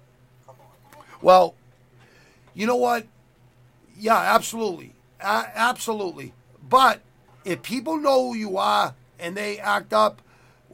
Come 0.46 0.56
on. 0.60 1.06
Well, 1.22 1.56
you 2.54 2.68
know 2.68 2.76
what? 2.76 3.06
Yeah, 3.98 4.18
absolutely. 4.18 4.94
Absolutely. 5.22 6.34
But 6.68 7.02
if 7.46 7.62
people 7.62 7.98
know 7.98 8.28
who 8.30 8.36
you 8.36 8.58
are 8.58 8.94
and 9.20 9.36
they 9.36 9.58
act 9.60 9.94
up, 9.94 10.22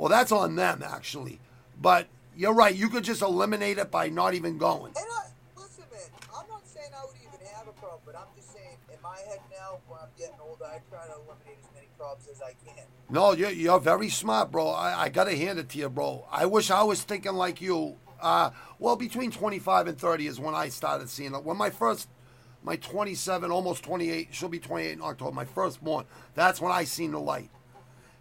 well, 0.01 0.09
that's 0.09 0.31
on 0.31 0.55
them, 0.55 0.83
actually. 0.83 1.39
But 1.79 2.07
you're 2.35 2.55
right. 2.55 2.73
You 2.73 2.89
could 2.89 3.03
just 3.03 3.21
eliminate 3.21 3.77
it 3.77 3.91
by 3.91 4.09
not 4.09 4.33
even 4.33 4.57
going. 4.57 4.93
And 4.97 5.05
I, 5.13 5.27
listen, 5.55 5.83
man, 5.91 6.01
I'm 6.35 6.49
not 6.49 6.65
saying 6.65 6.87
I 6.99 7.05
would 7.05 7.17
even 7.17 7.45
have 7.53 7.67
a 7.67 7.71
problem, 7.73 8.01
but 8.03 8.15
I'm 8.15 8.25
just 8.35 8.51
saying, 8.51 8.77
in 8.91 8.99
my 9.03 9.17
head 9.29 9.41
now, 9.51 9.77
when 9.87 9.99
I'm 10.01 10.09
getting 10.17 10.37
older, 10.41 10.65
I 10.65 10.79
try 10.89 11.05
to 11.05 11.13
eliminate 11.13 11.59
as 11.61 11.69
many 11.75 11.85
problems 11.99 12.27
as 12.31 12.41
I 12.41 12.55
can. 12.65 12.83
No, 13.11 13.33
you're, 13.33 13.51
you're 13.51 13.79
very 13.79 14.09
smart, 14.09 14.49
bro. 14.49 14.69
I, 14.69 15.03
I 15.03 15.09
got 15.09 15.25
to 15.25 15.37
hand 15.37 15.59
it 15.59 15.69
to 15.69 15.77
you, 15.77 15.87
bro. 15.87 16.25
I 16.31 16.47
wish 16.47 16.71
I 16.71 16.81
was 16.81 17.03
thinking 17.03 17.33
like 17.33 17.61
you. 17.61 17.95
Uh, 18.19 18.49
well, 18.79 18.95
between 18.95 19.29
25 19.29 19.85
and 19.85 19.99
30 19.99 20.25
is 20.25 20.39
when 20.39 20.55
I 20.55 20.69
started 20.69 21.09
seeing 21.09 21.35
it. 21.35 21.43
When 21.43 21.57
my 21.57 21.69
first, 21.69 22.09
my 22.63 22.75
27, 22.75 23.51
almost 23.51 23.83
28, 23.83 24.29
she'll 24.31 24.49
be 24.49 24.57
28 24.57 24.93
in 24.93 25.01
October, 25.03 25.31
my 25.31 25.45
firstborn, 25.45 26.05
that's 26.33 26.59
when 26.59 26.71
I 26.71 26.85
seen 26.85 27.11
the 27.11 27.19
light. 27.19 27.51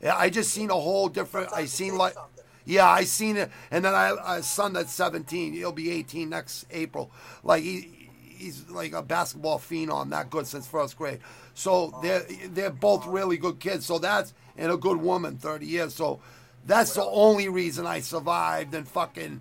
Yeah, 0.00 0.16
I 0.16 0.30
just 0.30 0.52
seen 0.52 0.70
a 0.70 0.74
whole 0.74 1.08
different, 1.08 1.52
I 1.52 1.66
seen 1.66 1.96
like, 1.96 2.14
something. 2.14 2.44
yeah, 2.64 2.88
I 2.88 3.04
seen 3.04 3.36
it. 3.36 3.50
And 3.70 3.84
then 3.84 3.94
I, 3.94 4.38
a 4.38 4.42
son 4.42 4.72
that's 4.72 4.92
17, 4.94 5.52
he'll 5.54 5.72
be 5.72 5.90
18 5.90 6.28
next 6.30 6.66
April. 6.70 7.10
Like, 7.44 7.62
he, 7.62 8.08
he's 8.36 8.68
like 8.70 8.92
a 8.92 9.02
basketball 9.02 9.58
phenom, 9.58 10.10
that 10.10 10.30
good 10.30 10.46
since 10.46 10.66
first 10.66 10.96
grade. 10.96 11.20
So 11.54 11.94
they're, 12.02 12.24
they're 12.48 12.70
both 12.70 13.06
really 13.06 13.36
good 13.36 13.60
kids. 13.60 13.86
So 13.86 13.98
that's, 13.98 14.32
and 14.56 14.72
a 14.72 14.76
good 14.76 14.98
woman, 14.98 15.36
30 15.36 15.66
years. 15.66 15.94
So 15.94 16.20
That's 16.66 16.94
the 16.94 17.04
only 17.04 17.48
reason 17.48 17.86
I 17.86 18.00
survived 18.00 18.74
and 18.74 18.86
fucking, 18.88 19.40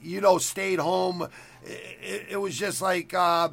you 0.00 0.20
know, 0.20 0.38
stayed 0.38 0.78
home. 0.78 1.28
It, 1.64 1.98
it, 2.02 2.26
it 2.32 2.36
was 2.36 2.56
just 2.56 2.82
like, 2.82 3.14
uh, 3.14 3.48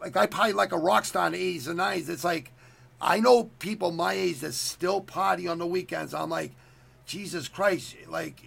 like 0.00 0.16
I 0.16 0.26
probably 0.26 0.52
like 0.52 0.72
a 0.72 0.78
rock 0.78 1.04
star 1.04 1.26
in 1.26 1.32
the 1.32 1.58
80s 1.58 1.68
and 1.68 1.78
90s. 1.78 2.08
It's 2.08 2.24
like, 2.24 2.52
I 3.00 3.20
know 3.20 3.44
people 3.58 3.92
my 3.92 4.14
age 4.14 4.40
that 4.40 4.54
still 4.54 5.00
party 5.00 5.48
on 5.48 5.58
the 5.58 5.66
weekends. 5.66 6.14
I'm 6.14 6.30
like, 6.30 6.52
Jesus 7.06 7.48
Christ, 7.48 7.96
like, 8.08 8.42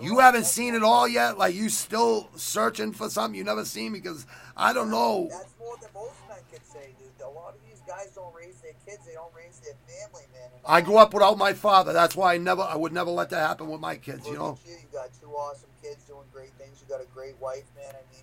you 0.00 0.18
haven't 0.18 0.46
seen 0.46 0.74
it 0.74 0.82
all 0.82 1.06
yet? 1.06 1.38
Like, 1.38 1.54
you 1.54 1.68
still 1.68 2.28
searching 2.36 2.92
for 2.92 3.08
something 3.08 3.36
you 3.36 3.44
never 3.44 3.64
seen? 3.64 3.92
Because 3.92 4.26
I 4.56 4.72
don't 4.72 4.90
know. 4.90 5.28
That's 5.30 5.54
more 5.58 5.76
than 5.80 5.90
most 5.94 6.16
men 6.28 6.38
can 6.52 6.64
say, 6.64 6.90
dude. 6.98 7.06
A 7.24 7.28
lot 7.28 7.54
of 7.54 7.60
these 7.68 7.80
guys 7.86 8.12
don't 8.14 8.34
raise 8.34 8.60
their 8.60 8.74
kids; 8.86 9.04
they 9.06 9.14
don't 9.14 9.32
raise 9.34 9.58
their 9.60 9.74
family, 9.86 10.24
man. 10.32 10.48
And 10.52 10.62
I 10.64 10.80
grew 10.80 10.96
up 10.96 11.12
without 11.12 11.36
my 11.38 11.54
father. 11.54 11.92
That's 11.92 12.14
why 12.14 12.34
I 12.34 12.38
never, 12.38 12.62
I 12.62 12.76
would 12.76 12.92
never 12.92 13.10
let 13.10 13.30
that 13.30 13.46
happen 13.46 13.68
with 13.68 13.80
my 13.80 13.96
kids. 13.96 14.26
You 14.26 14.34
know. 14.34 14.58
you. 14.64 14.72
You 14.72 14.78
got 14.92 15.08
two 15.20 15.30
awesome 15.30 15.70
kids 15.82 16.04
doing 16.04 16.26
great 16.32 16.52
things. 16.52 16.80
You 16.80 16.88
got 16.88 17.02
a 17.02 17.08
great 17.12 17.34
wife, 17.40 17.64
man. 17.74 17.90
I 17.90 18.04
mean, 18.14 18.22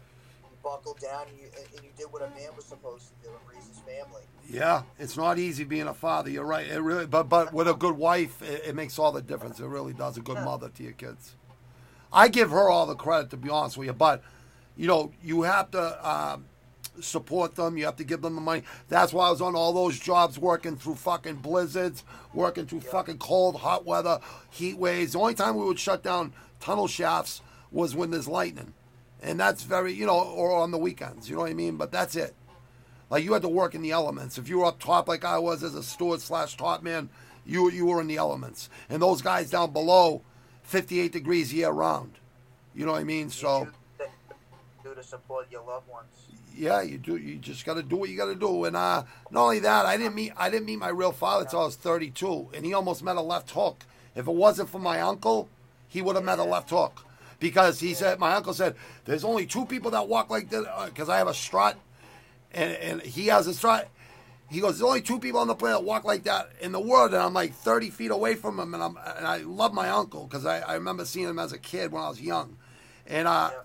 buckled 0.64 1.00
down 1.00 1.28
and 1.30 1.38
you, 1.38 1.46
and 1.76 1.84
you 1.84 1.90
did 1.98 2.08
what 2.12 2.22
a 2.22 2.30
man 2.30 2.56
was 2.56 2.66
supposed 2.66 3.10
to 3.10 3.28
do 3.28 3.34
and 3.34 3.56
raise 3.56 3.68
his 3.68 3.80
family. 3.80 4.24
Yeah, 4.50 4.84
it's 4.98 5.18
not 5.18 5.38
easy 5.38 5.64
being 5.64 5.88
a 5.88 5.94
father. 5.94 6.30
You're 6.30 6.46
right. 6.46 6.68
It 6.68 6.80
really, 6.80 7.06
but 7.06 7.30
but 7.30 7.54
with 7.54 7.68
a 7.68 7.74
good 7.74 7.98
wife, 7.98 8.42
it, 8.42 8.64
it 8.68 8.76
makes 8.76 8.98
all 8.98 9.12
the 9.12 9.22
difference. 9.22 9.60
It 9.60 9.66
really 9.66 9.94
does. 9.94 10.18
A 10.18 10.22
good 10.22 10.38
mother 10.38 10.70
to 10.70 10.84
your 10.84 10.94
kids. 10.94 11.36
I 12.12 12.28
give 12.28 12.52
her 12.52 12.70
all 12.70 12.86
the 12.86 12.96
credit, 12.96 13.32
to 13.32 13.38
be 13.38 13.50
honest 13.50 13.78
with 13.78 13.88
you. 13.88 13.94
But 13.94 14.24
you 14.78 14.88
know, 14.88 15.12
you 15.24 15.44
have 15.44 15.72
to 15.72 16.10
um, 16.10 16.46
support 17.00 17.56
them. 17.56 17.78
You 17.78 17.86
have 17.86 17.96
to 17.98 18.04
give 18.04 18.22
them 18.22 18.36
the 18.36 18.42
money. 18.42 18.64
That's 18.88 19.14
why 19.14 19.28
I 19.28 19.32
was 19.32 19.42
on 19.42 19.56
all 19.56 19.74
those 19.74 20.00
jobs, 20.00 20.40
working 20.40 20.76
through 20.76 20.96
fucking 20.96 21.38
blizzards, 21.38 22.04
working 22.34 22.66
through 22.66 22.82
fucking 22.82 23.18
cold, 23.18 23.58
hot 23.58 23.86
weather, 23.86 24.20
heat 24.50 24.78
waves. 24.78 25.14
The 25.14 25.20
only 25.20 25.34
time 25.34 25.56
we 25.56 25.66
would 25.66 25.80
shut 25.80 26.04
down 26.04 26.34
tunnel 26.60 26.88
shafts 26.88 27.42
was 27.72 27.96
when 27.96 28.12
there's 28.12 28.28
lightning, 28.28 28.74
and 29.24 29.40
that's 29.40 29.64
very, 29.64 29.94
you 29.94 30.06
know, 30.06 30.20
or 30.20 30.52
on 30.54 30.72
the 30.72 30.78
weekends. 30.78 31.30
You 31.30 31.36
know 31.36 31.42
what 31.42 31.52
I 31.52 31.56
mean? 31.56 31.78
But 31.78 31.92
that's 31.92 32.16
it. 32.16 32.36
Like 33.10 33.24
you 33.24 33.34
had 33.34 33.42
to 33.44 33.50
work 33.50 33.74
in 33.76 33.82
the 33.82 33.92
elements. 33.92 34.38
If 34.38 34.50
you 34.50 34.60
were 34.60 34.66
up 34.66 34.80
top 34.80 35.08
like 35.08 35.24
I 35.24 35.38
was 35.40 35.64
as 35.64 35.76
a 35.76 35.84
steward 35.84 36.22
slash 36.22 36.58
top 36.58 36.84
man, 36.84 37.10
you 37.46 37.70
you 37.72 37.86
were 37.86 38.02
in 38.02 38.08
the 38.08 38.18
elements. 38.18 38.70
And 38.90 39.02
those 39.02 39.22
guys 39.22 39.50
down 39.50 39.72
below, 39.72 40.22
58 40.64 41.12
degrees 41.12 41.54
year 41.54 41.70
round. 41.70 42.14
You 42.76 42.86
know 42.86 42.92
what 42.94 43.02
I 43.02 43.04
mean? 43.04 43.30
So 43.30 43.68
You 44.00 44.06
do 44.84 44.96
to 44.96 45.04
support 45.04 45.48
your 45.52 45.64
loved 45.64 45.88
ones. 45.90 46.08
yeah, 46.56 46.82
you 46.82 46.98
do. 46.98 47.18
You 47.18 47.38
just 47.38 47.66
got 47.66 47.76
to 47.76 47.84
do 47.84 47.98
what 47.98 48.10
you 48.10 48.18
got 48.18 48.26
to 48.26 48.36
do. 48.36 48.66
And 48.66 48.76
uh, 48.76 49.04
not 49.32 49.44
only 49.44 49.60
that, 49.60 49.86
I 49.86 49.96
didn't 49.98 50.16
meet 50.16 50.34
I 50.36 50.50
didn't 50.50 50.66
meet 50.66 50.80
my 50.80 50.90
real 50.90 51.12
father 51.12 51.46
until 51.46 51.62
I 51.62 51.66
was 51.66 51.76
32, 51.76 52.50
and 52.54 52.66
he 52.66 52.74
almost 52.74 53.04
met 53.04 53.16
a 53.16 53.22
left 53.22 53.52
hook. 53.52 53.86
If 54.16 54.28
it 54.28 54.34
wasn't 54.34 54.70
for 54.70 54.80
my 54.80 55.02
uncle, 55.02 55.50
he 55.88 56.02
would 56.02 56.16
have 56.16 56.26
met 56.26 56.40
a 56.40 56.44
left 56.44 56.72
hook 56.72 57.06
because 57.44 57.78
he 57.82 57.94
said 57.94 58.20
my 58.20 58.34
uncle 58.36 58.54
said 58.54 58.74
there's 59.04 59.26
only 59.26 59.46
two 59.46 59.66
people 59.66 59.92
that 59.92 60.08
walk 60.08 60.30
like 60.30 60.50
this 60.50 60.66
because 60.86 61.10
I 61.10 61.18
have 61.18 61.28
a 61.28 61.34
strut, 61.34 61.78
and 62.54 62.72
and 62.72 63.02
he 63.02 63.28
has 63.28 63.48
a 63.48 63.54
strut. 63.54 63.90
He 64.50 64.62
goes, 64.62 64.78
there's 64.78 64.88
only 64.88 65.02
two 65.02 65.20
people 65.20 65.42
on 65.42 65.48
the 65.48 65.56
planet 65.56 65.80
that 65.80 65.86
walk 65.86 66.06
like 66.06 66.24
that 66.24 66.52
in 66.62 66.72
the 66.72 66.80
world, 66.80 67.14
and 67.14 67.22
I'm 67.22 67.34
like 67.34 67.54
30 67.54 67.90
feet 67.90 68.12
away 68.12 68.36
from 68.36 68.60
him, 68.60 68.74
and 68.74 68.82
I'm 68.82 68.98
and 69.18 69.28
I 69.28 69.38
love 69.40 69.74
my 69.74 69.90
uncle 69.90 70.24
because 70.26 70.46
I, 70.46 70.60
I 70.60 70.76
remember 70.76 71.04
seeing 71.04 71.28
him 71.28 71.38
as 71.38 71.52
a 71.52 71.58
kid 71.58 71.92
when 71.92 72.02
I 72.02 72.08
was 72.08 72.22
young, 72.22 72.56
and 73.06 73.28
uh, 73.28 73.50
Yeah. 73.52 73.60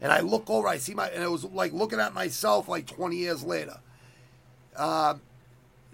and 0.00 0.12
I 0.12 0.20
look 0.20 0.50
over, 0.50 0.66
I 0.66 0.78
see 0.78 0.94
my, 0.94 1.08
and 1.10 1.22
it 1.22 1.30
was 1.30 1.44
like 1.44 1.72
looking 1.72 2.00
at 2.00 2.14
myself 2.14 2.68
like 2.68 2.86
20 2.88 3.16
years 3.16 3.44
later. 3.44 3.78
Uh, 4.76 5.14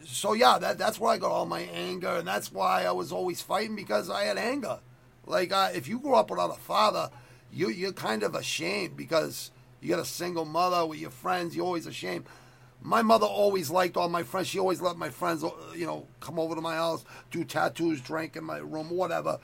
so 0.06 0.32
yeah, 0.32 0.58
that 0.58 0.78
that's 0.78 0.98
where 0.98 1.12
I 1.12 1.18
got 1.18 1.32
all 1.32 1.44
my 1.44 1.60
anger, 1.60 2.08
and 2.16 2.26
that's 2.26 2.50
why 2.50 2.84
I 2.86 2.92
was 2.92 3.12
always 3.12 3.42
fighting 3.42 3.76
because 3.76 4.08
I 4.08 4.24
had 4.24 4.38
anger. 4.38 4.78
Like 5.26 5.52
uh, 5.52 5.70
if 5.74 5.86
you 5.88 5.98
grew 5.98 6.14
up 6.14 6.30
without 6.30 6.50
a 6.56 6.60
father, 6.60 7.10
you 7.56 7.70
you're 7.70 7.92
kind 7.92 8.22
of 8.22 8.34
ashamed 8.34 8.96
because 8.96 9.50
you 9.80 9.88
got 9.88 9.98
a 9.98 10.04
single 10.04 10.44
mother 10.44 10.84
with 10.84 10.98
your 10.98 11.10
friends. 11.10 11.56
You're 11.56 11.64
always 11.64 11.86
ashamed. 11.86 12.26
My 12.82 13.02
mother 13.02 13.26
always 13.26 13.70
liked 13.70 13.96
all 13.96 14.10
my 14.10 14.22
friends. 14.22 14.48
She 14.48 14.58
always 14.58 14.82
let 14.82 14.96
my 14.96 15.08
friends, 15.08 15.42
uh, 15.42 15.50
you 15.74 15.86
know, 15.86 16.06
come 16.20 16.38
over 16.38 16.54
to 16.54 16.60
my 16.60 16.76
house, 16.76 17.04
do 17.30 17.42
tattoos, 17.44 18.00
drink 18.02 18.36
in 18.36 18.44
my 18.44 18.58
room, 18.58 18.90
whatever. 18.90 19.38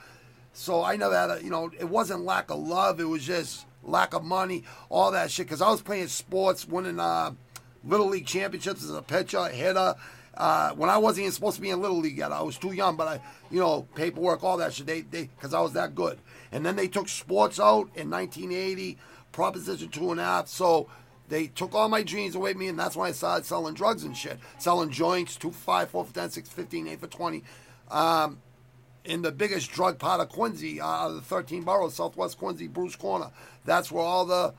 So 0.53 0.83
I 0.83 0.95
never 0.95 1.17
had 1.17 1.31
a, 1.31 1.43
you 1.43 1.49
know, 1.49 1.71
it 1.77 1.89
wasn't 1.89 2.23
lack 2.23 2.51
of 2.51 2.59
love. 2.59 2.99
It 2.99 3.05
was 3.05 3.25
just 3.25 3.65
lack 3.81 4.13
of 4.13 4.23
money, 4.23 4.63
all 4.89 5.11
that 5.11 5.31
shit. 5.31 5.47
Because 5.47 5.63
I 5.63 5.71
was 5.71 5.81
playing 5.81 6.07
sports, 6.07 6.67
winning 6.67 6.99
uh, 6.99 7.31
little 7.83 8.07
league 8.07 8.27
championships 8.27 8.83
as 8.83 8.91
a 8.91 9.01
pitcher, 9.01 9.47
hitter. 9.47 9.95
Uh, 10.35 10.71
when 10.71 10.89
I 10.89 10.97
wasn't 10.97 11.23
even 11.23 11.31
supposed 11.33 11.55
to 11.55 11.61
be 11.61 11.71
in 11.71 11.81
little 11.81 11.99
league 11.99 12.17
yet, 12.17 12.31
I 12.31 12.43
was 12.43 12.57
too 12.57 12.71
young. 12.73 12.95
But 12.95 13.07
I, 13.07 13.21
you 13.49 13.59
know, 13.59 13.87
paperwork, 13.95 14.43
all 14.43 14.57
that 14.57 14.73
shit. 14.73 14.85
They, 14.85 15.01
they, 15.01 15.23
because 15.23 15.53
I 15.53 15.61
was 15.61 15.73
that 15.73 15.95
good. 15.95 16.19
And 16.53 16.65
then 16.65 16.77
they 16.77 16.87
took 16.87 17.09
sports 17.09 17.59
out 17.59 17.89
in 17.95 18.09
1980, 18.09 18.97
Proposition 19.33 19.89
two 19.89 20.11
and 20.11 20.19
a 20.19 20.23
half. 20.23 20.47
So 20.47 20.87
they 21.27 21.47
took 21.47 21.73
all 21.73 21.89
my 21.89 22.03
dreams 22.03 22.35
away 22.35 22.53
from 22.53 22.59
me, 22.61 22.67
and 22.67 22.79
that's 22.79 22.95
when 22.95 23.09
I 23.09 23.11
started 23.11 23.45
selling 23.45 23.73
drugs 23.73 24.03
and 24.03 24.15
shit, 24.15 24.37
selling 24.59 24.91
joints, 24.91 25.35
two 25.35 25.51
for 25.51 25.57
five, 25.57 25.89
four 25.89 26.05
for 26.05 26.13
ten, 26.13 26.29
six 26.29 26.47
for 26.47 26.55
fifteen, 26.55 26.87
eight 26.87 26.99
for 26.99 27.07
twenty. 27.07 27.43
Um, 27.89 28.37
in 29.03 29.21
the 29.21 29.31
biggest 29.31 29.71
drug 29.71 29.99
part 29.99 30.21
of 30.21 30.29
Quincy, 30.29 30.79
uh, 30.79 31.09
the 31.09 31.21
13 31.21 31.63
boroughs, 31.63 31.95
Southwest 31.95 32.37
Quincy, 32.37 32.67
Brewer's 32.67 32.95
Corner. 32.95 33.31
That's 33.65 33.91
where 33.91 34.03
all 34.03 34.25
the 34.25 34.53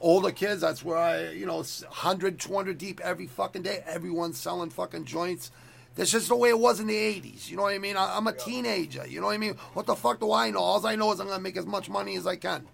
older 0.00 0.30
kids, 0.30 0.60
that's 0.60 0.84
where 0.84 0.98
I, 0.98 1.30
you 1.30 1.46
know, 1.46 1.60
it's 1.60 1.82
100, 1.82 2.38
200 2.38 2.78
deep 2.78 3.00
every 3.02 3.26
fucking 3.26 3.62
day. 3.62 3.82
Everyone's 3.86 4.38
selling 4.38 4.70
fucking 4.70 5.06
joints. 5.06 5.50
That's 5.96 6.10
just 6.10 6.28
the 6.28 6.36
way 6.36 6.50
it 6.50 6.58
was 6.58 6.78
in 6.78 6.86
the 6.86 6.94
80s. 6.94 7.50
You 7.50 7.56
know 7.56 7.62
what 7.62 7.74
I 7.74 7.78
mean? 7.78 7.96
I, 7.96 8.16
I'm 8.16 8.26
a 8.26 8.32
teenager. 8.32 9.06
You 9.06 9.20
know 9.20 9.26
what 9.26 9.32
I 9.34 9.38
mean? 9.38 9.54
What 9.72 9.86
the 9.86 9.96
fuck 9.96 10.20
do 10.20 10.30
I 10.30 10.50
know? 10.50 10.58
All 10.60 10.86
I 10.86 10.94
know 10.94 11.10
is 11.12 11.20
I'm 11.20 11.26
going 11.26 11.38
to 11.38 11.42
make 11.42 11.56
as 11.56 11.66
much 11.66 11.88
money 11.88 12.16
as 12.16 12.26
I 12.26 12.36
can. 12.36 12.66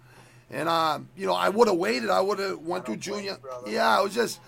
And, 0.51 0.67
um, 0.67 1.07
you 1.15 1.25
know, 1.25 1.33
I 1.33 1.47
would 1.47 1.69
have 1.69 1.77
waited. 1.77 2.09
I 2.09 2.19
would 2.19 2.37
have 2.39 2.59
went 2.59 2.85
through 2.85 2.97
junior. 2.97 3.37
you. 3.65 3.73
Yeah, 3.73 3.97
it 3.99 4.03
was 4.03 4.13
just, 4.13 4.39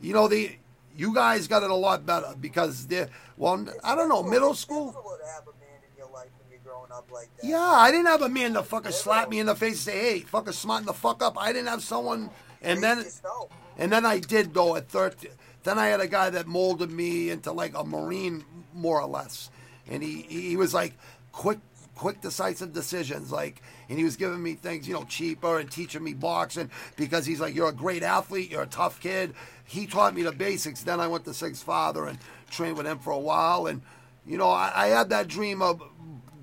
you 0.00 0.12
know, 0.12 0.28
the. 0.28 0.56
You 0.98 1.14
guys 1.14 1.46
got 1.46 1.62
it 1.62 1.68
a 1.68 1.74
lot 1.74 2.06
better 2.06 2.34
because 2.40 2.86
they're 2.86 3.10
well. 3.36 3.66
I 3.84 3.94
don't 3.94 4.08
know, 4.08 4.22
middle 4.22 4.54
school. 4.54 4.88
It's 4.88 4.96
difficult 4.96 5.20
to 5.20 5.26
have 5.26 5.42
a 5.42 5.52
man 5.60 5.80
in 5.90 5.98
your 5.98 6.08
life 6.10 6.30
when 6.38 6.50
you're 6.50 6.60
growing 6.64 6.90
up 6.90 7.10
like. 7.12 7.28
Yeah, 7.42 7.60
I 7.60 7.90
didn't 7.90 8.06
have 8.06 8.22
a 8.22 8.30
man 8.30 8.54
to 8.54 8.62
fucking 8.62 8.92
slap 8.92 9.28
me 9.28 9.38
in 9.38 9.44
the 9.44 9.54
face 9.54 9.72
and 9.72 9.94
say, 9.94 9.98
"Hey, 9.98 10.20
fucking 10.20 10.54
smarten 10.54 10.86
the 10.86 10.94
fuck 10.94 11.22
up." 11.22 11.36
I 11.38 11.52
didn't 11.52 11.68
have 11.68 11.82
someone, 11.82 12.30
and 12.62 12.82
then 12.82 13.04
and 13.76 13.92
then 13.92 14.06
I 14.06 14.20
did 14.20 14.54
though 14.54 14.74
at 14.76 14.88
thirteen. 14.88 15.32
Then 15.66 15.80
I 15.80 15.88
had 15.88 16.00
a 16.00 16.06
guy 16.06 16.30
that 16.30 16.46
molded 16.46 16.92
me 16.92 17.28
into 17.28 17.50
like 17.50 17.76
a 17.76 17.82
marine, 17.82 18.44
more 18.72 19.00
or 19.00 19.08
less, 19.08 19.50
and 19.88 20.00
he 20.00 20.22
he 20.22 20.56
was 20.56 20.72
like 20.72 20.92
quick, 21.32 21.58
quick, 21.96 22.20
decisive 22.20 22.72
decisions. 22.72 23.32
Like, 23.32 23.60
and 23.88 23.98
he 23.98 24.04
was 24.04 24.14
giving 24.14 24.40
me 24.40 24.54
things, 24.54 24.86
you 24.86 24.94
know, 24.94 25.02
cheaper 25.02 25.58
and 25.58 25.68
teaching 25.68 26.04
me 26.04 26.14
boxing 26.14 26.70
because 26.94 27.26
he's 27.26 27.40
like, 27.40 27.52
"You're 27.52 27.70
a 27.70 27.72
great 27.72 28.04
athlete. 28.04 28.48
You're 28.48 28.62
a 28.62 28.66
tough 28.66 29.00
kid." 29.00 29.34
He 29.64 29.88
taught 29.88 30.14
me 30.14 30.22
the 30.22 30.30
basics. 30.30 30.84
Then 30.84 31.00
I 31.00 31.08
went 31.08 31.24
to 31.24 31.34
Sig's 31.34 31.64
father 31.64 32.06
and 32.06 32.20
trained 32.48 32.76
with 32.76 32.86
him 32.86 33.00
for 33.00 33.10
a 33.10 33.18
while, 33.18 33.66
and 33.66 33.82
you 34.24 34.38
know, 34.38 34.50
I, 34.50 34.70
I 34.72 34.86
had 34.86 35.10
that 35.10 35.26
dream 35.26 35.62
of 35.62 35.82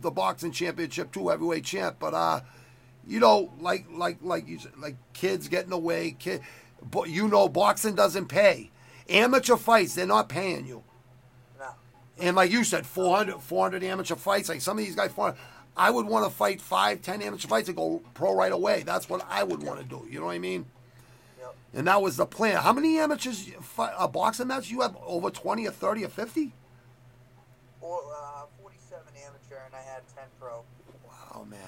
the 0.02 0.12
boxing 0.12 0.52
championship 0.52 1.14
too, 1.14 1.30
heavyweight 1.30 1.64
champ. 1.64 1.96
But 1.98 2.14
uh, 2.14 2.42
you 3.08 3.22
know, 3.22 3.54
like 3.62 3.86
like 3.90 4.18
like 4.22 4.50
you 4.50 4.60
like 4.78 4.98
kids 5.14 5.48
getting 5.48 5.72
away, 5.72 6.12
kid. 6.20 6.42
But 6.92 7.10
you 7.10 7.30
know, 7.30 7.48
boxing 7.48 7.96
doesn't 7.96 8.26
pay. 8.26 8.70
Amateur 9.10 9.58
fights, 9.58 9.96
they're 9.96 10.06
not 10.06 10.30
paying 10.30 10.66
you. 10.66 10.84
No. 11.60 11.68
And 12.20 12.36
like 12.36 12.52
you 12.52 12.64
said, 12.64 12.86
400, 12.86 13.42
400 13.42 13.84
amateur 13.84 14.16
fights. 14.16 14.50
Like 14.50 14.62
some 14.62 14.78
of 14.78 14.86
these 14.86 14.96
guys, 14.96 15.12
400, 15.12 15.38
I 15.76 15.90
would 15.90 16.06
want 16.06 16.26
to 16.26 16.32
fight 16.32 16.62
five, 16.62 17.02
ten 17.02 17.22
amateur 17.22 17.48
fights 17.48 17.68
and 17.68 17.76
go 17.76 18.02
pro 18.14 18.36
right 18.36 18.52
away. 18.52 18.84
That's 18.86 19.10
what 19.10 19.26
I 19.30 19.44
would 19.44 19.64
want 19.64 19.80
to 19.80 19.86
do. 19.86 20.06
You 20.10 20.20
know 20.20 20.28
what 20.28 20.34
I 20.36 20.40
mean? 20.40 20.66
Yep. 21.40 21.56
And 21.74 21.88
that 21.88 22.02
was 22.02 22.16
the 22.18 22.26
plan. 22.28 22.58
How 22.62 22.74
many 22.74 23.00
amateurs, 23.00 23.50
fi- 23.62 23.94
a 23.98 24.08
boxing 24.08 24.48
match? 24.48 24.70
You 24.70 24.82
have 24.82 24.96
over 25.04 25.32
20 25.32 25.66
or 25.68 25.72
30 25.72 26.06
or 26.06 26.10
50? 26.10 26.54
Or, 27.82 28.00
uh, 28.16 28.44
47 28.62 29.04
amateur, 29.26 29.58
and 29.66 29.74
I 29.76 29.82
had 29.82 30.04
10 30.16 30.24
pro. 30.40 30.62
Wow, 31.08 31.46
man. 31.50 31.60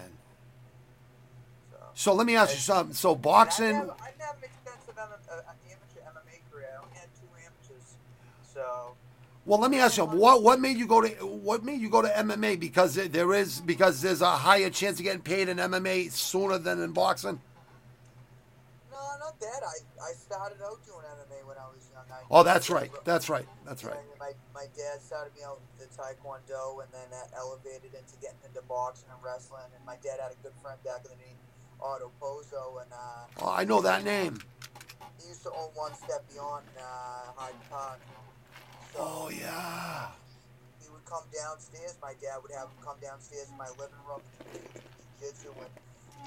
So. 1.71 1.77
So 1.95 2.13
let 2.13 2.27
me 2.27 2.36
ask 2.36 2.53
you 2.53 2.59
something. 2.61 2.93
So 2.93 3.13
I 3.13 3.15
boxing, 3.15 3.65
didn't 3.65 3.79
have, 3.89 3.97
I 4.01 4.09
didn't 4.11 4.21
have 4.21 4.38
an 4.38 4.43
extensive 4.43 4.97
M- 4.99 5.09
uh, 5.31 5.41
amateur 5.65 6.01
MMA 6.13 6.51
career. 6.51 6.69
I 6.73 6.83
only 6.83 6.93
had 6.95 7.09
two 7.19 7.27
amateurs. 7.41 7.95
So, 8.53 8.93
well, 9.45 9.59
let 9.59 9.69
me 9.71 9.79
ask 9.79 9.97
you, 9.97 10.05
what 10.05 10.41
what 10.43 10.59
made 10.59 10.77
you 10.77 10.87
go 10.87 11.01
to 11.01 11.07
what 11.25 11.63
made 11.63 11.79
you 11.81 11.89
go 11.89 12.01
to 12.01 12.07
MMA? 12.09 12.59
Because 12.59 12.95
there- 12.95 13.33
is 13.33 13.61
because 13.61 14.01
there's 14.01 14.21
a 14.21 14.31
higher 14.31 14.69
chance 14.69 14.97
of 14.99 15.03
getting 15.05 15.21
paid 15.21 15.49
in 15.49 15.57
MMA 15.57 16.11
sooner 16.11 16.57
than 16.57 16.81
in 16.81 16.91
boxing. 16.91 17.39
no, 18.91 18.97
not 19.19 19.39
that. 19.39 19.61
I, 19.63 19.77
I 20.03 20.11
started 20.13 20.57
out 20.63 20.83
doing 20.85 21.03
MMA 21.05 21.45
when 21.47 21.57
I 21.57 21.67
was 21.73 21.87
young. 21.93 22.05
I, 22.11 22.21
Oh, 22.31 22.43
that's 22.43 22.69
right. 22.69 22.89
That's 23.03 23.29
right. 23.29 23.45
That's 23.65 23.83
right. 23.83 23.97
My, 24.19 24.31
my 24.53 24.65
dad 24.75 25.01
started 25.01 25.33
me 25.35 25.41
out 25.45 25.59
the 25.77 25.85
Taekwondo 25.85 26.81
and 26.83 26.91
then 26.91 27.07
that 27.11 27.29
elevated 27.37 27.93
into 27.93 28.15
getting 28.21 28.39
into 28.47 28.61
boxing 28.67 29.09
and 29.13 29.21
wrestling. 29.23 29.69
And 29.75 29.85
my 29.85 29.95
dad 30.03 30.19
had 30.21 30.31
a 30.31 30.39
good 30.41 30.53
friend 30.61 30.77
back 30.83 31.05
in 31.05 31.11
the 31.17 31.23
day, 31.23 31.35
Otto 31.81 32.11
Pozo, 32.21 32.81
and 32.81 32.91
uh, 32.91 33.43
Oh, 33.45 33.53
I 33.53 33.63
know 33.63 33.81
that 33.81 34.03
name. 34.03 34.39
he 35.21 35.27
used 35.29 35.43
to 35.43 35.49
own 35.51 35.69
One 35.75 35.93
Step 35.93 36.23
Beyond 36.33 36.65
uh, 36.79 37.31
Hyde 37.35 37.53
Park. 37.69 37.99
Oh 38.97 39.29
yeah. 39.29 40.07
he 40.81 40.87
would 40.89 41.05
come 41.05 41.23
downstairs. 41.33 41.95
My 42.01 42.13
dad 42.21 42.39
would 42.41 42.51
have 42.51 42.71
him 42.71 42.79
come 42.83 42.97
downstairs 43.01 43.47
in 43.51 43.57
my 43.57 43.69
living 43.75 43.99
room 44.07 44.23
and 44.39 44.47
do 44.55 44.59
jiu-jitsu. 45.19 45.51
And, 45.51 45.71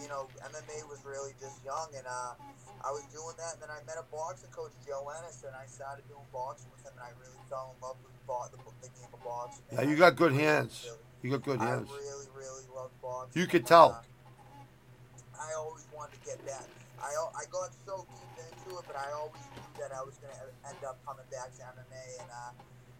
you 0.00 0.08
know, 0.08 0.28
MMA 0.44 0.84
was 0.88 1.00
really 1.04 1.32
just 1.40 1.64
young. 1.64 1.88
And 1.96 2.06
uh, 2.06 2.36
I 2.84 2.92
was 2.92 3.02
doing 3.08 3.34
that. 3.40 3.56
And 3.56 3.62
then 3.64 3.72
I 3.72 3.80
met 3.88 3.96
a 3.96 4.06
boxing 4.12 4.52
coach, 4.52 4.72
Joe 4.86 5.08
Ennis, 5.16 5.42
and 5.46 5.56
I 5.56 5.64
started 5.66 6.04
doing 6.08 6.24
boxing 6.32 6.68
with 6.70 6.84
him. 6.84 6.92
And 7.00 7.04
I 7.08 7.12
really 7.16 7.40
fell 7.48 7.72
in 7.72 7.78
love 7.80 7.96
with 8.04 8.12
the, 8.12 8.60
the 8.84 8.92
game 8.92 9.10
of 9.12 9.20
boxing. 9.24 9.64
Yeah, 9.72 9.88
you 9.88 9.96
got 9.96 10.16
good 10.16 10.32
hands. 10.32 10.84
You 11.22 11.30
got 11.32 11.42
good 11.42 11.60
hands. 11.60 11.88
I 11.88 11.96
really, 11.96 12.28
really 12.36 12.66
love 12.74 12.90
boxing. 13.00 13.40
You 13.40 13.48
could 13.48 13.66
tell. 13.66 13.96
Uh, 13.96 15.40
I 15.40 15.54
always 15.56 15.86
wanted 15.94 16.20
to 16.20 16.24
get 16.26 16.44
back. 16.46 16.68
I, 16.98 17.14
I 17.14 17.44
got 17.50 17.70
so 17.86 18.06
deep 18.10 18.34
into 18.34 18.78
it, 18.78 18.84
but 18.86 18.98
I 18.98 19.14
always 19.14 19.46
knew 19.54 19.70
that 19.78 19.94
I 19.94 20.02
was 20.02 20.18
going 20.18 20.34
to 20.34 20.42
end 20.66 20.82
up 20.82 20.98
coming 21.06 21.26
back 21.30 21.54
to 21.54 21.60
MMA. 21.62 22.04
And, 22.22 22.30
uh, 22.30 22.52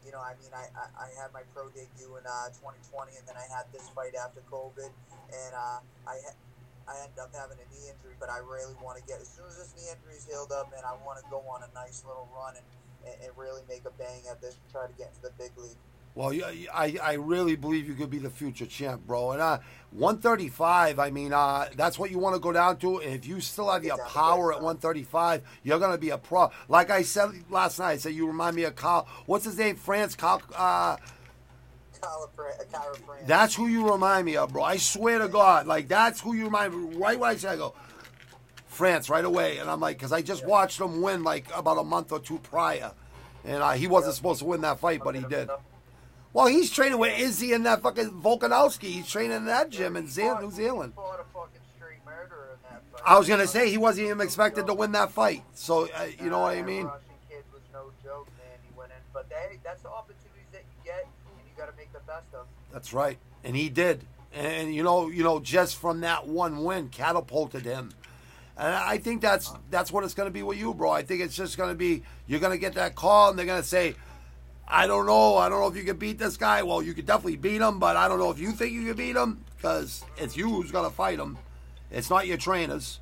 you 0.06 0.14
know, 0.14 0.22
I 0.22 0.38
mean, 0.38 0.54
I, 0.54 0.70
I, 0.70 0.86
I 0.94 1.08
had 1.18 1.34
my 1.34 1.42
pro 1.50 1.66
debut 1.74 2.14
in 2.14 2.24
uh, 2.24 2.54
2020, 2.54 3.18
and 3.18 3.24
then 3.26 3.34
I 3.34 3.46
had 3.50 3.66
this 3.74 3.90
fight 3.90 4.14
after 4.14 4.40
COVID. 4.46 4.90
And 5.34 5.52
uh, 5.52 5.82
I, 6.06 6.14
ha- 6.22 6.40
I 6.86 6.94
ended 7.02 7.18
up 7.18 7.34
having 7.34 7.58
a 7.58 7.66
knee 7.74 7.90
injury, 7.90 8.14
but 8.22 8.30
I 8.30 8.38
really 8.38 8.78
want 8.78 9.02
to 9.02 9.04
get, 9.04 9.18
as 9.18 9.28
soon 9.28 9.50
as 9.50 9.58
this 9.58 9.74
knee 9.74 9.90
injury 9.90 10.14
is 10.14 10.24
healed 10.24 10.54
up, 10.54 10.70
man, 10.70 10.86
I 10.86 10.94
want 11.02 11.18
to 11.18 11.26
go 11.26 11.42
on 11.50 11.66
a 11.66 11.70
nice 11.74 12.06
little 12.06 12.30
run 12.30 12.54
and, 12.54 12.66
and, 13.02 13.16
and 13.28 13.30
really 13.34 13.66
make 13.66 13.82
a 13.82 13.94
bang 13.98 14.24
at 14.30 14.38
this 14.38 14.54
and 14.56 14.66
try 14.70 14.86
to 14.86 14.94
get 14.94 15.10
into 15.10 15.26
the 15.26 15.34
big 15.34 15.52
league. 15.58 15.82
Well, 16.18 16.32
I, 16.74 16.98
I 17.00 17.12
really 17.12 17.54
believe 17.54 17.86
you 17.86 17.94
could 17.94 18.10
be 18.10 18.18
the 18.18 18.28
future 18.28 18.66
champ, 18.66 19.06
bro. 19.06 19.30
And 19.30 19.40
uh, 19.40 19.60
135, 19.92 20.98
I 20.98 21.10
mean, 21.10 21.32
uh, 21.32 21.68
that's 21.76 21.96
what 21.96 22.10
you 22.10 22.18
want 22.18 22.34
to 22.34 22.40
go 22.40 22.50
down 22.50 22.78
to. 22.78 22.98
And 22.98 23.14
if 23.14 23.24
you 23.24 23.40
still 23.40 23.70
have 23.70 23.84
your 23.84 23.98
power 23.98 24.52
at 24.52 24.56
135, 24.56 25.42
you're 25.62 25.78
going 25.78 25.92
to 25.92 25.98
be 25.98 26.10
a 26.10 26.18
pro. 26.18 26.50
Like 26.68 26.90
I 26.90 27.02
said 27.02 27.30
last 27.50 27.78
night, 27.78 27.92
I 27.92 27.96
said 27.98 28.14
you 28.14 28.26
remind 28.26 28.56
me 28.56 28.64
of 28.64 28.74
Kyle. 28.74 29.06
What's 29.26 29.44
his 29.44 29.56
name? 29.56 29.76
France? 29.76 30.16
Kyle. 30.16 30.42
Uh, 30.56 30.96
that's 33.24 33.54
who 33.54 33.68
you 33.68 33.88
remind 33.88 34.26
me 34.26 34.36
of, 34.36 34.52
bro. 34.52 34.64
I 34.64 34.78
swear 34.78 35.20
to 35.20 35.28
God. 35.28 35.68
Like, 35.68 35.86
that's 35.86 36.20
who 36.20 36.34
you 36.34 36.46
remind 36.46 36.74
me 36.74 36.96
Right 36.96 37.16
when 37.16 37.30
I 37.30 37.36
say, 37.36 37.50
I 37.50 37.56
go, 37.56 37.76
France, 38.66 39.08
right 39.08 39.24
away. 39.24 39.58
And 39.58 39.70
I'm 39.70 39.78
like, 39.78 39.98
because 39.98 40.10
I 40.10 40.22
just 40.22 40.44
watched 40.44 40.80
him 40.80 41.00
win, 41.00 41.22
like, 41.22 41.46
about 41.56 41.78
a 41.78 41.84
month 41.84 42.10
or 42.10 42.18
two 42.18 42.38
prior. 42.38 42.90
And 43.44 43.62
uh, 43.62 43.70
he 43.74 43.86
wasn't 43.86 44.16
supposed 44.16 44.40
to 44.40 44.46
win 44.46 44.62
that 44.62 44.80
fight, 44.80 45.00
but 45.04 45.14
he 45.14 45.22
did. 45.22 45.48
Well, 46.38 46.46
he's 46.46 46.70
training 46.70 46.98
with 46.98 47.18
Izzy 47.18 47.52
and 47.52 47.66
that 47.66 47.82
fucking 47.82 48.10
Volkanovski. 48.22 48.84
He's 48.84 49.08
training 49.08 49.38
in 49.38 49.46
that 49.46 49.70
gym 49.70 49.96
in 49.96 50.06
Ze- 50.06 50.38
New 50.40 50.52
Zealand. 50.52 50.92
I 53.04 53.18
was 53.18 53.26
gonna 53.26 53.48
say 53.48 53.68
he 53.68 53.76
wasn't 53.76 54.06
even 54.06 54.20
expected 54.20 54.68
to 54.68 54.74
win 54.74 54.92
that 54.92 55.10
fight. 55.10 55.42
So 55.54 55.88
uh, 55.96 56.06
you 56.22 56.30
know 56.30 56.38
what 56.38 56.56
I 56.56 56.62
mean. 56.62 56.88
Kid 57.28 57.42
was 57.52 57.62
no 57.72 57.90
joke, 58.04 58.28
man. 58.38 58.56
He 58.62 58.78
went 58.78 58.92
in, 58.92 58.98
but 59.12 59.26
hey, 59.30 59.58
that's 59.64 59.82
the 59.82 59.88
opportunities 59.88 60.46
that 60.52 60.62
you 60.62 60.84
get, 60.84 61.00
and 61.02 61.44
you 61.44 61.52
got 61.56 61.72
to 61.72 61.76
make 61.76 61.92
the 61.92 61.98
best 62.06 62.32
of. 62.32 62.46
That's 62.72 62.92
right, 62.92 63.18
and 63.42 63.56
he 63.56 63.68
did. 63.68 64.04
And 64.32 64.72
you 64.72 64.84
know, 64.84 65.08
you 65.08 65.24
know, 65.24 65.40
just 65.40 65.74
from 65.74 66.02
that 66.02 66.28
one 66.28 66.62
win, 66.62 66.90
catapulted 66.90 67.64
him. 67.64 67.90
And 68.56 68.76
I 68.76 68.98
think 68.98 69.22
that's 69.22 69.52
that's 69.70 69.90
what 69.90 70.04
it's 70.04 70.14
going 70.14 70.28
to 70.28 70.32
be 70.32 70.44
with 70.44 70.58
you, 70.58 70.72
bro. 70.72 70.92
I 70.92 71.02
think 71.02 71.20
it's 71.20 71.34
just 71.34 71.56
going 71.56 71.70
to 71.70 71.76
be 71.76 72.04
you're 72.28 72.38
going 72.38 72.52
to 72.52 72.58
get 72.58 72.74
that 72.74 72.94
call, 72.94 73.30
and 73.30 73.36
they're 73.36 73.46
going 73.46 73.60
to 73.60 73.66
say, 73.66 73.96
I 74.70 74.86
don't 74.86 75.06
know. 75.06 75.36
I 75.36 75.48
don't 75.48 75.60
know 75.60 75.68
if 75.68 75.76
you 75.76 75.82
can 75.82 75.96
beat 75.96 76.18
this 76.18 76.36
guy. 76.36 76.62
Well, 76.62 76.82
you 76.82 76.92
could 76.92 77.06
definitely 77.06 77.36
beat 77.36 77.62
him, 77.62 77.78
but 77.78 77.96
I 77.96 78.06
don't 78.06 78.18
know 78.18 78.30
if 78.30 78.38
you 78.38 78.52
think 78.52 78.72
you 78.72 78.84
can 78.84 78.96
beat 78.96 79.16
him 79.16 79.42
because 79.56 80.04
it's 80.18 80.36
you 80.36 80.50
who's 80.50 80.70
going 80.70 80.88
to 80.88 80.94
fight 80.94 81.18
him. 81.18 81.38
It's 81.90 82.10
not 82.10 82.26
your 82.26 82.36
trainers. 82.36 83.00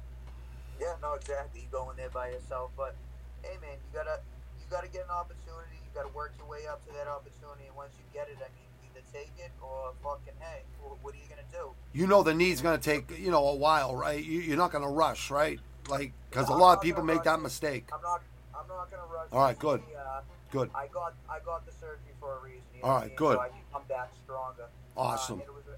Yeah, 0.81 0.95
no, 1.03 1.15
exactly. 1.15 1.63
You 1.63 1.67
go 1.73 1.91
in 1.91 1.97
there 1.97 2.11
by 2.11 2.31
yourself, 2.31 2.71
but 2.77 2.95
hey, 3.43 3.57
man, 3.61 3.73
you 3.73 3.99
gotta 3.99 4.21
you 4.61 4.67
gotta 4.71 4.89
get 4.89 5.05
an 5.05 5.11
opportunity. 5.11 5.75
You 5.83 5.91
gotta 5.95 6.15
work 6.15 6.35
your 6.39 6.47
way 6.47 6.67
up 6.71 6.87
to 6.87 6.93
that 6.93 7.09
opportunity, 7.09 7.67
and 7.67 7.75
once 7.75 7.93
you 7.99 8.05
get 8.13 8.29
it, 8.29 8.37
I 8.37 8.49
mean, 8.55 8.69
either 8.85 9.03
take 9.13 9.33
it 9.39 9.51
or 9.63 9.93
fucking 10.05 10.35
hey, 10.39 10.63
what 11.03 11.15
are 11.15 11.17
you 11.17 11.25
gonna 11.29 11.43
do? 11.51 11.73
You 11.93 12.07
know 12.07 12.23
the 12.23 12.35
knee's 12.35 12.61
gonna 12.61 12.79
take 12.79 13.19
you 13.19 13.31
know 13.31 13.49
a 13.49 13.57
while, 13.57 13.97
right? 13.97 14.23
You, 14.23 14.53
are 14.53 14.57
not 14.57 14.71
gonna 14.71 14.91
rush, 14.91 15.31
right? 15.31 15.59
Like 15.89 16.13
because 16.31 16.49
a 16.49 16.55
lot 16.55 16.77
of 16.77 16.83
people 16.83 17.03
make 17.03 17.23
that 17.25 17.41
mistake. 17.41 17.89
I'm 17.93 18.03
not. 18.03 18.23
I'm 18.55 18.69
not 18.69 18.91
gonna 18.91 19.03
rush. 19.13 19.29
All 19.33 19.41
right, 19.41 19.59
good. 19.59 19.81
Uh, 19.81 20.21
Good. 20.51 20.71
I 20.75 20.87
got 20.89 21.15
I 21.29 21.39
got 21.45 21.67
the 21.67 21.73
surgery 21.73 22.15
for 22.21 22.39
a 22.39 22.41
reason. 22.43 22.63
You 22.75 22.83
know 22.83 22.89
All 22.89 23.01
right, 23.01 23.15
good. 23.17 23.37
So 23.37 23.41
I 23.41 23.49
can 23.49 23.67
come 23.73 23.83
back 23.89 24.11
stronger. 24.25 24.67
Awesome. 24.97 25.41
Uh, 25.41 25.45
it 25.45 25.55
was 25.55 25.67
a, 25.67 25.77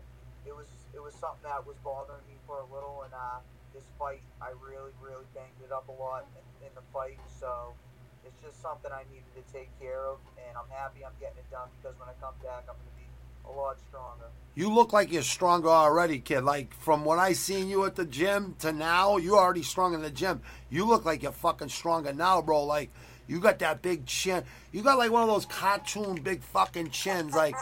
it 0.49 0.55
was 0.55 0.67
it 0.95 1.03
was 1.03 1.15
something 1.15 1.49
that 1.49 1.67
was 1.67 1.77
bothering 1.83 2.25
me 2.29 2.37
for 2.47 2.61
a 2.61 2.69
little, 2.75 3.03
and 3.05 3.13
uh, 3.15 3.41
this 3.73 3.85
fight 3.99 4.21
I 4.41 4.53
really 4.61 4.93
really 5.01 5.25
banged 5.35 5.61
it 5.65 5.73
up 5.73 5.89
a 5.89 5.97
lot 5.97 6.27
in, 6.37 6.69
in 6.69 6.73
the 6.75 6.85
fight. 6.93 7.19
So 7.41 7.73
it's 8.25 8.37
just 8.45 8.61
something 8.61 8.93
I 8.93 9.05
needed 9.11 9.33
to 9.37 9.45
take 9.53 9.73
care 9.81 10.05
of, 10.05 10.19
and 10.37 10.57
I'm 10.57 10.69
happy 10.69 11.05
I'm 11.05 11.17
getting 11.21 11.39
it 11.39 11.51
done 11.51 11.69
because 11.81 11.99
when 11.99 12.09
I 12.09 12.17
come 12.21 12.35
back, 12.43 12.69
I'm 12.69 12.77
going 12.77 12.93
to 12.93 12.99
be 13.01 13.09
a 13.49 13.53
lot 13.53 13.79
stronger. 13.89 14.29
You 14.55 14.73
look 14.75 14.93
like 14.93 15.13
you're 15.13 15.23
stronger 15.23 15.69
already, 15.69 16.19
kid. 16.19 16.43
Like 16.43 16.75
from 16.75 17.05
when 17.05 17.19
I 17.19 17.33
seen 17.33 17.69
you 17.69 17.85
at 17.87 17.97
the 17.97 18.05
gym 18.05 18.57
to 18.59 18.73
now, 18.73 19.17
you're 19.17 19.39
already 19.39 19.63
strong 19.63 19.95
in 19.95 20.03
the 20.03 20.11
gym. 20.11 20.43
You 20.69 20.85
look 20.85 21.05
like 21.05 21.23
you're 21.23 21.33
fucking 21.33 21.69
stronger 21.69 22.13
now, 22.13 22.43
bro. 22.43 22.65
Like 22.65 22.91
you 23.29 23.41
got 23.41 23.59
that 23.59 23.83
big 23.83 24.07
chin. 24.07 24.43
You 24.73 24.83
got 24.83 24.99
like 24.99 25.11
one 25.11 25.23
of 25.23 25.29
those 25.29 25.47
cartoon 25.47 26.17
big 26.23 26.43
fucking 26.43 26.91
chins. 26.91 27.35
Like 27.35 27.55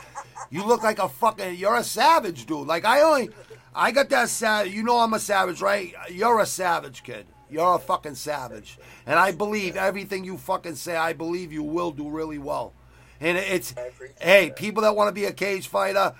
you 0.48 0.64
look 0.64 0.82
like 0.82 1.00
a 1.00 1.08
fucking. 1.08 1.56
You're 1.56 1.76
a 1.76 1.84
savage, 1.84 2.46
dude. 2.46 2.68
Like 2.68 2.84
I 2.84 3.02
only, 3.02 3.30
I 3.74 3.90
got 3.90 4.08
that 4.10 4.28
savage. 4.28 4.72
You 4.72 4.84
know 4.84 4.98
I'm 5.00 5.12
a 5.12 5.18
savage, 5.18 5.60
right? 5.60 5.92
You're 6.10 6.40
a 6.40 6.46
savage, 6.46 7.02
kid. 7.02 7.26
You're 7.50 7.74
a 7.74 7.78
fucking 7.78 8.14
savage, 8.14 8.78
and 9.06 9.18
I 9.18 9.32
believe 9.32 9.76
everything 9.76 10.24
you 10.24 10.36
fucking 10.36 10.76
say. 10.76 10.96
I 10.96 11.12
believe 11.12 11.52
you 11.52 11.62
will 11.62 11.90
do 11.90 12.08
really 12.08 12.38
well. 12.38 12.72
And 13.20 13.38
it's, 13.38 13.74
hey, 14.20 14.52
people 14.54 14.82
that 14.82 14.94
want 14.94 15.08
to 15.08 15.12
be 15.12 15.24
a 15.24 15.32
cage 15.32 15.68
fighter, 15.68 16.14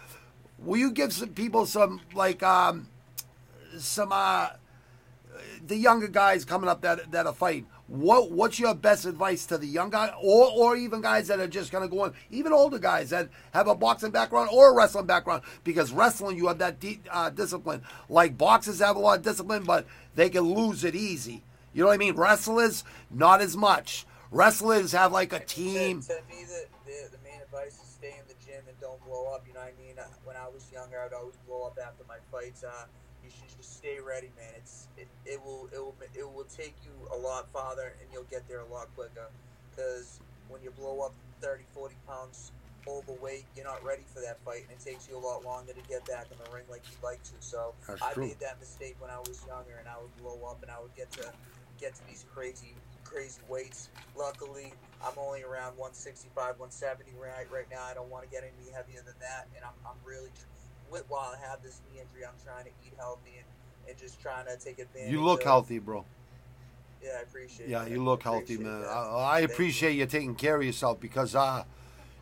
will 0.58 0.78
you 0.78 0.90
give 0.90 1.12
some 1.12 1.30
people 1.30 1.66
some 1.66 2.00
like 2.14 2.42
um, 2.42 2.88
some 3.78 4.10
uh, 4.12 4.50
the 5.66 5.76
younger 5.76 6.08
guys 6.08 6.44
coming 6.44 6.68
up 6.68 6.80
that 6.82 7.10
that 7.12 7.26
are 7.26 7.34
fighting? 7.34 7.66
What 7.88 8.32
what's 8.32 8.58
your 8.58 8.74
best 8.74 9.04
advice 9.06 9.46
to 9.46 9.58
the 9.58 9.66
young 9.66 9.90
guy, 9.90 10.12
or 10.20 10.50
or 10.52 10.76
even 10.76 11.00
guys 11.00 11.28
that 11.28 11.38
are 11.38 11.46
just 11.46 11.70
gonna 11.70 11.86
go 11.86 12.00
on, 12.02 12.14
even 12.30 12.52
older 12.52 12.80
guys 12.80 13.10
that 13.10 13.28
have 13.54 13.68
a 13.68 13.76
boxing 13.76 14.10
background 14.10 14.50
or 14.52 14.72
a 14.72 14.74
wrestling 14.74 15.06
background? 15.06 15.42
Because 15.62 15.92
wrestling, 15.92 16.36
you 16.36 16.48
have 16.48 16.58
that 16.58 16.80
de- 16.80 16.98
uh, 17.10 17.30
discipline. 17.30 17.82
Like 18.08 18.36
boxers 18.36 18.80
have 18.80 18.96
a 18.96 18.98
lot 18.98 19.18
of 19.18 19.24
discipline, 19.24 19.62
but 19.62 19.86
they 20.16 20.30
can 20.30 20.42
lose 20.42 20.82
it 20.82 20.96
easy. 20.96 21.42
You 21.74 21.82
know 21.82 21.88
what 21.88 21.94
I 21.94 21.98
mean? 21.98 22.16
Wrestlers, 22.16 22.82
not 23.10 23.40
as 23.40 23.56
much. 23.56 24.04
Wrestlers 24.32 24.90
have 24.90 25.12
like 25.12 25.32
a 25.32 25.38
team. 25.38 26.00
To, 26.00 26.08
to 26.08 26.14
me, 26.28 26.42
the, 26.42 26.64
the, 26.86 27.10
the 27.12 27.18
main 27.22 27.40
advice 27.40 27.74
is 27.74 27.86
stay 27.86 28.16
in 28.18 28.26
the 28.26 28.34
gym 28.44 28.64
and 28.66 28.80
don't 28.80 28.98
blow 29.04 29.32
up. 29.32 29.44
You 29.46 29.54
know 29.54 29.60
what 29.60 29.74
I 29.78 29.80
mean? 29.80 29.94
When 30.24 30.34
I 30.34 30.48
was 30.48 30.66
younger, 30.72 30.98
I'd 30.98 31.12
always 31.12 31.36
blow 31.46 31.66
up 31.66 31.78
after 31.78 32.02
my 32.08 32.16
fights. 32.32 32.64
Uh, 32.64 32.70
you 32.72 32.72
should 32.80 32.90
just 32.96 33.05
stay 33.86 34.00
ready, 34.00 34.28
man. 34.36 34.50
It's 34.56 34.88
it, 34.96 35.06
it 35.24 35.38
will 35.42 35.68
it 35.72 35.78
will 35.78 35.94
it 36.14 36.26
will 36.26 36.44
take 36.50 36.74
you 36.84 37.06
a 37.14 37.18
lot 37.18 37.46
farther, 37.52 37.94
and 38.02 38.10
you'll 38.12 38.26
get 38.30 38.48
there 38.48 38.60
a 38.60 38.66
lot 38.66 38.88
quicker. 38.94 39.30
Because 39.70 40.20
when 40.48 40.62
you 40.62 40.70
blow 40.70 41.00
up 41.06 41.14
30, 41.40 41.64
40 41.72 41.94
pounds 42.06 42.52
overweight, 42.88 43.44
you're 43.54 43.64
not 43.64 43.84
ready 43.84 44.02
for 44.02 44.20
that 44.22 44.42
fight, 44.42 44.62
and 44.62 44.72
it 44.72 44.82
takes 44.82 45.08
you 45.08 45.16
a 45.16 45.22
lot 45.22 45.44
longer 45.44 45.72
to 45.72 45.82
get 45.88 46.04
back 46.06 46.26
in 46.30 46.38
the 46.38 46.50
ring 46.50 46.64
like 46.70 46.82
you'd 46.90 47.02
like 47.02 47.22
to. 47.24 47.34
So 47.40 47.74
That's 47.86 48.02
I 48.02 48.14
true. 48.14 48.26
made 48.26 48.40
that 48.40 48.58
mistake 48.58 48.96
when 48.98 49.10
I 49.10 49.18
was 49.18 49.44
younger, 49.46 49.76
and 49.78 49.86
I 49.86 50.00
would 50.00 50.14
blow 50.18 50.42
up, 50.50 50.62
and 50.62 50.70
I 50.70 50.80
would 50.80 50.94
get 50.96 51.10
to 51.12 51.32
get 51.78 51.94
to 51.94 52.02
these 52.08 52.24
crazy 52.34 52.74
crazy 53.04 53.42
weights. 53.48 53.90
Luckily, 54.16 54.72
I'm 55.04 55.14
only 55.18 55.44
around 55.44 55.78
165, 55.78 56.58
170 56.58 57.14
right 57.20 57.46
right 57.52 57.70
now. 57.70 57.84
I 57.84 57.94
don't 57.94 58.10
want 58.10 58.24
to 58.24 58.30
get 58.30 58.42
any 58.42 58.72
heavier 58.72 59.02
than 59.06 59.18
that, 59.20 59.46
and 59.54 59.62
I'm, 59.62 59.76
I'm 59.86 60.00
really 60.02 60.30
while 61.08 61.34
I 61.34 61.38
have 61.48 61.62
this 61.62 61.80
knee 61.88 62.00
injury, 62.00 62.24
I'm 62.26 62.38
trying 62.44 62.64
to 62.64 62.74
eat 62.84 62.94
healthy 62.98 63.38
and, 63.38 63.45
and 63.88 63.98
just 63.98 64.20
trying 64.20 64.46
to 64.46 64.56
take 64.56 64.78
advantage. 64.78 65.10
You 65.10 65.22
look 65.22 65.40
of, 65.40 65.46
healthy, 65.46 65.78
bro. 65.78 66.04
Yeah, 67.02 67.10
I 67.18 67.22
appreciate. 67.22 67.66
It. 67.66 67.70
Yeah, 67.70 67.84
that. 67.84 67.90
you 67.90 68.02
look 68.02 68.22
healthy, 68.22 68.56
man. 68.56 68.80
that. 68.80 68.88
I, 68.88 69.38
I 69.38 69.40
appreciate 69.40 69.92
you. 69.92 70.00
you 70.00 70.06
taking 70.06 70.34
care 70.34 70.56
of 70.56 70.64
yourself 70.64 71.00
because, 71.00 71.34
uh, 71.34 71.64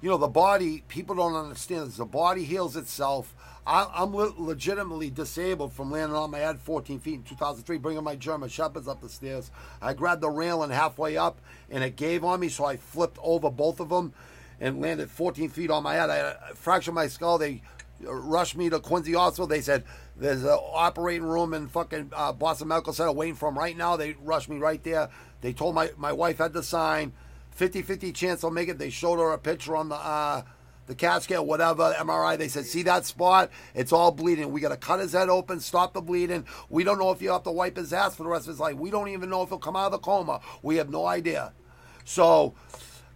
you 0.00 0.10
know, 0.10 0.18
the 0.18 0.28
body. 0.28 0.84
People 0.88 1.16
don't 1.16 1.34
understand 1.34 1.88
this. 1.88 1.96
The 1.96 2.04
body 2.04 2.44
heals 2.44 2.76
itself. 2.76 3.34
I, 3.66 3.88
I'm 3.94 4.14
le- 4.14 4.34
legitimately 4.36 5.08
disabled 5.10 5.72
from 5.72 5.90
landing 5.90 6.16
on 6.16 6.30
my 6.30 6.38
head 6.38 6.60
14 6.60 6.98
feet 6.98 7.14
in 7.14 7.22
2003, 7.22 7.78
bringing 7.78 8.04
my 8.04 8.14
German 8.14 8.50
shepherds 8.50 8.86
up 8.86 9.00
the 9.00 9.08
stairs. 9.08 9.50
I 9.80 9.94
grabbed 9.94 10.20
the 10.20 10.28
railing 10.28 10.70
halfway 10.70 11.16
up, 11.16 11.40
and 11.70 11.82
it 11.82 11.96
gave 11.96 12.24
on 12.24 12.40
me, 12.40 12.50
so 12.50 12.66
I 12.66 12.76
flipped 12.76 13.18
over 13.22 13.50
both 13.50 13.80
of 13.80 13.88
them 13.88 14.12
and 14.60 14.80
landed 14.80 15.10
14 15.10 15.48
feet 15.48 15.70
on 15.70 15.82
my 15.82 15.94
head. 15.94 16.10
I 16.10 16.34
fractured 16.54 16.94
my 16.94 17.06
skull. 17.06 17.38
They 17.38 17.62
rushed 18.00 18.56
me 18.56 18.70
to 18.70 18.80
Quincy 18.80 19.12
Hospital. 19.14 19.46
They 19.46 19.60
said 19.60 19.84
there's 20.16 20.42
an 20.42 20.50
operating 20.50 21.24
room 21.24 21.54
in 21.54 21.68
fucking 21.68 22.12
uh, 22.14 22.32
Boston 22.32 22.68
Medical 22.68 22.92
Center 22.92 23.12
waiting 23.12 23.34
for 23.34 23.48
him 23.48 23.58
right 23.58 23.76
now. 23.76 23.96
They 23.96 24.16
rushed 24.22 24.48
me 24.48 24.58
right 24.58 24.82
there. 24.82 25.08
They 25.40 25.52
told 25.52 25.74
my 25.74 25.90
my 25.96 26.12
wife 26.12 26.38
had 26.38 26.52
to 26.54 26.62
sign 26.62 27.12
50-50 27.58 28.14
chance 28.14 28.44
I'll 28.44 28.50
make 28.50 28.68
it. 28.68 28.78
They 28.78 28.90
showed 28.90 29.18
her 29.18 29.32
a 29.32 29.38
picture 29.38 29.76
on 29.76 29.88
the 29.88 29.96
uh, 29.96 30.42
the 30.86 30.94
CAT 30.94 31.22
scan, 31.22 31.46
whatever 31.46 31.94
MRI. 31.98 32.36
They 32.36 32.48
said, 32.48 32.66
see 32.66 32.82
that 32.82 33.06
spot? 33.06 33.50
It's 33.74 33.92
all 33.92 34.10
bleeding. 34.10 34.52
We 34.52 34.60
got 34.60 34.68
to 34.68 34.76
cut 34.76 35.00
his 35.00 35.12
head 35.12 35.30
open, 35.30 35.60
stop 35.60 35.94
the 35.94 36.02
bleeding. 36.02 36.44
We 36.68 36.84
don't 36.84 36.98
know 36.98 37.10
if 37.10 37.22
you 37.22 37.30
have 37.30 37.42
to 37.44 37.50
wipe 37.50 37.76
his 37.76 37.92
ass 37.92 38.14
for 38.14 38.24
the 38.24 38.28
rest 38.28 38.46
of 38.46 38.52
his 38.52 38.60
life. 38.60 38.76
We 38.76 38.90
don't 38.90 39.08
even 39.08 39.30
know 39.30 39.42
if 39.42 39.48
he'll 39.48 39.58
come 39.58 39.76
out 39.76 39.86
of 39.86 39.92
the 39.92 39.98
coma. 39.98 40.40
We 40.62 40.76
have 40.76 40.90
no 40.90 41.06
idea. 41.06 41.52
So 42.04 42.54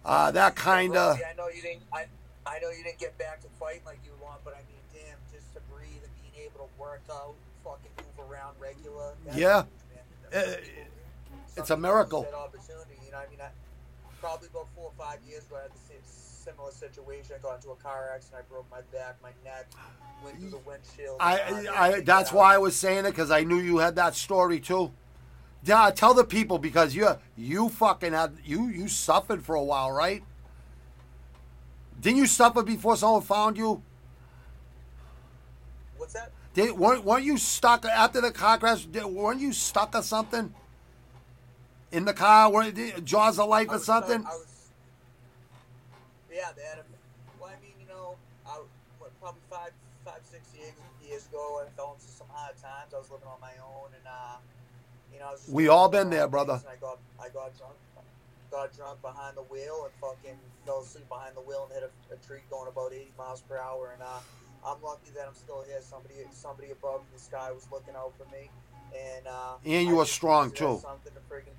uh, 0.03 0.31
that 0.31 0.55
kind 0.55 0.95
of. 0.95 1.17
I 1.17 1.33
know 1.35 1.47
you 1.49 1.61
didn't. 1.61 1.83
I, 1.93 2.05
I 2.49 2.57
know 2.59 2.69
you 2.71 2.83
didn't 2.83 2.97
get 2.97 3.17
back 3.17 3.41
to 3.41 3.47
fighting 3.59 3.85
like 3.85 3.99
you 4.03 4.11
want, 4.21 4.41
but 4.43 4.55
I 4.55 4.65
mean, 4.65 4.81
damn, 4.91 5.17
just 5.31 5.53
to 5.53 5.61
breathe 5.69 6.01
and 6.01 6.13
being 6.17 6.49
able 6.49 6.65
to 6.65 6.69
work 6.81 7.01
out, 7.11 7.35
fucking 7.63 7.91
move 8.01 8.17
around 8.25 8.55
regular. 8.59 9.13
Yeah. 9.35 9.35
huge. 9.35 9.45
Uh, 9.45 10.31
That's 10.31 10.57
people- 10.57 10.83
it's 11.57 11.69
a 11.69 11.77
miracle. 11.77 12.23
That 12.23 12.33
opportunity, 12.33 12.97
you 13.05 13.11
know, 13.11 13.17
I 13.17 13.29
mean, 13.29 13.39
I, 13.41 13.49
probably 14.19 14.47
about 14.49 14.67
four 14.75 14.91
or 14.91 14.97
five 14.97 15.19
years 15.27 15.45
ago, 15.45 15.57
I 15.57 15.63
had 15.63 15.73
the 15.73 15.79
same 15.79 16.01
similar 16.49 16.71
situation. 16.71 17.35
I 17.37 17.41
got 17.41 17.55
into 17.55 17.69
a 17.69 17.75
car 17.75 18.11
accident. 18.13 18.43
I 18.47 18.51
broke 18.51 18.65
my 18.71 18.81
back, 18.93 19.17
my 19.21 19.31
neck, 19.43 19.67
went 20.23 20.39
through 20.39 20.49
the 20.51 20.57
windshield. 20.59 21.17
I, 21.19 21.39
uh, 21.39 21.73
I, 21.75 21.99
they 21.99 22.35
why 22.35 22.55
I 22.55 22.57
was 22.57 22.75
saying 22.75 23.05
it 23.05 23.11
because 23.11 23.29
I 23.29 23.43
knew 23.43 23.59
you 23.59 23.77
had 23.77 23.95
that 23.95 24.15
story 24.15 24.59
too. 24.59 24.91
Yeah, 25.63 25.91
tell 25.91 26.13
the 26.13 26.23
people 26.23 26.57
because 26.57 26.95
you 26.95 27.09
you 27.35 27.69
fucking 27.69 28.13
had 28.13 28.37
you 28.45 28.67
you 28.67 28.87
suffered 28.87 29.43
for 29.43 29.55
a 29.55 29.63
while, 29.63 29.91
right? 29.91 30.23
Didn't 32.01 32.19
you 32.19 32.27
suffer 32.27 32.63
before 32.63 32.95
someone 32.95 33.21
found 33.21 33.57
you? 33.57 33.81
What's 35.97 36.13
that? 36.13 36.31
Did, 36.53 36.71
weren't, 36.71 37.03
weren't 37.03 37.25
you 37.25 37.37
stuck 37.37 37.85
after 37.85 38.21
the 38.21 38.31
car 38.31 38.57
crash? 38.57 38.85
Weren't 38.87 39.41
you 39.41 39.51
stuck 39.53 39.95
or 39.95 40.01
something 40.01 40.53
in 41.91 42.05
the 42.05 42.13
car? 42.13 42.51
Were, 42.51 42.71
did, 42.71 43.05
jaws 43.05 43.37
of 43.37 43.49
life 43.49 43.67
or 43.69 43.79
stuck- 43.79 44.07
something? 44.07 44.25
I 44.25 44.29
was, 44.29 44.45
yeah, 46.31 46.49
they 46.55 46.63
had 46.63 46.79
a, 46.79 46.83
well, 47.39 47.49
I 47.49 47.61
mean, 47.61 47.73
you 47.79 47.87
know, 47.87 48.15
I, 48.47 48.61
what, 48.99 49.11
probably 49.19 49.41
five, 49.49 49.71
five, 50.05 50.21
six 50.23 50.41
years, 50.57 50.73
years 51.05 51.27
ago, 51.27 51.61
I 51.65 51.69
fell 51.75 51.95
into 51.99 52.11
some 52.11 52.27
hard 52.31 52.55
times. 52.61 52.93
I 52.93 52.97
was 52.97 53.11
living 53.11 53.27
on 53.27 53.41
my 53.41 53.53
own, 53.61 53.89
and 53.93 54.07
uh, 54.07 54.37
you 55.13 55.19
know, 55.19 55.27
I 55.27 55.31
was 55.31 55.41
just 55.41 55.53
We 55.53 55.67
all 55.67 55.89
been 55.89 56.09
there, 56.09 56.27
brother. 56.27 56.61
I 56.65 56.75
got, 56.79 56.97
I 57.19 57.27
got 57.29 57.57
drunk, 57.57 57.73
got 58.51 58.75
drunk 58.75 59.01
behind 59.01 59.37
the 59.37 59.43
wheel, 59.43 59.85
and 59.85 59.93
fucking 60.01 60.37
fell 60.65 60.81
asleep 60.81 61.07
behind 61.09 61.35
the 61.35 61.41
wheel 61.41 61.67
and 61.69 61.81
hit 61.81 61.89
a, 61.89 62.13
a 62.13 62.17
tree 62.25 62.41
going 62.49 62.67
about 62.67 62.93
80 62.93 63.11
miles 63.17 63.41
per 63.41 63.57
hour, 63.57 63.91
and 63.93 64.01
uh, 64.03 64.19
I'm 64.65 64.81
lucky 64.83 65.11
that 65.15 65.25
I'm 65.27 65.33
still 65.35 65.63
here. 65.67 65.79
Somebody, 65.81 66.15
somebody 66.31 66.71
above 66.71 67.01
in 67.01 67.13
the 67.13 67.19
sky 67.19 67.51
was 67.51 67.67
looking 67.71 67.95
out 67.95 68.13
for 68.17 68.25
me. 68.35 68.49
And, 68.91 69.27
uh, 69.27 69.53
And 69.65 69.87
you 69.87 69.95
I 69.95 69.97
were 69.99 70.05
strong, 70.05 70.45
used 70.49 70.61
it 70.61 70.65
as 70.65 70.81
too. 70.81 70.87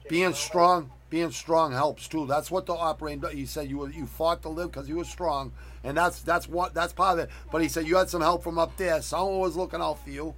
to 0.03 0.09
being 0.09 0.35
strong, 0.35 0.91
being 1.11 1.31
strong 1.31 1.73
helps 1.73 2.09
too. 2.09 2.27
That's 2.27 2.51
what 2.51 2.67
the 2.67 2.73
operating. 2.75 3.23
He 3.31 3.47
said 3.47 3.71
you 3.71 3.79
were, 3.79 3.91
you 3.91 4.07
fought 4.07 4.43
to 4.43 4.49
live 4.49 4.73
because 4.73 4.89
you 4.89 4.97
were 4.97 5.05
strong, 5.05 5.53
and 5.85 5.97
that's 5.97 6.23
that's 6.23 6.49
what 6.49 6.75
that's 6.75 6.93
part 6.93 7.19
of 7.21 7.25
it. 7.25 7.31
But 7.53 7.63
he 7.63 7.69
said 7.69 7.87
you 7.87 7.97
had 7.97 8.11
some 8.11 8.21
help 8.21 8.43
from 8.43 8.59
up 8.59 8.77
there. 8.77 9.01
Someone 9.01 9.39
was 9.39 9.57
looking 9.57 9.81
out 9.81 10.03
for 10.03 10.11
you. 10.11 10.35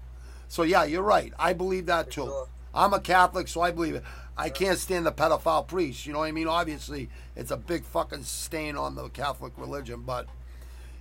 So 0.48 0.64
yeah, 0.64 0.84
you're 0.84 1.02
right. 1.02 1.32
I 1.38 1.54
believe 1.54 1.86
that 1.86 2.06
For 2.06 2.10
too. 2.12 2.24
sure. 2.26 2.48
I'm 2.74 2.92
a 2.92 3.00
Catholic, 3.00 3.48
so 3.48 3.62
I 3.62 3.70
believe 3.70 3.94
it. 3.94 4.04
I 4.36 4.48
can't 4.50 4.78
stand 4.78 5.04
the 5.06 5.12
pedophile 5.12 5.66
priest. 5.66 6.06
You 6.06 6.12
know 6.12 6.20
what 6.20 6.26
I 6.28 6.32
mean? 6.32 6.48
Obviously, 6.48 7.08
it's 7.36 7.50
a 7.50 7.56
big 7.56 7.84
fucking 7.84 8.24
stain 8.24 8.76
on 8.76 8.94
the 8.94 9.08
Catholic 9.10 9.52
religion, 9.56 10.02
but 10.06 10.26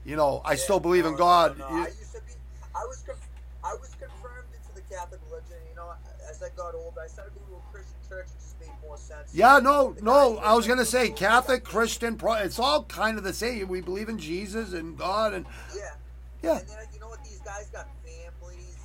you 0.06 0.16
know, 0.16 0.42
I 0.44 0.56
still 0.56 0.78
Yeah, 0.78 0.82
believe 0.82 1.06
in 1.06 1.16
God. 1.16 1.58
no, 1.58 1.70
no. 1.70 1.76
You- 1.78 1.84
I 1.84 1.88
used 1.88 2.14
to 2.14 2.22
be. 2.22 2.34
I 2.76 2.86
was. 2.86 3.04
Conf- 3.06 3.28
I 3.64 3.74
was 3.76 3.90
confirmed 4.00 4.48
into 4.56 4.74
the 4.76 4.82
Catholic 4.94 5.22
religion. 5.30 5.58
You 5.70 5.76
know, 5.76 5.94
as 6.30 6.42
I 6.42 6.50
got 6.58 6.74
older, 6.74 7.00
I 7.02 7.08
started 7.08 7.34
going 7.36 7.46
to 7.52 7.56
a 7.58 7.72
Christian 7.72 7.96
church. 8.10 8.26
It 8.28 8.40
just 8.42 8.60
made 8.60 8.72
more 8.82 8.98
sense. 8.98 9.34
Yeah, 9.34 9.60
no, 9.60 9.94
The 9.94 10.02
no. 10.02 10.38
I 10.40 10.54
was 10.56 10.66
gonna 10.68 10.86
say 10.86 11.10
Catholic, 11.12 11.64
Christian, 11.64 12.16
pro. 12.18 12.34
It's 12.34 12.58
all 12.60 12.84
kind 12.86 13.18
of 13.20 13.24
the 13.24 13.34
same. 13.34 13.68
We 13.68 13.82
believe 13.82 14.10
in 14.10 14.18
Jesus 14.18 14.74
and 14.74 14.98
God, 14.98 15.34
and 15.34 15.46
Yeah. 15.76 15.94
yeah, 16.42 16.58
And 16.60 16.68
then 16.68 16.78
you 16.94 17.00
know 17.00 17.10
what? 17.10 17.24
These 17.24 17.42
guys 17.42 17.70
got 17.70 17.88
families. 18.04 18.78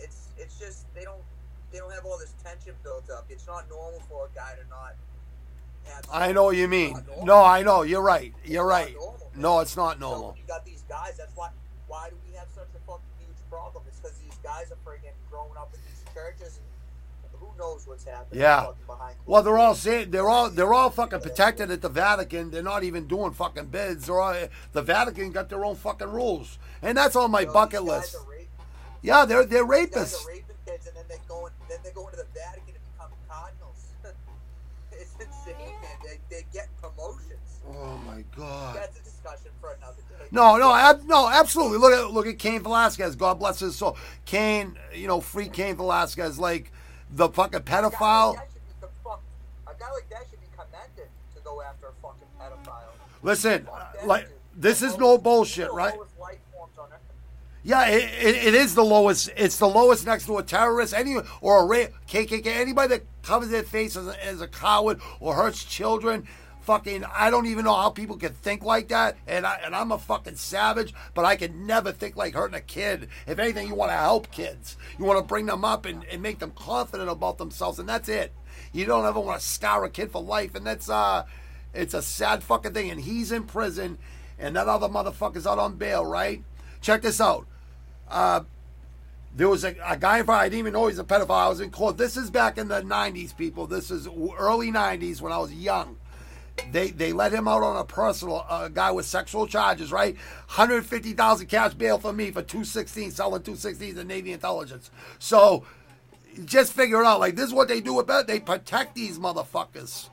It's 0.00 0.28
it's 0.38 0.58
just 0.58 0.92
they 0.94 1.02
don't 1.02 1.22
they 1.72 1.78
don't 1.78 1.92
have 1.92 2.04
all 2.04 2.18
this 2.18 2.34
tension 2.44 2.74
built 2.82 3.08
up. 3.10 3.26
It's 3.30 3.46
not 3.46 3.68
normal 3.68 4.00
for 4.08 4.26
a 4.26 4.36
guy 4.36 4.52
to 4.62 4.68
not. 4.68 4.94
Have 5.84 6.04
I 6.12 6.32
know 6.32 6.44
what 6.44 6.56
you 6.56 6.68
mean. 6.68 6.90
It's 6.90 6.98
not 6.98 7.06
normal. 7.08 7.26
No, 7.26 7.42
I 7.44 7.62
know. 7.62 7.82
You're 7.82 8.02
right. 8.02 8.32
You're 8.44 8.64
It's 8.64 8.70
right. 8.70 8.94
normal. 8.94 9.30
No, 9.34 9.60
it's 9.60 9.76
not 9.76 9.94
So 9.94 10.00
normal. 10.00 10.28
when 10.28 10.36
you 10.38 10.42
got 10.46 10.64
these 10.64 10.84
guys, 10.88 11.16
that's 11.18 11.34
why. 11.34 11.48
Why 11.88 12.08
do 12.10 12.16
we 12.28 12.34
have 12.36 12.46
such 12.54 12.68
a 12.76 12.78
fucking 12.86 13.02
huge 13.18 13.36
problem? 13.50 13.84
It's 13.88 13.98
because 14.00 14.16
these 14.18 14.38
guys 14.42 14.70
are 14.70 14.76
friggin' 14.86 15.12
growing 15.30 15.56
up 15.58 15.70
in 15.74 15.80
these 15.86 16.04
churches, 16.14 16.58
and 17.24 17.32
who 17.40 17.48
knows 17.58 17.86
what's 17.86 18.04
happening? 18.04 18.40
Yeah. 18.40 18.68
Well, 19.26 19.42
they're 19.42 19.58
all 19.58 19.74
saying 19.74 20.10
they're 20.10 20.28
all 20.28 20.48
they're 20.48 20.72
all 20.72 20.88
fucking 20.90 21.20
protected 21.20 21.70
at 21.70 21.82
the 21.82 21.88
Vatican. 21.90 22.50
They're 22.50 22.62
not 22.62 22.82
even 22.84 23.06
doing 23.06 23.32
fucking 23.32 23.66
bids. 23.66 24.06
They're 24.06 24.20
all, 24.20 24.34
the 24.72 24.82
Vatican 24.82 25.32
got 25.32 25.48
their 25.50 25.64
own 25.64 25.76
fucking 25.76 26.10
rules, 26.10 26.58
and 26.80 26.96
that's 26.96 27.16
on 27.16 27.30
my 27.30 27.40
You 27.40 27.46
know, 27.48 27.52
bucket 27.52 27.82
list. 27.82 28.16
rape- 28.28 28.48
Yeah, 29.02 29.24
they're 29.26 29.44
they're 29.44 29.66
rapists. 29.66 30.24
They 31.84 31.90
go 31.90 32.06
into 32.06 32.16
the 32.18 32.26
Vatican 32.34 32.74
and 32.74 32.84
become 32.92 33.10
cardinals. 33.28 33.86
it's 34.92 35.14
oh, 35.18 35.24
insane, 35.24 35.56
man. 35.82 35.96
They 36.04 36.18
they 36.30 36.46
get 36.52 36.68
promotions. 36.80 37.60
Oh 37.68 38.00
my 38.06 38.24
god. 38.36 38.76
That's 38.76 38.98
a 38.98 39.02
discussion 39.02 39.50
for 39.60 39.72
another 39.72 40.02
day. 40.08 40.26
No, 40.30 40.56
no, 40.56 40.74
ab- 40.74 41.04
no, 41.06 41.28
absolutely. 41.28 41.78
Look 41.78 41.92
at 41.92 42.10
look 42.12 42.26
at 42.26 42.38
Cain 42.38 42.62
Velasquez. 42.62 43.16
God 43.16 43.38
bless 43.38 43.60
his 43.60 43.76
soul. 43.76 43.96
Cain, 44.24 44.76
you 44.94 45.06
know, 45.06 45.20
free 45.20 45.48
Cain 45.48 45.76
Velasquez, 45.76 46.38
like 46.38 46.72
the 47.10 47.28
fucking 47.28 47.56
A 47.56 47.60
guy 47.60 47.80
like 47.80 47.92
pedophile. 47.92 48.34
that 48.36 48.48
should 48.52 48.66
be 48.66 48.72
com- 48.80 48.90
fuck- 49.04 49.22
A 49.66 49.78
guy 49.78 49.90
like 49.92 50.08
that 50.10 50.22
should 50.30 50.40
be 50.40 50.46
commended 50.56 51.08
to 51.36 51.40
go 51.44 51.62
after 51.62 51.86
a 51.88 51.92
fucking 52.02 52.28
pedophile. 52.40 52.82
Listen, 53.22 53.68
uh, 53.72 54.06
like 54.06 54.28
this 54.56 54.82
is 54.82 54.98
no 54.98 55.18
bullshit, 55.18 55.72
right? 55.72 55.94
lowest 55.96 56.18
life 56.18 56.38
forms 56.52 56.76
on 56.78 56.88
earth. 56.92 56.98
Yeah, 57.64 57.86
it, 57.86 58.10
it, 58.20 58.46
it 58.46 58.54
is 58.54 58.74
the 58.74 58.84
lowest. 58.84 59.30
It's 59.36 59.56
the 59.56 59.68
lowest 59.68 60.04
next 60.04 60.26
to 60.26 60.38
a 60.38 60.42
terrorist, 60.42 60.94
any 60.94 61.16
or 61.40 61.62
a 61.62 61.66
ra- 61.66 61.92
KKK. 62.08 62.46
Anybody 62.46 62.88
that 62.88 63.02
covers 63.22 63.50
their 63.50 63.62
face 63.62 63.96
as 63.96 64.08
a, 64.08 64.26
as 64.26 64.40
a 64.40 64.48
coward 64.48 65.00
or 65.20 65.34
hurts 65.34 65.64
children, 65.64 66.26
fucking. 66.62 67.04
I 67.04 67.30
don't 67.30 67.46
even 67.46 67.64
know 67.64 67.74
how 67.74 67.90
people 67.90 68.16
can 68.16 68.32
think 68.32 68.64
like 68.64 68.88
that. 68.88 69.16
And 69.28 69.46
I 69.46 69.60
and 69.64 69.76
I'm 69.76 69.92
a 69.92 69.98
fucking 69.98 70.34
savage, 70.34 70.92
but 71.14 71.24
I 71.24 71.36
could 71.36 71.54
never 71.54 71.92
think 71.92 72.16
like 72.16 72.34
hurting 72.34 72.56
a 72.56 72.60
kid. 72.60 73.08
If 73.28 73.38
anything, 73.38 73.68
you 73.68 73.76
want 73.76 73.92
to 73.92 73.96
help 73.96 74.32
kids. 74.32 74.76
You 74.98 75.04
want 75.04 75.20
to 75.20 75.24
bring 75.24 75.46
them 75.46 75.64
up 75.64 75.86
and, 75.86 76.04
and 76.06 76.20
make 76.20 76.40
them 76.40 76.52
confident 76.56 77.10
about 77.10 77.38
themselves, 77.38 77.78
and 77.78 77.88
that's 77.88 78.08
it. 78.08 78.32
You 78.72 78.86
don't 78.86 79.06
ever 79.06 79.20
want 79.20 79.40
to 79.40 79.46
scar 79.46 79.84
a 79.84 79.90
kid 79.90 80.10
for 80.10 80.20
life, 80.20 80.56
and 80.56 80.66
that's 80.66 80.90
uh, 80.90 81.26
it's 81.72 81.94
a 81.94 82.02
sad 82.02 82.42
fucking 82.42 82.74
thing. 82.74 82.90
And 82.90 83.00
he's 83.00 83.30
in 83.30 83.44
prison, 83.44 83.98
and 84.36 84.56
that 84.56 84.66
other 84.66 84.88
motherfucker's 84.88 85.46
out 85.46 85.60
on 85.60 85.76
bail, 85.76 86.04
right? 86.04 86.42
Check 86.80 87.02
this 87.02 87.20
out. 87.20 87.46
Uh, 88.12 88.44
there 89.34 89.48
was 89.48 89.64
a, 89.64 89.74
a 89.84 89.96
guy 89.96 90.18
in 90.18 90.26
front. 90.26 90.42
I 90.42 90.48
didn't 90.48 90.58
even 90.60 90.72
know 90.74 90.86
he's 90.86 90.98
a 90.98 91.04
pedophile. 91.04 91.30
I 91.30 91.48
was 91.48 91.60
in 91.60 91.70
court. 91.70 91.96
This 91.96 92.16
is 92.16 92.30
back 92.30 92.58
in 92.58 92.68
the 92.68 92.82
'90s, 92.82 93.36
people. 93.36 93.66
This 93.66 93.90
is 93.90 94.06
early 94.38 94.70
'90s 94.70 95.20
when 95.20 95.32
I 95.32 95.38
was 95.38 95.52
young. 95.52 95.96
They 96.70 96.90
they 96.90 97.12
let 97.12 97.32
him 97.32 97.48
out 97.48 97.62
on 97.62 97.76
a 97.76 97.84
personal 97.84 98.46
a 98.50 98.70
guy 98.72 98.90
with 98.90 99.06
sexual 99.06 99.46
charges, 99.46 99.90
right? 99.90 100.14
150,000 100.14 101.46
cash 101.46 101.72
bail 101.74 101.98
for 101.98 102.12
me 102.12 102.30
for 102.30 102.42
216 102.42 103.10
selling 103.12 103.42
216s 103.42 103.96
in 103.96 104.06
Navy 104.06 104.32
intelligence. 104.32 104.90
So 105.18 105.64
just 106.44 106.74
figure 106.74 107.00
it 107.00 107.06
out. 107.06 107.20
Like 107.20 107.36
this 107.36 107.46
is 107.46 107.54
what 107.54 107.68
they 107.68 107.80
do 107.80 107.98
about. 108.00 108.26
They 108.26 108.38
protect 108.38 108.94
these 108.94 109.18
motherfuckers. 109.18 110.10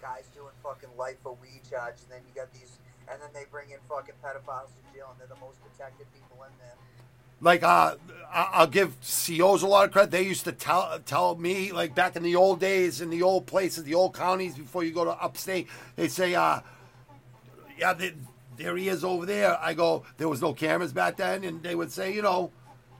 Guys 0.00 0.24
doing 0.34 0.52
fucking 0.62 0.88
life 0.96 1.16
for 1.22 1.36
weed 1.42 1.60
charge, 1.68 1.96
and 2.02 2.10
then 2.10 2.20
you 2.26 2.34
got 2.34 2.50
these, 2.54 2.69
and 3.10 3.20
then 3.20 3.28
they 3.34 3.44
bring 3.50 3.70
in 3.70 3.78
fucking 3.88 4.14
pedophiles 4.22 4.68
to 4.68 4.94
jail, 4.94 5.08
and 5.10 5.20
they're 5.20 5.26
the 5.34 5.40
most 5.40 5.56
protected 5.62 6.06
people 6.12 6.44
in 6.44 6.52
there. 6.58 6.76
like 7.40 7.62
uh 7.62 7.96
I'll 8.32 8.68
give 8.68 8.96
COs 9.00 9.62
a 9.62 9.66
lot 9.66 9.86
of 9.86 9.90
credit. 9.92 10.12
They 10.12 10.22
used 10.22 10.44
to 10.44 10.52
tell 10.52 11.00
tell 11.04 11.34
me 11.36 11.72
like 11.72 11.94
back 11.94 12.14
in 12.16 12.22
the 12.22 12.36
old 12.36 12.60
days 12.60 13.00
in 13.00 13.10
the 13.10 13.22
old 13.22 13.46
places, 13.46 13.84
the 13.84 13.94
old 13.94 14.14
counties 14.14 14.54
before 14.56 14.84
you 14.84 14.92
go 14.92 15.04
to 15.04 15.10
upstate, 15.12 15.66
they 15.96 16.08
say 16.08 16.34
uh 16.34 16.60
yeah, 17.78 17.94
they, 17.94 18.12
there 18.56 18.76
he 18.76 18.88
is 18.88 19.04
over 19.04 19.24
there. 19.24 19.58
I 19.60 19.72
go, 19.72 20.04
there 20.18 20.28
was 20.28 20.42
no 20.42 20.52
cameras 20.52 20.92
back 20.92 21.16
then 21.16 21.44
and 21.44 21.62
they 21.62 21.74
would 21.74 21.90
say, 21.90 22.12
you 22.14 22.20
know, 22.22 22.50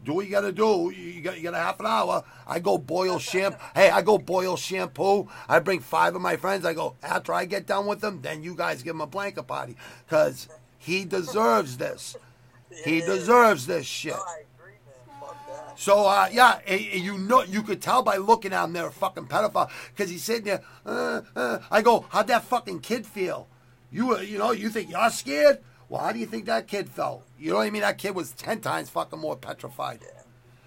do 0.04 0.14
what 0.14 0.24
you 0.24 0.30
got 0.30 0.42
to 0.42 0.52
do. 0.52 0.92
You 0.96 1.20
got 1.20 1.36
you 1.36 1.42
got 1.42 1.54
a 1.54 1.58
half 1.58 1.80
an 1.80 1.86
hour. 1.86 2.24
I 2.46 2.58
go 2.58 2.78
boil 2.78 3.18
shampoo. 3.18 3.58
Hey, 3.74 3.90
I 3.90 4.02
go 4.02 4.18
boil 4.18 4.56
shampoo. 4.56 5.28
I 5.48 5.58
bring 5.58 5.80
five 5.80 6.14
of 6.14 6.22
my 6.22 6.36
friends. 6.36 6.64
I 6.64 6.74
go 6.74 6.96
after 7.02 7.32
I 7.32 7.44
get 7.44 7.66
done 7.66 7.86
with 7.86 8.00
them. 8.00 8.20
Then 8.22 8.42
you 8.42 8.54
guys 8.54 8.82
give 8.82 8.94
him 8.94 9.00
a 9.00 9.06
blanket 9.06 9.44
party 9.44 9.76
because 10.06 10.48
he 10.78 11.04
deserves 11.04 11.76
this. 11.76 12.16
He 12.84 13.00
deserves 13.00 13.66
this 13.66 13.84
shit. 13.86 14.12
No, 14.12 14.18
I 14.18 14.42
agree, 14.58 14.72
man. 14.86 15.20
Fuck 15.20 15.46
that. 15.48 15.78
So 15.78 16.06
uh, 16.06 16.28
yeah, 16.32 16.60
eh, 16.66 16.88
eh, 16.92 16.96
you 16.96 17.18
know, 17.18 17.42
you 17.42 17.62
could 17.62 17.82
tell 17.82 18.02
by 18.02 18.16
looking 18.16 18.52
at 18.52 18.64
him 18.64 18.72
they're 18.72 18.86
a 18.86 18.92
fucking 18.92 19.26
pedophile 19.26 19.70
because 19.94 20.10
he's 20.10 20.22
sitting 20.22 20.44
there. 20.44 20.62
Uh, 20.86 21.22
uh. 21.36 21.58
I 21.70 21.82
go, 21.82 22.06
how'd 22.08 22.28
that 22.28 22.44
fucking 22.44 22.80
kid 22.80 23.06
feel? 23.06 23.48
You, 23.92 24.16
uh, 24.16 24.20
you 24.20 24.38
know, 24.38 24.52
you 24.52 24.70
think 24.70 24.90
you're 24.90 25.10
scared? 25.10 25.58
Well, 25.90 26.00
how 26.00 26.12
do 26.12 26.20
you 26.20 26.26
think 26.26 26.44
that 26.46 26.68
kid 26.68 26.88
felt? 26.88 27.26
You 27.36 27.50
know 27.50 27.56
what 27.56 27.66
I 27.66 27.70
mean? 27.70 27.82
That 27.82 27.98
kid 27.98 28.14
was 28.14 28.30
ten 28.30 28.60
times 28.60 28.88
fucking 28.88 29.18
more 29.18 29.36
petrified. 29.36 29.98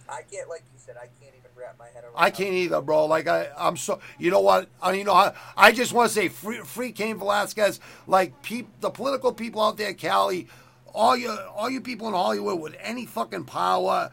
I 0.10 0.22
can't, 0.30 0.50
like 0.50 0.64
you 0.74 0.78
said, 0.78 0.98
I 0.98 1.08
can't 1.22 1.34
even 1.34 1.50
wrap 1.56 1.80
my 1.80 1.86
head 1.86 2.04
around. 2.04 2.14
I 2.18 2.30
can't 2.30 2.54
either, 2.54 2.82
bro. 2.82 3.06
Like 3.06 3.30
I, 3.30 3.48
I'm 3.58 3.78
so. 3.78 4.02
You 4.20 4.32
know 4.32 4.42
what? 4.42 4.68
I 4.82 4.92
you 4.92 5.06
know. 5.06 5.14
I, 5.14 5.34
I 5.56 5.72
just 5.72 5.94
want 5.94 6.10
to 6.10 6.14
say, 6.14 6.28
free, 6.28 6.58
free 6.60 6.92
Cain 6.92 7.18
Velasquez. 7.18 7.80
Like 8.06 8.42
peop, 8.44 8.68
the 8.82 8.90
political 8.90 9.32
people 9.32 9.62
out 9.62 9.78
there, 9.78 9.94
Cali, 9.94 10.50
all 10.94 11.16
you 11.16 11.32
all 11.56 11.70
you 11.70 11.80
people 11.80 12.10
in 12.10 12.14
Hollywood 12.14 12.60
with 12.60 12.76
any 12.82 13.06
fucking 13.06 13.46
power, 13.46 14.12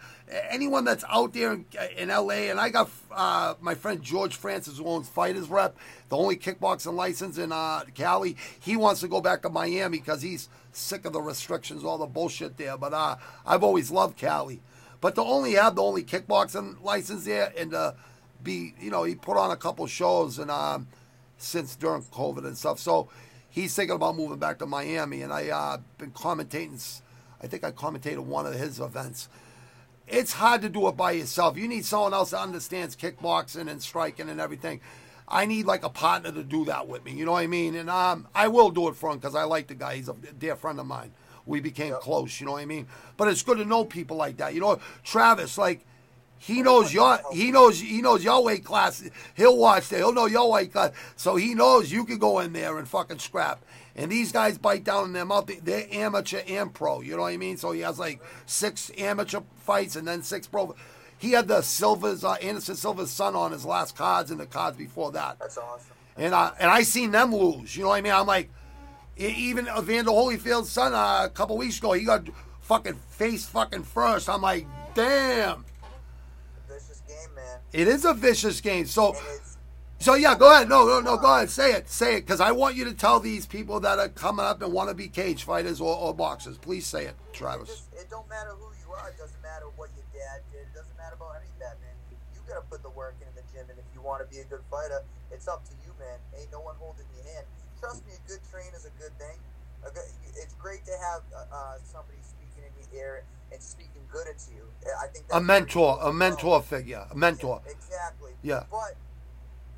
anyone 0.49 0.85
that's 0.85 1.05
out 1.09 1.33
there 1.33 1.53
in, 1.53 1.65
in 1.97 2.09
LA, 2.09 2.51
and 2.51 2.61
I 2.61 2.69
got 2.69 2.91
uh, 3.11 3.55
my 3.61 3.75
friend 3.75 4.03
George 4.03 4.37
Francis 4.37 4.79
who 4.79 4.87
owns 4.87 5.09
Fighters 5.09 5.49
Rep, 5.49 5.77
the 6.09 6.17
only 6.17 6.37
kickboxing 6.37 6.95
license 6.95 7.39
in 7.39 7.53
uh, 7.53 7.83
Cali. 7.95 8.37
He 8.61 8.77
wants 8.77 9.01
to 9.01 9.09
go 9.09 9.21
back 9.21 9.43
to 9.43 9.49
Miami 9.49 9.99
because 9.99 10.23
he's 10.23 10.49
sick 10.73 11.05
of 11.05 11.13
the 11.13 11.21
restrictions, 11.21 11.85
all 11.85 11.99
the 11.99 12.07
bullshit 12.07 12.57
there. 12.57 12.77
But 12.77 12.93
uh, 12.93 13.17
I've 13.47 13.63
always 13.63 13.91
loved 13.91 14.17
Cali. 14.17 14.61
But 15.01 15.15
to 15.15 15.23
only 15.23 15.55
have 15.55 15.77
the 15.77 15.83
only 15.83 16.05
kickboxing 16.05 16.83
license 16.83 17.25
there 17.25 17.53
and 17.57 17.71
to 17.71 17.95
be, 18.43 18.75
you 18.81 18.91
know, 18.91 19.05
he 19.05 19.15
put 19.15 19.37
on 19.37 19.51
a 19.51 19.57
couple 19.57 19.87
shows 19.87 20.39
and 20.39 20.51
um, 20.51 20.87
since 21.39 21.75
during 21.75 22.03
COVID 22.03 22.47
and 22.47 22.57
stuff. 22.57 22.79
So 22.79 23.09
he's 23.49 23.75
thinking 23.75 23.97
about 23.97 24.17
moving 24.17 24.39
back 24.39 24.59
to 24.59 24.67
Miami, 24.67 25.23
and 25.23 25.33
I 25.33 25.49
uh, 25.49 25.79
been 25.99 26.13
commentating. 26.13 27.01
I 27.43 27.47
think 27.47 27.65
I 27.65 27.71
commentated 27.71 28.21
one 28.21 28.47
of 28.47 28.55
his 28.55 28.81
events. 28.81 29.29
It's 30.11 30.33
hard 30.33 30.63
to 30.63 30.69
do 30.69 30.89
it 30.89 30.97
by 30.97 31.13
yourself. 31.13 31.57
You 31.57 31.69
need 31.69 31.85
someone 31.85 32.13
else 32.13 32.31
that 32.31 32.41
understands 32.41 32.97
kickboxing 32.97 33.71
and 33.71 33.81
striking 33.81 34.29
and 34.29 34.41
everything. 34.41 34.81
I 35.29 35.47
need 35.47 35.67
like 35.67 35.85
a 35.85 35.89
partner 35.89 36.33
to 36.33 36.43
do 36.43 36.65
that 36.65 36.89
with 36.89 37.05
me. 37.05 37.13
You 37.13 37.25
know 37.25 37.33
what 37.33 37.45
I 37.45 37.47
mean? 37.47 37.77
And 37.77 37.89
um, 37.89 38.27
I 38.35 38.49
will 38.49 38.71
do 38.71 38.89
it 38.89 38.97
for 38.97 39.13
him 39.13 39.19
because 39.19 39.37
I 39.37 39.45
like 39.45 39.69
the 39.69 39.77
guy. 39.77 39.95
He's 39.95 40.09
a 40.09 40.15
dear 40.15 40.57
friend 40.57 40.81
of 40.81 40.87
mine. 40.87 41.13
We 41.47 41.61
became 41.61 41.95
close. 41.95 42.41
You 42.41 42.47
know 42.47 42.53
what 42.53 42.63
I 42.63 42.67
mean? 42.67 42.89
But 43.17 43.29
it's 43.29 43.43
good 43.43 43.59
to 43.59 43.65
know 43.65 43.85
people 43.85 44.17
like 44.17 44.39
that. 44.39 44.53
You 44.53 44.61
know, 44.61 44.81
Travis, 45.05 45.57
like 45.57 45.87
he 46.43 46.63
knows 46.63 46.93
your 46.95 47.21
he 47.35 47.53
knows 47.53 47.79
he 47.79 48.01
knows 48.01 48.25
your 48.25 48.43
weight 48.43 48.65
class. 48.65 49.07
He'll 49.35 49.59
watch 49.59 49.91
that. 49.91 49.99
He'll 49.99 50.15
know 50.15 50.25
your 50.25 50.51
weight 50.51 50.73
class. 50.73 50.93
So 51.15 51.37
he 51.37 51.55
knows 51.55 51.93
you 51.93 52.07
can 52.07 52.17
go 52.17 52.39
in 52.39 52.55
there 52.55 52.79
and 52.79 52.89
fucking 52.89 53.19
scrap. 53.19 53.63
And 53.95 54.11
these 54.11 54.33
guys 54.33 54.57
bite 54.57 54.83
down 54.83 55.05
in 55.05 55.13
their 55.13 55.27
mouth. 55.27 55.51
They're 55.63 55.87
amateur 55.93 56.41
and 56.49 56.73
pro. 56.73 57.03
You 57.03 57.17
know 57.17 57.23
what 57.23 57.35
I 57.35 57.37
mean? 57.37 57.59
So 57.59 57.73
he 57.73 57.81
has 57.81 57.99
like 57.99 58.23
six 58.47 58.91
amateur 58.97 59.41
fights 59.59 59.97
and 59.97 60.09
then 60.09 60.23
six 60.23 60.47
pro. 60.47 60.75
He 61.19 61.33
had 61.33 61.47
the 61.47 61.61
Silva's 61.61 62.25
uh, 62.25 62.33
Anderson 62.33 62.75
Silva's 62.75 63.11
son 63.11 63.37
on 63.37 63.53
his 63.53 63.67
last 63.67 63.95
cards 63.95 64.31
and 64.31 64.41
the 64.41 64.47
cards 64.47 64.79
before 64.79 65.13
that. 65.13 65.39
That's 65.39 65.59
awesome. 65.59 65.93
And 66.17 66.33
uh, 66.33 66.53
and 66.59 66.71
I 66.71 66.85
seen 66.85 67.11
them 67.11 67.35
lose. 67.35 67.77
You 67.77 67.83
know 67.83 67.91
what 67.91 67.97
I 67.97 68.01
mean? 68.01 68.15
I'm 68.15 68.27
like, 68.27 68.49
even 69.19 69.69
Evander 69.69 70.11
Holyfield's 70.11 70.71
son 70.71 70.95
uh, 70.95 71.27
a 71.27 71.29
couple 71.29 71.59
weeks 71.59 71.77
ago, 71.77 71.93
he 71.93 72.05
got 72.05 72.27
fucking 72.63 72.99
face 73.11 73.45
fucking 73.45 73.83
first. 73.83 74.31
I'm 74.31 74.41
like, 74.41 74.67
damn. 74.95 75.67
It 77.73 77.87
is 77.87 78.05
a 78.05 78.15
vicious 78.15 78.61
game. 78.61 78.87
So, 78.87 79.15
so 79.99 80.15
yeah, 80.15 80.35
go 80.35 80.53
ahead. 80.53 80.69
No, 80.69 80.87
no, 80.87 81.01
no, 81.01 81.17
go 81.17 81.35
ahead. 81.35 81.51
Say 81.51 81.73
it. 81.73 81.89
Say 81.89 82.17
it. 82.17 82.27
Because 82.27 82.41
I 82.41 82.51
want 82.51 82.75
you 82.75 82.85
to 82.87 82.95
tell 82.95 83.21
these 83.21 83.47
people 83.47 83.79
that 83.81 83.99
are 83.99 84.09
coming 84.09 84.45
up 84.45 84.63
and 84.63 84.73
want 84.73 84.89
to 84.89 84.95
be 84.95 85.09
cage 85.09 85.45
fighters 85.45 85.81
or, 85.81 85.95
or 85.97 86.15
boxers. 86.15 86.59
Please 86.59 86.87
say 86.87 87.07
it, 87.07 87.15
Travis. 87.33 87.71
It, 87.71 87.73
just, 87.73 87.95
it 87.95 88.11
don't 88.11 88.29
matter 88.29 88.51
who 88.59 88.67
you 88.83 88.91
are. 88.93 89.09
It 89.09 89.19
doesn't 89.19 89.43
matter 89.43 89.67
what 89.77 89.91
your 89.95 90.07
dad 90.11 90.43
did. 90.51 90.67
It 90.67 90.75
doesn't 90.75 90.97
matter 90.99 91.15
about 91.15 91.39
any 91.39 91.47
of 91.47 91.59
that, 91.63 91.79
man. 91.79 91.95
You 92.11 92.43
got 92.49 92.59
to 92.59 92.67
put 92.67 92.83
the 92.83 92.91
work 92.91 93.15
in 93.23 93.31
the 93.39 93.47
gym. 93.55 93.71
And 93.71 93.79
if 93.79 93.87
you 93.95 94.03
want 94.03 94.19
to 94.19 94.27
be 94.27 94.43
a 94.43 94.49
good 94.51 94.67
fighter, 94.67 95.07
it's 95.31 95.47
up 95.47 95.63
to 95.71 95.75
you, 95.87 95.95
man. 96.03 96.19
Ain't 96.35 96.51
no 96.51 96.61
one 96.61 96.75
holding 96.83 97.07
your 97.15 97.23
hand. 97.31 97.47
Trust 97.79 98.03
me, 98.03 98.13
a 98.19 98.23
good 98.27 98.43
train 98.51 98.67
is 98.75 98.85
a 98.85 98.95
good 98.99 99.15
thing. 99.17 99.39
Good, 99.81 100.05
it's 100.37 100.53
great 100.61 100.85
to 100.85 100.93
have 101.09 101.23
uh, 101.33 101.49
uh 101.49 101.77
somebody 101.81 102.21
speaking 102.21 102.69
in 102.69 102.73
your 102.77 102.91
ear 103.01 103.25
and 103.49 103.63
speaking 103.63 104.00
good 104.13 104.27
you. 104.51 104.63
Eh, 104.85 104.89
I 105.03 105.07
think 105.09 105.25
a 105.33 105.41
mentor, 105.41 105.99
a 106.03 106.13
mentor 106.13 106.63
figure, 106.63 107.07
a 107.11 107.17
mentor. 107.17 107.63
Yeah, 107.65 107.73
exactly. 107.73 108.33
Yeah. 108.43 108.65
But 108.71 108.97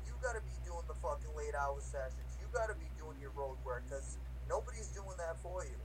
you 0.05 0.13
got 0.21 0.33
to 0.33 0.41
be 0.41 0.53
doing 0.65 0.83
the 0.87 0.95
fucking 0.95 1.35
late 1.35 1.55
hour 1.55 1.79
sessions. 1.79 2.37
You 2.39 2.47
got 2.53 2.67
to 2.67 2.75
be 2.75 2.85
doing 2.97 3.17
your 3.21 3.31
road 3.31 3.57
work 3.65 3.83
because 3.87 4.17
nobody's 4.49 4.87
doing 4.87 5.17
that 5.17 5.41
for 5.41 5.63
you. 5.63 5.75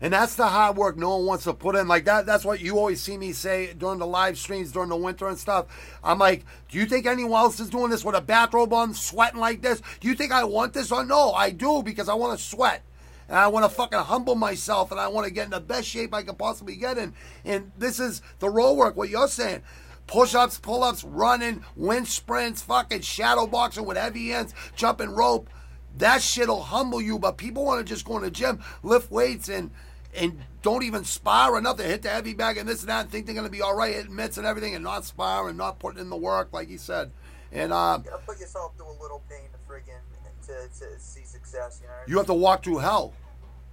And 0.00 0.12
that's 0.12 0.36
the 0.36 0.46
hard 0.46 0.76
work 0.76 0.96
no 0.96 1.16
one 1.16 1.26
wants 1.26 1.44
to 1.44 1.54
put 1.54 1.74
in. 1.74 1.88
Like 1.88 2.04
that 2.04 2.24
that's 2.24 2.44
what 2.44 2.60
you 2.60 2.78
always 2.78 3.02
see 3.02 3.16
me 3.16 3.32
say 3.32 3.74
during 3.76 3.98
the 3.98 4.06
live 4.06 4.38
streams 4.38 4.70
during 4.70 4.90
the 4.90 4.96
winter 4.96 5.26
and 5.26 5.36
stuff. 5.36 5.66
I'm 6.04 6.20
like, 6.20 6.44
do 6.68 6.78
you 6.78 6.86
think 6.86 7.06
anyone 7.06 7.40
else 7.40 7.58
is 7.58 7.68
doing 7.68 7.90
this 7.90 8.04
with 8.04 8.14
a 8.14 8.20
bathrobe 8.20 8.72
on, 8.72 8.94
sweating 8.94 9.40
like 9.40 9.60
this? 9.60 9.82
Do 10.00 10.06
you 10.06 10.14
think 10.14 10.30
I 10.30 10.44
want 10.44 10.72
this 10.72 10.92
or 10.92 11.04
no? 11.04 11.32
I 11.32 11.50
do 11.50 11.82
because 11.82 12.08
I 12.08 12.14
want 12.14 12.38
to 12.38 12.44
sweat 12.44 12.82
and 13.28 13.36
I 13.36 13.48
want 13.48 13.64
to 13.64 13.68
fucking 13.68 13.98
humble 13.98 14.34
myself 14.34 14.90
and 14.90 14.98
I 14.98 15.08
want 15.08 15.26
to 15.26 15.32
get 15.32 15.44
in 15.44 15.50
the 15.50 15.60
best 15.60 15.86
shape 15.86 16.14
I 16.14 16.22
can 16.22 16.34
possibly 16.34 16.76
get 16.76 16.98
in. 16.98 17.14
And 17.44 17.72
this 17.76 18.00
is 18.00 18.22
the 18.38 18.48
roll 18.48 18.76
work, 18.76 18.96
what 18.96 19.10
you're 19.10 19.28
saying. 19.28 19.62
Push 20.06 20.34
ups, 20.34 20.58
pull 20.58 20.82
ups, 20.82 21.04
running, 21.04 21.62
wind 21.76 22.08
sprints, 22.08 22.62
fucking 22.62 23.02
shadow 23.02 23.46
boxing 23.46 23.84
with 23.84 23.98
heavy 23.98 24.30
hands, 24.30 24.54
jumping 24.74 25.10
rope. 25.10 25.50
That 25.98 26.22
shit'll 26.22 26.62
humble 26.62 27.02
you, 27.02 27.18
but 27.18 27.36
people 27.36 27.64
want 27.64 27.86
to 27.86 27.92
just 27.92 28.06
go 28.06 28.16
in 28.16 28.22
the 28.22 28.30
gym, 28.30 28.60
lift 28.82 29.10
weights, 29.10 29.48
and 29.48 29.70
and 30.16 30.38
don't 30.62 30.82
even 30.82 31.04
spar 31.04 31.52
or 31.52 31.60
nothing. 31.60 31.86
Hit 31.86 32.02
the 32.02 32.08
heavy 32.08 32.32
bag 32.32 32.56
and 32.56 32.66
this 32.66 32.80
and 32.80 32.88
that, 32.88 33.02
and 33.02 33.10
think 33.10 33.26
they're 33.26 33.34
gonna 33.34 33.50
be 33.50 33.60
all 33.60 33.74
right, 33.74 33.94
hitting 33.94 34.14
mitts 34.14 34.38
and 34.38 34.46
everything, 34.46 34.74
and 34.74 34.82
not 34.82 35.04
spar 35.04 35.48
and 35.48 35.58
not 35.58 35.78
putting 35.78 36.00
in 36.00 36.08
the 36.08 36.16
work, 36.16 36.48
like 36.52 36.68
he 36.68 36.78
said. 36.78 37.10
And 37.52 37.72
uh, 37.72 37.98
gotta 37.98 38.22
put 38.24 38.38
yourself 38.40 38.76
through 38.76 38.90
a 38.90 38.98
little 39.02 39.22
pain 39.28 39.48
to 39.52 39.58
friggin' 39.70 40.00
to, 40.48 40.68
to 40.80 41.00
see 41.00 41.24
success. 41.24 41.80
You 41.82 41.88
know. 41.88 41.94
You 42.06 42.16
have 42.18 42.26
to 42.26 42.34
walk 42.34 42.64
through 42.64 42.78
hell. 42.78 43.14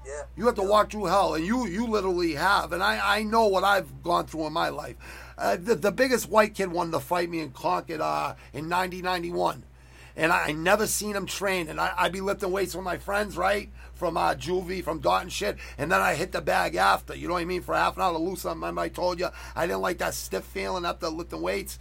Yeah. 0.06 0.22
You 0.38 0.46
have 0.46 0.56
to 0.56 0.64
walk 0.64 0.92
through 0.92 1.06
hell, 1.06 1.34
and 1.34 1.46
you 1.46 1.66
you 1.66 1.88
literally 1.88 2.34
have. 2.36 2.72
And 2.74 2.84
I, 2.84 3.18
I 3.18 3.24
know 3.24 3.48
what 3.48 3.64
I've 3.64 4.04
gone 4.04 4.28
through 4.28 4.48
in 4.48 4.54
my 4.54 4.70
life. 4.70 4.96
Uh, 5.38 5.58
the, 5.58 5.76
the 5.76 5.92
biggest 5.92 6.30
white 6.30 6.54
kid 6.54 6.72
wanted 6.72 6.92
to 6.92 7.00
fight 7.00 7.30
me 7.30 7.40
in 7.40 7.52
Concord 7.52 8.02
uh, 8.02 8.36
in 8.54 8.70
1991. 8.70 9.64
And 10.18 10.32
I, 10.32 10.46
I, 10.46 10.52
never 10.54 10.88
seen 10.88 11.16
him 11.16 11.26
train. 11.26 11.68
And 11.68 11.80
I, 11.80 11.92
I'd 11.98 12.14
be 12.14 12.22
lifting 12.22 12.52
weights 12.52 12.74
with 12.74 12.86
my 12.86 12.98
friends, 12.98 13.36
right? 13.36 13.70
From 13.96 14.16
uh, 14.16 14.36
Juvie, 14.36 14.82
from 14.82 15.00
Dot 15.00 15.24
and 15.24 15.32
shit. 15.32 15.58
And 15.78 15.92
then 15.92 16.00
I 16.00 16.16
hit 16.16 16.32
the 16.32 16.42
bag 16.42 16.76
after. 16.76 17.14
You 17.14 17.28
know 17.28 17.34
what 17.34 17.42
I 17.42 17.46
mean? 17.46 17.62
For 17.62 17.76
half 17.76 17.98
an 17.98 18.04
hour 18.04 18.14
to 18.14 18.20
lose 18.20 18.42
something. 18.42 18.62
Remember 18.62 18.82
I 18.82 18.90
told 18.90 19.20
you 19.20 19.28
I 19.56 19.68
didn't 19.68 19.82
like 19.82 19.98
that 19.98 20.14
stiff 20.14 20.46
feeling 20.46 20.86
after 20.86 21.10
lifting 21.10 21.42
weights. 21.42 21.80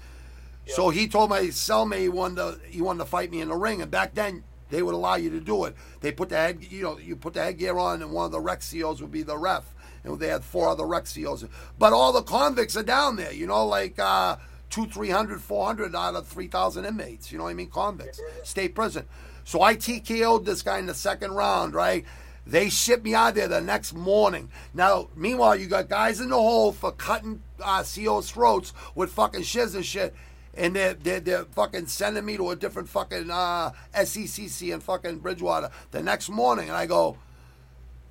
Yep. 0.66 0.76
So 0.76 0.90
he 0.90 1.06
told 1.06 1.30
my 1.30 1.42
cellmate 1.42 2.00
he 2.00 2.08
wanted, 2.08 2.36
to, 2.36 2.60
he 2.68 2.82
wanted 2.82 3.00
to 3.00 3.04
fight 3.04 3.30
me 3.30 3.40
in 3.40 3.50
the 3.50 3.56
ring. 3.56 3.82
And 3.82 3.90
back 3.90 4.14
then, 4.14 4.42
they 4.70 4.82
would 4.82 4.94
allow 4.94 5.16
you 5.16 5.30
to 5.30 5.40
do 5.40 5.64
it. 5.64 5.76
They 6.00 6.12
put 6.12 6.28
the 6.28 6.36
head, 6.36 6.58
you 6.62 6.82
know, 6.82 6.98
you 6.98 7.16
put 7.16 7.34
the 7.34 7.42
headgear 7.42 7.78
on, 7.78 8.02
and 8.02 8.12
one 8.12 8.26
of 8.26 8.32
the 8.32 8.40
rec 8.40 8.62
COs 8.68 9.00
would 9.00 9.12
be 9.12 9.22
the 9.22 9.38
ref. 9.38 9.74
And 10.02 10.18
they 10.18 10.28
had 10.28 10.44
four 10.44 10.68
other 10.68 10.86
rec 10.86 11.04
COs. 11.04 11.44
But 11.78 11.92
all 11.92 12.12
the 12.12 12.22
convicts 12.22 12.76
are 12.76 12.82
down 12.82 13.16
there, 13.16 13.32
you 13.32 13.46
know, 13.46 13.66
like 13.66 13.98
uh, 13.98 14.36
two, 14.70 14.86
three 14.86 15.10
hundred, 15.10 15.40
four 15.40 15.66
hundred 15.66 15.94
out 15.94 16.14
of 16.14 16.26
3,000 16.26 16.84
inmates. 16.84 17.30
You 17.30 17.38
know 17.38 17.44
what 17.44 17.50
I 17.50 17.54
mean? 17.54 17.70
Convicts, 17.70 18.20
state 18.42 18.74
prison. 18.74 19.06
So 19.44 19.62
I 19.62 19.76
TKO'd 19.76 20.44
this 20.44 20.62
guy 20.62 20.78
in 20.78 20.86
the 20.86 20.94
second 20.94 21.32
round, 21.32 21.74
right? 21.74 22.04
They 22.46 22.68
shipped 22.68 23.04
me 23.04 23.14
out 23.14 23.34
there 23.34 23.48
the 23.48 23.60
next 23.60 23.94
morning. 23.94 24.50
Now, 24.74 25.08
meanwhile, 25.16 25.56
you 25.56 25.66
got 25.66 25.88
guys 25.88 26.20
in 26.20 26.28
the 26.28 26.36
hole 26.36 26.72
for 26.72 26.92
cutting 26.92 27.42
uh, 27.62 27.82
CEOs' 27.82 28.30
throats 28.30 28.72
with 28.94 29.10
fucking 29.10 29.42
shivs 29.42 29.74
and 29.74 29.84
shit 29.84 30.14
and 30.56 30.76
they're, 30.76 30.94
they're, 30.94 31.20
they're 31.20 31.44
fucking 31.44 31.86
sending 31.86 32.24
me 32.24 32.36
to 32.36 32.50
a 32.50 32.56
different 32.56 32.88
fucking 32.88 33.30
uh, 33.30 33.70
SECC 33.94 34.72
in 34.72 34.80
fucking 34.80 35.18
Bridgewater 35.18 35.70
the 35.90 36.02
next 36.02 36.28
morning. 36.28 36.68
And 36.68 36.76
I 36.76 36.86
go, 36.86 37.18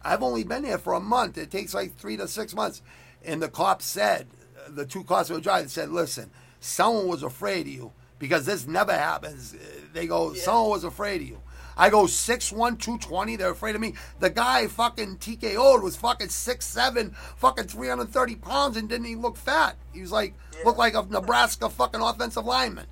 I've 0.04 0.24
only 0.24 0.44
been 0.44 0.64
here 0.64 0.78
for 0.78 0.94
a 0.94 1.00
month. 1.00 1.38
It 1.38 1.52
takes 1.52 1.74
like 1.74 1.96
three 1.96 2.18
to 2.18 2.28
six 2.28 2.54
months. 2.54 2.82
And 3.24 3.42
the 3.42 3.50
cop 3.50 3.82
said, 3.82 4.28
the 4.70 4.86
two 4.86 5.04
cops 5.04 5.30
who 5.30 5.36
were 5.36 5.42
driving 5.42 5.70
said, 5.70 5.90
listen, 5.90 6.30
someone 6.60 7.08
was 7.08 7.24
afraid 7.24 7.68
of 7.68 7.74
you 7.74 7.92
because 8.20 8.46
this 8.46 8.68
never 8.68 8.94
happens. 8.94 9.56
They 9.94 10.08
go, 10.08 10.34
yeah. 10.34 10.42
someone 10.42 10.70
was 10.70 10.84
afraid 10.84 11.22
of 11.22 11.28
you. 11.28 11.40
I 11.78 11.90
go 11.90 12.04
6'1", 12.04 12.52
220. 12.52 13.36
They're 13.36 13.52
afraid 13.52 13.76
of 13.76 13.82
me. 13.82 13.96
The 14.20 14.30
guy 14.30 14.68
fucking 14.68 15.18
TKO'd 15.18 15.84
was 15.84 15.96
fucking 15.96 16.28
6'7", 16.28 17.16
fucking 17.38 17.66
330 17.66 18.36
pounds 18.36 18.78
and 18.78 18.90
didn't 18.90 19.08
even 19.08 19.22
look 19.22 19.38
fat. 19.38 19.76
He 19.94 20.02
was 20.02 20.12
like, 20.12 20.34
yeah. 20.54 20.66
looked 20.66 20.80
like 20.80 20.96
a 20.96 21.06
Nebraska 21.10 21.70
fucking 21.70 22.02
offensive 22.02 22.46
lineman. 22.46 22.88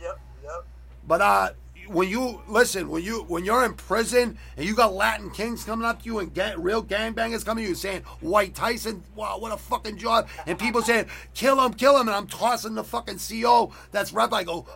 Yep, 0.00 0.20
yep. 0.42 0.66
But 1.06 1.20
uh, 1.20 1.50
when 1.90 2.08
you 2.08 2.40
listen, 2.46 2.88
when 2.88 3.02
you 3.02 3.24
when 3.24 3.44
you're 3.44 3.64
in 3.64 3.74
prison 3.74 4.38
and 4.56 4.66
you 4.66 4.74
got 4.74 4.92
Latin 4.92 5.28
Kings 5.30 5.64
coming 5.64 5.84
up 5.84 6.02
to 6.02 6.06
you 6.06 6.20
and 6.20 6.32
get 6.32 6.58
real 6.58 6.84
gangbangers 6.84 7.44
coming 7.44 7.64
to 7.64 7.68
you 7.68 7.74
saying 7.74 8.02
White 8.20 8.54
Tyson, 8.54 9.02
wow, 9.16 9.38
what 9.38 9.50
a 9.50 9.56
fucking 9.56 9.98
job, 9.98 10.28
and 10.46 10.58
people 10.58 10.82
saying 10.82 11.06
kill 11.34 11.60
him, 11.60 11.74
kill 11.74 12.00
him, 12.00 12.06
and 12.06 12.16
I'm 12.16 12.28
tossing 12.28 12.74
the 12.74 12.84
fucking 12.84 13.18
CO 13.18 13.72
that's 13.90 14.12
rep. 14.12 14.32
I 14.32 14.44
go 14.44 14.66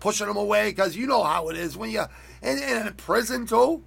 pushing 0.00 0.28
him 0.28 0.36
away 0.36 0.70
because 0.70 0.96
you 0.96 1.06
know 1.06 1.22
how 1.22 1.48
it 1.48 1.56
is 1.56 1.76
when 1.76 1.90
you 1.90 2.04
and, 2.42 2.60
and 2.60 2.88
in 2.88 2.94
prison 2.94 3.46
too, 3.46 3.84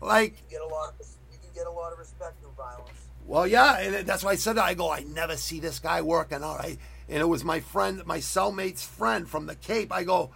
like 0.00 0.42
you 0.50 0.58
get 0.58 0.62
a 0.62 0.66
lot. 0.66 0.94
Of, 0.98 1.06
you 1.30 1.38
can 1.38 1.50
get 1.54 1.66
a 1.66 1.70
lot 1.70 1.92
of 1.92 1.98
respect 1.98 2.40
through 2.40 2.52
violence. 2.56 2.88
Well, 3.26 3.46
yeah, 3.46 3.78
and 3.78 4.06
that's 4.06 4.24
why 4.24 4.32
I 4.32 4.36
said 4.36 4.54
that. 4.56 4.64
I 4.64 4.74
go, 4.74 4.90
I 4.90 5.04
never 5.04 5.36
see 5.36 5.60
this 5.60 5.78
guy 5.78 6.00
working. 6.00 6.42
All 6.42 6.56
right, 6.56 6.78
and 7.10 7.20
it 7.20 7.26
was 7.26 7.44
my 7.44 7.60
friend, 7.60 8.02
my 8.06 8.18
cellmate's 8.18 8.82
friend 8.82 9.28
from 9.28 9.44
the 9.44 9.54
Cape. 9.54 9.92
I 9.92 10.04
go 10.04 10.30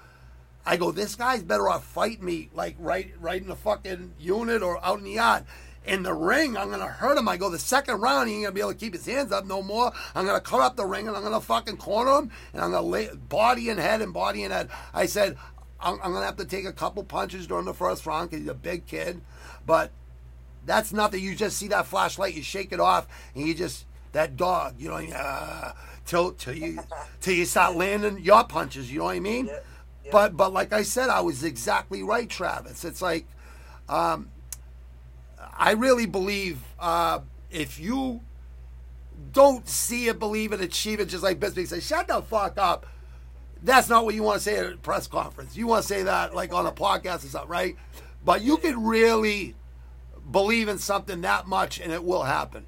I 0.67 0.77
go, 0.77 0.91
this 0.91 1.15
guy's 1.15 1.43
better 1.43 1.69
off 1.69 1.85
fighting 1.85 2.25
me 2.25 2.51
like 2.53 2.77
right 2.79 3.13
right 3.21 3.41
in 3.41 3.49
the 3.49 3.57
fucking 3.57 4.15
unit 4.19 4.63
or 4.63 4.85
out 4.85 4.99
in 4.99 5.05
the 5.05 5.13
yard. 5.13 5.45
In 5.87 6.03
the 6.03 6.13
ring, 6.15 6.57
I'm 6.57 6.71
gonna 6.71 6.89
hurt 6.89 7.17
him. 7.17 7.29
I 7.29 7.37
go 7.37 7.49
the 7.49 7.59
second 7.61 8.01
round, 8.01 8.29
he 8.29 8.35
ain't 8.35 8.45
gonna 8.45 8.53
be 8.55 8.61
able 8.61 8.73
to 8.73 8.77
keep 8.77 8.93
his 8.93 9.07
hands 9.07 9.31
up 9.31 9.47
no 9.47 9.63
more. 9.63 9.93
I'm 10.17 10.27
gonna 10.27 10.41
cut 10.41 10.61
up 10.61 10.77
the 10.77 10.85
ring 10.85 11.07
and 11.07 11.17
I'm 11.17 11.23
gonna 11.23 11.41
fucking 11.41 11.77
corner 11.77 12.19
him 12.19 12.31
and 12.53 12.63
I'm 12.63 12.73
gonna 12.73 12.87
lay 12.87 13.09
body 13.15 13.69
and 13.71 13.79
head 13.79 14.03
and 14.03 14.13
body 14.13 14.43
and 14.43 14.53
head. 14.53 14.69
I 14.93 15.07
said, 15.07 15.37
I'm, 15.81 15.95
I'm 16.03 16.13
gonna 16.13 16.27
have 16.27 16.37
to 16.39 16.45
take 16.45 16.65
a 16.65 16.73
couple 16.73 17.05
punches 17.05 17.47
during 17.47 17.67
the 17.67 17.75
first 17.75 18.05
round 18.05 18.31
because 18.31 18.43
he's 18.43 18.51
a 18.51 18.55
big 18.55 18.87
kid, 18.87 19.21
but 19.65 19.93
That's 20.65 20.93
nothing. 20.93 21.23
You 21.23 21.35
just 21.37 21.57
see 21.57 21.69
that 21.69 21.87
flashlight, 21.87 22.35
you 22.35 22.43
shake 22.43 22.73
it 22.73 22.81
off, 22.81 23.07
and 23.35 23.47
you 23.47 23.55
just 23.55 23.87
that 24.13 24.37
dog. 24.37 24.75
You 24.79 24.89
know, 24.89 24.97
uh, 24.97 25.73
till 26.05 26.33
till 26.33 26.55
you 26.55 26.81
till 27.21 27.35
you 27.35 27.45
start 27.45 27.77
landing 27.77 28.19
your 28.23 28.45
punches. 28.45 28.91
You 28.91 28.99
know 28.99 29.05
what 29.05 29.17
I 29.17 29.21
mean? 29.21 29.47
Yeah, 29.47 29.61
yeah. 30.07 30.13
But 30.13 30.37
but 30.37 30.53
like 30.53 30.73
I 30.73 30.83
said, 30.83 31.09
I 31.09 31.21
was 31.21 31.43
exactly 31.45 32.03
right, 32.03 32.29
Travis. 32.29 32.85
It's 32.85 33.03
like, 33.03 33.27
um, 33.89 34.31
I 35.57 35.73
really 35.73 36.07
believe 36.07 36.59
uh, 36.79 37.21
if 37.51 37.79
you 37.81 38.21
don't 39.33 39.69
see 39.69 40.09
it, 40.09 40.19
believe 40.19 40.53
it, 40.53 40.61
achieve 40.61 41.01
it, 41.01 41.07
just 41.07 41.23
like 41.23 41.41
Bisbee 41.41 41.67
said, 41.67 41.83
shut 41.83 42.09
the 42.09 42.23
fuck 42.23 42.57
up. 42.57 42.87
That's 43.63 43.89
not 43.89 44.05
what 44.05 44.15
you 44.15 44.23
want 44.23 44.37
to 44.37 44.43
say 44.43 44.57
at 44.57 44.73
a 44.73 44.77
press 44.77 45.07
conference. 45.07 45.57
You 45.57 45.67
want 45.67 45.83
to 45.83 45.89
say 45.89 46.05
that 46.05 46.35
like 46.35 46.53
on 46.53 46.67
a 46.67 46.73
podcast 46.73 47.25
or 47.25 47.29
something, 47.29 47.51
right? 47.51 47.77
But 48.25 48.43
you 48.43 48.59
can 48.59 48.85
really 48.85 49.55
believe 50.31 50.69
in 50.69 50.79
something 50.79 51.23
that 51.23 51.47
much 51.47 51.81
and 51.81 51.93
it 51.93 52.05
will 52.05 52.25
happen. 52.25 52.67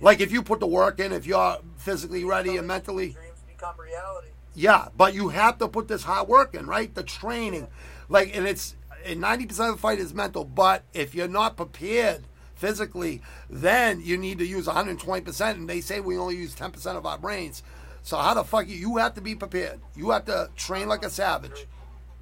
Like 0.00 0.20
if 0.20 0.32
you 0.32 0.42
put 0.42 0.60
the 0.60 0.66
work 0.66 1.00
in, 1.00 1.12
if 1.12 1.26
you're 1.26 1.58
physically 1.76 2.24
ready 2.24 2.56
and 2.56 2.66
mentally. 2.66 3.10
dreams 3.10 3.42
become 3.46 3.78
reality. 3.78 4.28
Yeah, 4.56 4.88
but 4.96 5.12
you 5.12 5.28
have 5.28 5.58
to 5.58 5.68
put 5.68 5.86
this 5.86 6.02
hard 6.04 6.28
work 6.28 6.54
in, 6.54 6.66
right? 6.66 6.92
The 6.92 7.02
training, 7.02 7.68
like, 8.08 8.34
and 8.34 8.48
it's 8.48 8.74
and 9.04 9.20
ninety 9.20 9.44
percent 9.44 9.68
of 9.68 9.76
the 9.76 9.80
fight 9.82 9.98
is 9.98 10.14
mental. 10.14 10.44
But 10.44 10.82
if 10.94 11.14
you're 11.14 11.28
not 11.28 11.58
prepared 11.58 12.22
physically, 12.54 13.20
then 13.50 14.00
you 14.00 14.16
need 14.16 14.38
to 14.38 14.46
use 14.46 14.66
one 14.66 14.74
hundred 14.74 14.98
twenty 14.98 15.22
percent. 15.22 15.58
And 15.58 15.68
they 15.68 15.82
say 15.82 16.00
we 16.00 16.16
only 16.16 16.36
use 16.36 16.54
ten 16.54 16.72
percent 16.72 16.96
of 16.96 17.04
our 17.04 17.18
brains. 17.18 17.62
So 18.02 18.16
how 18.16 18.32
the 18.32 18.44
fuck 18.44 18.66
you? 18.66 18.76
You 18.76 18.96
have 18.96 19.14
to 19.14 19.20
be 19.20 19.34
prepared. 19.34 19.80
You 19.94 20.10
have 20.10 20.24
to 20.24 20.48
train 20.56 20.88
like 20.88 21.04
a 21.04 21.10
savage. 21.10 21.66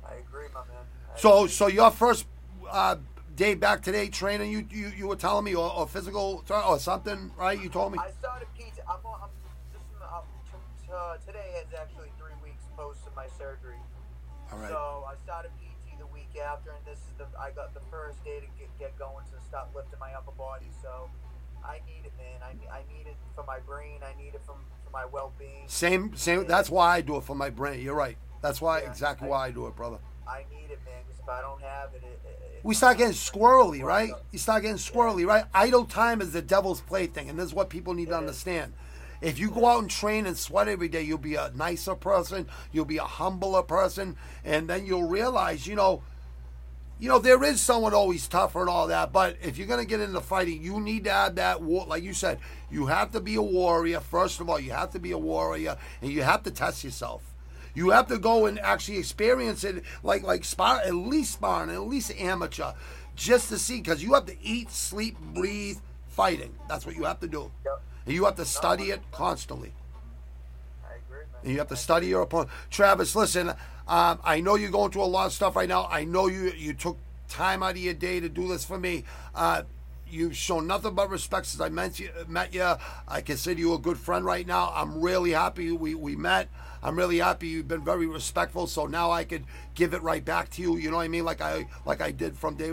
I 0.05 0.15
agree, 0.15 0.47
my 0.53 0.61
man. 0.61 0.83
I 1.15 1.19
So, 1.21 1.47
so 1.47 1.69
your 1.69 1.93
first 1.93 2.27
uh, 2.69 2.97
day 3.37 3.55
back 3.55 3.83
today 3.83 4.09
training, 4.09 4.51
you 4.51 4.67
you, 4.71 4.93
you 4.97 5.07
were 5.07 5.17
telling 5.17 5.45
me, 5.45 5.55
or, 5.55 5.73
or 5.73 5.87
physical 5.87 6.45
or 6.51 6.81
something, 6.81 7.31
right? 7.39 7.63
You 7.63 7.69
told 7.69 7.93
me. 7.93 7.99
I 8.01 8.11
started 8.11 8.49
PT. 8.59 8.74
Uh, 10.95 11.17
today 11.27 11.59
is 11.61 11.69
actually 11.75 12.11
three 12.19 12.35
weeks 12.43 12.65
post 12.77 13.07
of 13.07 13.15
my 13.17 13.27
surgery. 13.27 13.83
All 14.53 14.59
right. 14.59 14.71
So 14.71 15.05
I 15.09 15.15
started 15.23 15.51
PT 15.59 15.99
the 15.99 16.07
week 16.07 16.31
after, 16.39 16.71
and 16.71 16.85
this 16.87 16.99
is 16.99 17.15
the 17.19 17.27
I 17.39 17.51
got 17.51 17.75
the 17.75 17.83
first 17.91 18.23
day 18.25 18.41
to 18.41 18.47
get, 18.59 18.71
get 18.79 18.99
going 18.99 19.27
to 19.27 19.39
stop 19.45 19.73
lifting 19.75 19.99
my 19.99 20.13
upper 20.15 20.33
body. 20.33 20.71
So 20.83 21.11
I 21.65 21.81
need 21.87 22.07
it, 22.07 22.13
man. 22.17 22.41
I, 22.43 22.79
I 22.79 22.81
need 22.93 23.07
it 23.07 23.17
for 23.35 23.45
my 23.45 23.59
brain. 23.61 24.01
I 24.03 24.15
need 24.21 24.35
it 24.35 24.43
from 24.47 24.57
for 24.85 24.91
my 24.91 25.05
well 25.05 25.33
being. 25.39 25.67
Same, 25.67 26.15
same. 26.17 26.47
That's 26.47 26.71
why 26.71 26.97
I 26.97 27.01
do 27.01 27.17
it 27.17 27.25
for 27.25 27.35
my 27.35 27.51
brain. 27.51 27.81
You're 27.83 27.95
right. 27.95 28.17
That's 28.43 28.61
why 28.61 28.81
Yeah, 28.83 28.91
exactly 28.91 29.29
I- 29.29 29.31
why 29.31 29.47
I 29.49 29.51
do 29.51 29.67
it, 29.67 29.77
brother. 29.77 29.99
I 30.27 30.45
need 30.51 30.71
it, 30.71 30.81
man. 30.87 31.03
Because 31.07 31.21
if 31.21 31.29
I 31.29 31.41
don't 31.43 31.61
have 31.61 31.91
it, 31.95 32.03
it, 32.03 32.21
it 32.25 32.61
We 32.63 32.75
start 32.75 32.97
getting 32.97 33.13
squirrely, 33.13 33.83
right? 33.83 34.13
You 34.33 34.39
start 34.39 34.63
getting 34.63 34.79
squirrely, 34.79 35.27
right? 35.27 35.45
Idle 35.53 35.85
time 35.85 36.23
is 36.23 36.33
the 36.33 36.41
devil's 36.41 36.81
plaything, 36.81 37.29
and 37.29 37.39
this 37.39 37.47
is 37.47 37.55
what 37.55 37.69
people 37.69 37.93
need 37.93 38.09
to 38.09 38.19
is. 38.21 38.73
If 39.25 39.39
you 39.39 39.51
go 39.51 39.65
out 39.65 39.81
and 39.81 39.91
train 39.91 40.27
and 40.27 40.37
sweat 40.37 40.69
every 40.69 40.89
day, 40.89 41.01
you'll 41.01 41.17
be 41.17 41.37
a 41.37 41.51
nicer 41.55 41.95
person, 41.95 42.47
you'll 42.73 42.85
be 42.85 42.99
a 42.99 43.05
humbler 43.05 43.63
person, 43.63 44.17
and 44.45 44.69
then 44.69 44.85
you'll 44.85 45.09
realize, 45.09 45.67
you 45.67 45.75
know, 45.75 46.03
you 47.01 47.09
know, 47.09 47.19
there 47.19 47.43
is 47.43 47.59
someone 47.59 47.95
always 47.95 48.29
tougher 48.29 48.61
and 48.61 48.69
all 48.69 48.87
that, 48.89 49.13
but 49.15 49.39
if 49.43 49.57
you're 49.57 49.67
gonna 49.67 49.87
get 49.87 50.01
into 50.01 50.21
fighting, 50.21 50.63
you 50.63 50.79
need 50.79 51.05
to 51.05 51.11
have 51.11 51.37
that 51.37 51.63
war. 51.63 51.87
Like 51.87 52.03
you 52.03 52.13
said, 52.13 52.39
you 52.71 52.87
have 52.87 53.13
to 53.13 53.21
be 53.21 53.35
a 53.37 53.43
warrior. 53.43 54.01
First 54.01 54.41
of 54.41 54.51
all, 54.51 54.61
you 54.61 54.73
have 54.73 54.91
to 54.91 54.99
be 54.99 55.13
a 55.13 55.19
warrior, 55.19 55.79
and 56.03 56.13
you 56.13 56.23
have 56.23 56.43
to 56.43 56.51
test 56.51 56.85
yourself. 56.85 57.23
You 57.75 57.91
have 57.91 58.09
to 58.09 58.19
go 58.19 58.45
and 58.45 58.61
actually 58.61 58.99
experience 58.99 59.65
it, 59.65 59.85
like 60.03 60.23
like 60.23 60.45
spar, 60.45 60.81
at 60.81 60.95
least 60.95 61.33
sparring, 61.33 61.71
at 61.71 61.81
least 61.81 62.13
amateur, 62.21 62.73
just 63.17 63.49
to 63.49 63.59
see, 63.59 63.79
because 63.81 64.03
you 64.03 64.13
have 64.13 64.27
to 64.27 64.37
eat, 64.43 64.71
sleep, 64.71 65.17
breathe, 65.19 65.79
fighting. 66.09 66.55
That's 66.69 66.85
what 66.85 66.95
you 66.95 67.05
have 67.05 67.21
to 67.21 67.27
do, 67.27 67.51
Yep. 67.65 67.83
And 68.07 68.15
you 68.15 68.25
have 68.25 68.37
to 68.37 68.45
study 68.45 68.85
it 68.91 69.01
constantly. 69.11 69.73
I 70.85 70.97
agree, 70.97 71.25
man. 71.33 71.41
And 71.43 71.53
you 71.53 71.59
have 71.59 71.69
to 71.69 71.77
study 71.77 72.09
your 72.09 72.23
opponent. 72.23 72.51
Travis, 72.71 73.15
listen, 73.17 73.51
um, 73.87 74.21
I 74.25 74.41
know 74.41 74.55
you're 74.55 74.71
going 74.71 74.91
through 74.91 75.05
a 75.05 75.07
lot 75.07 75.27
of 75.27 75.33
stuff 75.33 75.57
right 75.57 75.69
now. 75.69 75.87
I 75.91 76.05
know 76.05 76.27
you 76.27 76.53
you 76.57 76.75
took 76.75 76.99
time 77.29 77.63
out 77.63 77.73
of 77.73 77.79
your 77.79 77.95
day 77.95 78.21
to 78.21 78.29
do 78.29 78.49
this 78.49 78.65
for 78.65 78.79
me. 78.79 79.05
Uh, 79.35 79.63
you've 80.09 80.37
shown 80.37 80.67
nothing 80.67 80.95
but 80.95 81.11
respect 81.11 81.47
since 81.47 81.61
I 81.61 81.69
met 81.69 81.99
you. 81.99 82.11
Met 82.29 82.55
you. 82.55 82.75
I 83.09 83.21
consider 83.21 83.61
you 83.61 83.75
a 83.75 83.79
good 83.79 83.99
friend 83.99 84.25
right 84.25 84.47
now. 84.47 84.73
I'm 84.75 85.01
really 85.01 85.33
happy 85.33 85.73
we, 85.73 85.95
we 85.95 86.17
met. 86.17 86.49
I'm 86.83 86.97
really 86.97 87.19
happy 87.19 87.49
you've 87.49 87.69
been 87.69 87.85
very 87.85 88.07
respectful. 88.07 88.67
So 88.67 88.87
now 88.87 89.11
I 89.11 89.25
could 89.25 89.45
give 89.75 89.95
it 89.95 90.03
right 90.03 90.25
back 90.25 90.51
to 90.51 90.63
you. 90.63 90.77
You 90.77 90.91
know 90.91 90.97
what 90.97 91.03
I 91.03 91.09
mean? 91.09 91.25
Like 91.25 91.41
I 91.41 91.67
like 91.85 92.01
I 92.01 92.11
did 92.11 92.37
from 92.37 92.57
day 92.57 92.73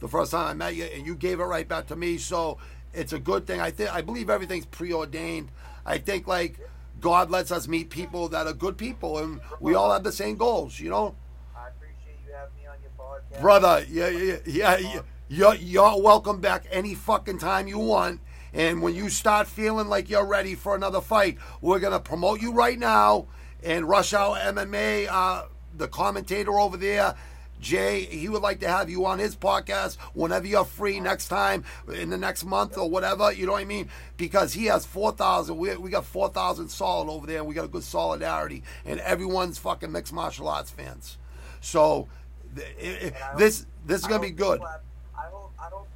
the 0.00 0.08
first 0.08 0.30
time 0.30 0.46
I 0.46 0.54
met 0.54 0.76
you, 0.76 0.84
and 0.84 1.04
you 1.06 1.16
gave 1.16 1.40
it 1.40 1.44
right 1.44 1.66
back 1.66 1.88
to 1.88 1.96
me. 1.96 2.18
So 2.18 2.58
it's 2.92 3.12
a 3.12 3.18
good 3.18 3.46
thing. 3.46 3.60
I 3.60 3.70
think 3.70 3.94
I 3.94 4.02
believe 4.02 4.30
everything's 4.30 4.66
preordained. 4.66 5.50
I 5.84 5.98
think 5.98 6.26
like. 6.26 6.58
God 7.00 7.30
lets 7.30 7.52
us 7.52 7.68
meet 7.68 7.90
people 7.90 8.28
that 8.30 8.48
are 8.48 8.52
good 8.52 8.76
people, 8.76 9.18
and 9.18 9.40
we 9.60 9.74
all 9.74 9.92
have 9.92 10.02
the 10.02 10.10
same 10.10 10.36
goals, 10.36 10.80
you 10.80 10.90
know. 10.90 11.14
I 11.56 11.68
appreciate 11.68 12.18
you 12.26 12.32
having 12.32 12.56
me 12.56 12.66
on 12.66 12.76
your 12.82 12.90
podcast. 12.98 13.40
Brother, 13.40 13.86
yeah, 13.88 14.08
yeah, 14.08 14.36
yeah, 14.44 14.78
yeah. 14.78 15.00
You're, 15.28 15.54
you're 15.54 16.02
welcome 16.02 16.40
back 16.40 16.66
any 16.70 16.94
fucking 16.94 17.38
time 17.38 17.68
you 17.68 17.78
want. 17.78 18.20
And 18.52 18.82
when 18.82 18.94
you 18.94 19.10
start 19.10 19.46
feeling 19.46 19.88
like 19.88 20.08
you're 20.08 20.26
ready 20.26 20.54
for 20.54 20.74
another 20.74 21.00
fight, 21.00 21.38
we're 21.60 21.78
gonna 21.78 22.00
promote 22.00 22.40
you 22.40 22.52
right 22.52 22.78
now. 22.78 23.26
And 23.62 23.88
Rush 23.88 24.14
Hour 24.14 24.36
MMA, 24.36 25.06
uh, 25.08 25.44
the 25.76 25.86
commentator 25.86 26.58
over 26.58 26.76
there, 26.76 27.14
Jay, 27.60 28.02
he 28.04 28.28
would 28.28 28.42
like 28.42 28.60
to 28.60 28.68
have 28.68 28.88
you 28.88 29.04
on 29.06 29.18
his 29.18 29.34
podcast 29.36 29.96
whenever 30.14 30.46
you're 30.46 30.64
free 30.64 31.00
next 31.00 31.28
time, 31.28 31.64
in 31.92 32.10
the 32.10 32.16
next 32.18 32.44
month 32.44 32.78
or 32.78 32.88
whatever. 32.88 33.32
You 33.32 33.46
know 33.46 33.52
what 33.52 33.62
I 33.62 33.64
mean? 33.66 33.88
Because 34.16 34.52
he 34.52 34.66
has 34.66 34.86
four 34.86 35.12
thousand. 35.12 35.56
We 35.58 35.76
we 35.76 35.90
got 35.90 36.04
four 36.04 36.28
thousand 36.28 36.68
solid 36.68 37.10
over 37.10 37.26
there, 37.26 37.38
and 37.38 37.46
we 37.46 37.54
got 37.54 37.64
a 37.64 37.68
good 37.68 37.82
solidarity, 37.84 38.62
and 38.84 39.00
everyone's 39.00 39.58
fucking 39.58 39.90
mixed 39.92 40.12
martial 40.12 40.48
arts 40.48 40.70
fans. 40.70 41.18
So 41.60 42.08
th- 42.54 42.66
i- 42.80 42.82
i- 42.82 43.06
And 43.08 43.14
I 43.16 43.18
hope- 43.18 43.38
this 43.38 43.66
this 43.86 44.00
is 44.02 44.06
gonna 44.06 44.20
be 44.22 44.30
good. 44.30 44.60
have- 44.60 44.80
I 45.16 45.22
hope, 45.30 45.52
I 45.58 45.64
hope, 45.64 45.88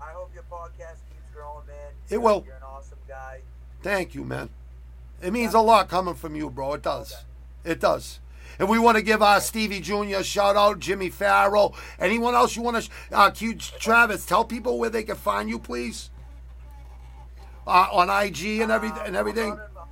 I 0.00 0.04
hope 0.12 0.30
your 0.34 0.42
podcast 0.50 0.98
keeps 1.08 1.28
growing, 1.34 1.66
man. 1.66 1.92
It 2.08 2.18
will. 2.20 2.42
You're 2.46 2.56
an 2.56 2.62
awesome 2.64 2.98
guy. 3.06 3.40
Thank 3.82 4.14
you, 4.14 4.24
man. 4.24 4.50
It 5.22 5.32
means 5.32 5.54
a 5.54 5.60
lot 5.60 5.88
coming 5.88 6.14
from 6.14 6.34
you, 6.34 6.50
bro. 6.50 6.74
It 6.74 6.82
does. 6.82 7.14
It 7.64 7.80
does. 7.80 8.20
And 8.58 8.68
we 8.68 8.78
want 8.78 8.96
to 8.96 9.02
give 9.02 9.22
uh, 9.22 9.40
Stevie 9.40 9.80
Jr. 9.80 10.16
a 10.16 10.24
shout 10.24 10.56
out, 10.56 10.78
Jimmy 10.80 11.10
Farrell. 11.10 11.74
Anyone 11.98 12.34
else 12.34 12.56
you 12.56 12.62
want 12.62 12.82
to, 12.82 12.90
uh, 13.12 13.30
Q 13.30 13.54
Travis, 13.54 14.24
tell 14.24 14.44
people 14.44 14.78
where 14.78 14.90
they 14.90 15.02
can 15.02 15.16
find 15.16 15.48
you, 15.48 15.58
please. 15.58 16.10
Uh, 17.66 17.88
on 17.92 18.08
IG 18.08 18.60
and 18.60 18.70
every 18.70 18.90
Um, 18.90 18.98
and 19.06 19.16
everything. 19.16 19.52
I'm 19.52 19.58
not, 19.58 19.68
on, 19.76 19.88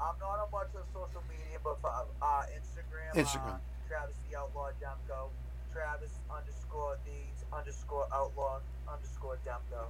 I'm 0.00 0.18
not 0.20 0.38
on 0.40 0.50
much 0.50 0.68
of 0.74 0.82
social 0.92 1.22
media, 1.28 1.58
but 1.62 1.78
uh, 1.84 2.02
uh, 2.20 2.42
Instagram. 2.52 3.14
Instagram. 3.14 3.54
Uh, 3.54 3.88
Travis 3.88 4.16
the 4.28 4.36
Outlaw 4.36 4.70
Demko. 4.82 5.28
Travis 5.72 6.10
underscore 6.28 6.98
the 7.04 7.56
underscore 7.56 8.06
Outlaw 8.12 8.58
underscore 8.92 9.38
Demko. 9.46 9.86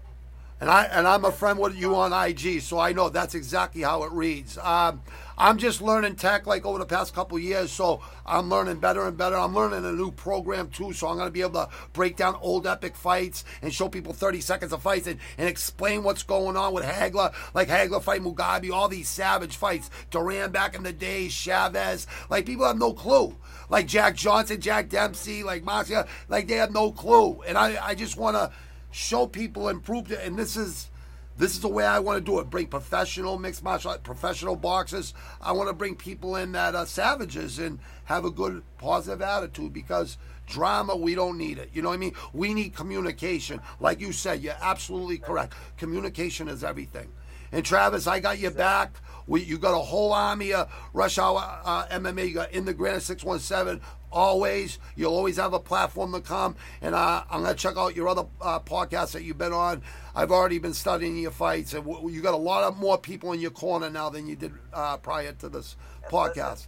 And 0.60 0.68
I 0.70 0.84
and 0.86 1.06
I'm 1.06 1.24
a 1.24 1.30
friend 1.30 1.58
with 1.58 1.76
you 1.76 1.94
on 1.94 2.12
IG, 2.12 2.60
so 2.62 2.78
I 2.78 2.92
know 2.92 3.08
that's 3.08 3.34
exactly 3.36 3.82
how 3.82 4.02
it 4.02 4.12
reads. 4.12 4.58
Um, 4.58 5.02
I'm 5.40 5.56
just 5.56 5.80
learning 5.80 6.16
tech 6.16 6.48
like 6.48 6.66
over 6.66 6.80
the 6.80 6.84
past 6.84 7.14
couple 7.14 7.38
years, 7.38 7.70
so 7.70 8.02
I'm 8.26 8.50
learning 8.50 8.80
better 8.80 9.06
and 9.06 9.16
better. 9.16 9.36
I'm 9.36 9.54
learning 9.54 9.84
a 9.84 9.92
new 9.92 10.10
program 10.10 10.68
too, 10.68 10.92
so 10.92 11.06
I'm 11.06 11.16
gonna 11.16 11.30
be 11.30 11.42
able 11.42 11.64
to 11.64 11.68
break 11.92 12.16
down 12.16 12.34
old 12.40 12.66
epic 12.66 12.96
fights 12.96 13.44
and 13.62 13.72
show 13.72 13.88
people 13.88 14.12
30 14.12 14.40
seconds 14.40 14.72
of 14.72 14.82
fights 14.82 15.06
and, 15.06 15.20
and 15.38 15.48
explain 15.48 16.02
what's 16.02 16.24
going 16.24 16.56
on 16.56 16.74
with 16.74 16.84
Hagler, 16.84 17.32
like 17.54 17.68
Hagler 17.68 18.02
fight 18.02 18.20
Mugabi, 18.20 18.72
all 18.72 18.88
these 18.88 19.08
savage 19.08 19.56
fights. 19.56 19.90
Duran 20.10 20.50
back 20.50 20.74
in 20.74 20.82
the 20.82 20.92
day, 20.92 21.28
Chavez, 21.28 22.08
like 22.28 22.44
people 22.44 22.66
have 22.66 22.76
no 22.76 22.92
clue. 22.92 23.36
Like 23.68 23.86
Jack 23.86 24.16
Johnson, 24.16 24.60
Jack 24.60 24.88
Dempsey, 24.88 25.44
like 25.44 25.62
Marcia, 25.62 26.08
like 26.28 26.48
they 26.48 26.56
have 26.56 26.72
no 26.72 26.90
clue. 26.90 27.42
And 27.42 27.56
I, 27.56 27.78
I 27.80 27.94
just 27.94 28.16
wanna 28.16 28.50
show 28.90 29.28
people 29.28 29.68
and 29.68 29.84
prove 29.84 30.10
it. 30.10 30.18
And 30.24 30.36
this 30.36 30.56
is 30.56 30.90
this 31.38 31.52
is 31.52 31.60
the 31.60 31.68
way 31.68 31.86
I 31.86 32.00
want 32.00 32.18
to 32.18 32.24
do 32.24 32.40
it. 32.40 32.50
Bring 32.50 32.66
professional 32.66 33.38
mixed 33.38 33.62
martial 33.62 33.92
art, 33.92 34.02
professional 34.02 34.56
boxers. 34.56 35.14
I 35.40 35.52
want 35.52 35.68
to 35.68 35.72
bring 35.72 35.94
people 35.94 36.34
in 36.34 36.52
that 36.52 36.74
are 36.74 36.84
savages 36.84 37.60
and 37.60 37.78
have 38.04 38.24
a 38.24 38.30
good 38.30 38.62
positive 38.76 39.22
attitude 39.22 39.72
because 39.72 40.18
drama 40.46 40.96
we 40.96 41.14
don't 41.14 41.38
need 41.38 41.58
it. 41.58 41.70
You 41.72 41.82
know 41.82 41.90
what 41.90 41.94
I 41.94 41.98
mean? 41.98 42.14
We 42.32 42.54
need 42.54 42.74
communication. 42.74 43.60
Like 43.78 44.00
you 44.00 44.12
said, 44.12 44.42
you're 44.42 44.56
absolutely 44.60 45.18
correct. 45.18 45.54
Communication 45.76 46.48
is 46.48 46.64
everything. 46.64 47.08
And 47.52 47.64
Travis, 47.64 48.06
I 48.06 48.20
got 48.20 48.38
your 48.38 48.50
back. 48.50 48.96
We, 49.26 49.42
you 49.42 49.58
got 49.58 49.74
a 49.74 49.82
whole 49.82 50.12
army 50.12 50.52
of 50.54 50.72
Rush 50.92 51.18
Hour 51.18 51.60
uh, 51.64 51.86
MMA. 51.86 52.28
You 52.28 52.34
got 52.34 52.52
In 52.52 52.64
the 52.64 52.74
Granite 52.74 53.02
617. 53.02 53.80
Always. 54.10 54.78
You'll 54.96 55.14
always 55.14 55.36
have 55.36 55.52
a 55.52 55.58
platform 55.60 56.12
to 56.12 56.20
come. 56.20 56.56
And 56.80 56.94
uh, 56.94 57.24
I'm 57.30 57.42
going 57.42 57.54
to 57.54 57.60
check 57.60 57.76
out 57.76 57.94
your 57.94 58.08
other 58.08 58.24
uh, 58.40 58.60
podcasts 58.60 59.12
that 59.12 59.22
you've 59.22 59.38
been 59.38 59.52
on. 59.52 59.82
I've 60.14 60.30
already 60.32 60.58
been 60.58 60.74
studying 60.74 61.16
your 61.18 61.30
fights. 61.30 61.74
And 61.74 61.84
w- 61.84 62.10
you 62.14 62.22
got 62.22 62.34
a 62.34 62.38
lot 62.38 62.64
of 62.64 62.78
more 62.78 62.96
people 62.98 63.32
in 63.32 63.40
your 63.40 63.50
corner 63.50 63.90
now 63.90 64.08
than 64.08 64.26
you 64.26 64.34
did 64.36 64.52
uh, 64.72 64.96
prior 64.96 65.32
to 65.32 65.48
this 65.48 65.76
podcast. 66.10 66.66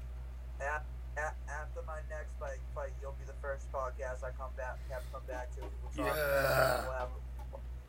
A- 0.61 0.65
a- 0.65 1.35
after 1.51 1.83
my 1.87 2.01
next 2.11 2.39
fight, 2.39 2.59
fight, 2.75 2.91
you'll 3.01 3.17
be 3.19 3.25
the 3.27 3.33
first 3.41 3.71
podcast 3.73 4.23
I 4.23 4.31
come 4.39 4.51
back 4.57 4.79
have 4.91 5.03
come 5.13 5.23
back 5.27 5.51
to. 5.57 5.61
We'll 5.97 6.07
Yeah. 6.07 6.83
We'll 6.83 6.93
have, 6.93 7.09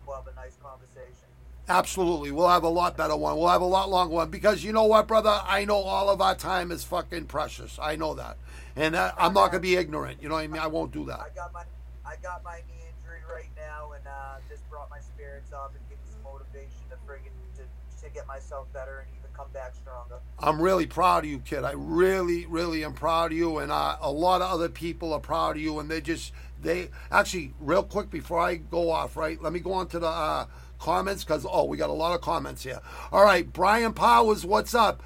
we'll 0.07 0.15
have 0.15 0.27
a 0.27 0.35
nice 0.35 0.55
conversation. 0.63 1.27
Absolutely. 1.69 2.31
We'll 2.31 2.49
have 2.49 2.63
a 2.63 2.69
lot 2.69 2.97
better 2.97 3.15
one. 3.15 3.37
We'll 3.37 3.47
have 3.47 3.61
a 3.61 3.65
lot 3.65 3.89
longer 3.89 4.15
one 4.15 4.29
because 4.29 4.63
you 4.63 4.73
know 4.73 4.85
what, 4.85 5.07
brother? 5.07 5.39
I 5.43 5.65
know 5.65 5.77
all 5.77 6.09
of 6.09 6.21
our 6.21 6.35
time 6.35 6.71
is 6.71 6.83
fucking 6.83 7.25
precious. 7.25 7.79
I 7.81 7.95
know 7.95 8.13
that. 8.15 8.37
And 8.75 8.95
that, 8.95 9.15
I'm 9.17 9.33
not 9.33 9.51
going 9.51 9.61
to 9.61 9.67
be 9.67 9.75
ignorant. 9.75 10.21
You 10.21 10.29
know 10.29 10.35
what 10.35 10.43
I 10.43 10.47
mean? 10.47 10.61
I 10.61 10.67
won't 10.67 10.91
do 10.91 11.05
that. 11.05 11.19
I 11.19 11.29
got 11.35 11.53
my 11.53 11.63
I 12.05 12.15
got 12.21 12.43
my 12.43 12.57
knee 12.67 12.83
injury 12.87 13.19
right 13.31 13.49
now, 13.55 13.93
and 13.93 14.05
uh, 14.05 14.35
this 14.49 14.59
brought 14.69 14.89
my 14.89 14.99
spirits 14.99 15.53
up 15.53 15.73
and 15.73 15.87
gave 15.87 15.97
me 15.99 16.11
some 16.11 16.23
motivation 16.23 16.81
to 16.89 16.95
friggin' 17.07 17.31
to, 17.55 18.03
to 18.03 18.13
get 18.13 18.27
myself 18.27 18.67
better 18.73 18.99
and 18.99 19.07
even 19.17 19.29
come 19.33 19.47
back 19.53 19.75
stronger. 19.75 20.15
I'm 20.39 20.61
really 20.61 20.87
proud 20.87 21.23
of 21.23 21.29
you, 21.29 21.39
kid. 21.39 21.63
I 21.63 21.71
really, 21.73 22.45
really 22.47 22.83
am 22.83 22.93
proud 22.93 23.31
of 23.31 23.37
you, 23.37 23.59
and 23.59 23.71
uh, 23.71 23.97
a 24.01 24.11
lot 24.11 24.41
of 24.41 24.51
other 24.51 24.67
people 24.67 25.13
are 25.13 25.19
proud 25.19 25.55
of 25.55 25.61
you. 25.61 25.79
And 25.79 25.89
they 25.89 26.01
just, 26.01 26.33
they 26.61 26.89
actually, 27.11 27.53
real 27.61 27.83
quick 27.83 28.09
before 28.09 28.39
I 28.39 28.55
go 28.55 28.91
off, 28.91 29.15
right? 29.15 29.41
Let 29.41 29.53
me 29.53 29.59
go 29.59 29.73
on 29.73 29.87
to 29.87 29.99
the 29.99 30.07
uh, 30.07 30.47
comments 30.81 31.23
because 31.23 31.45
oh, 31.49 31.65
we 31.65 31.77
got 31.77 31.89
a 31.89 31.93
lot 31.93 32.13
of 32.13 32.21
comments 32.21 32.63
here. 32.63 32.81
All 33.11 33.23
right, 33.23 33.51
Brian 33.51 33.93
Powers, 33.93 34.45
what's 34.45 34.73
up? 34.73 35.01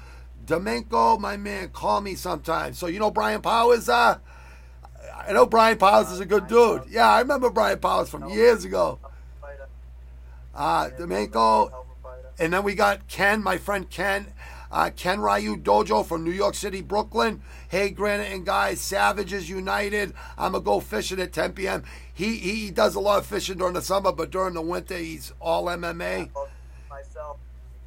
Domenko, 0.46 1.20
my 1.20 1.36
man, 1.36 1.68
call 1.68 2.00
me 2.00 2.14
sometime. 2.14 2.72
So 2.72 2.86
you 2.86 2.98
know 2.98 3.10
Brian 3.10 3.42
Powers, 3.42 3.88
uh. 3.88 4.18
I 5.28 5.32
know 5.32 5.44
Brian 5.44 5.76
Powers 5.76 6.10
is 6.10 6.20
a 6.20 6.26
good 6.26 6.46
dude. 6.46 6.84
Yeah, 6.88 7.08
I 7.08 7.20
remember 7.20 7.50
Brian 7.50 7.78
Powers 7.78 8.08
from 8.08 8.28
years 8.30 8.64
ago. 8.64 8.98
Uh, 10.54 10.88
Domenko, 10.98 11.70
and 12.38 12.52
then 12.52 12.62
we 12.62 12.74
got 12.74 13.08
Ken, 13.08 13.42
my 13.42 13.58
friend 13.58 13.90
Ken, 13.90 14.26
uh, 14.70 14.90
Ken 14.96 15.20
Ryu 15.20 15.56
Dojo 15.56 16.06
from 16.06 16.24
New 16.24 16.30
York 16.30 16.54
City, 16.54 16.80
Brooklyn. 16.80 17.42
Hey, 17.76 17.90
Granite 17.90 18.32
and 18.32 18.46
guys, 18.46 18.80
Savages 18.80 19.50
United. 19.50 20.14
I'm 20.38 20.52
gonna 20.52 20.64
go 20.64 20.80
fishing 20.80 21.20
at 21.20 21.34
10 21.34 21.52
p.m. 21.52 21.84
He, 22.14 22.36
he 22.36 22.54
he 22.54 22.70
does 22.70 22.94
a 22.94 23.00
lot 23.00 23.18
of 23.18 23.26
fishing 23.26 23.58
during 23.58 23.74
the 23.74 23.82
summer, 23.82 24.12
but 24.12 24.30
during 24.30 24.54
the 24.54 24.62
winter 24.62 24.96
he's 24.96 25.34
all 25.40 25.66
MMA. 25.66 26.30
Myself. 26.88 27.36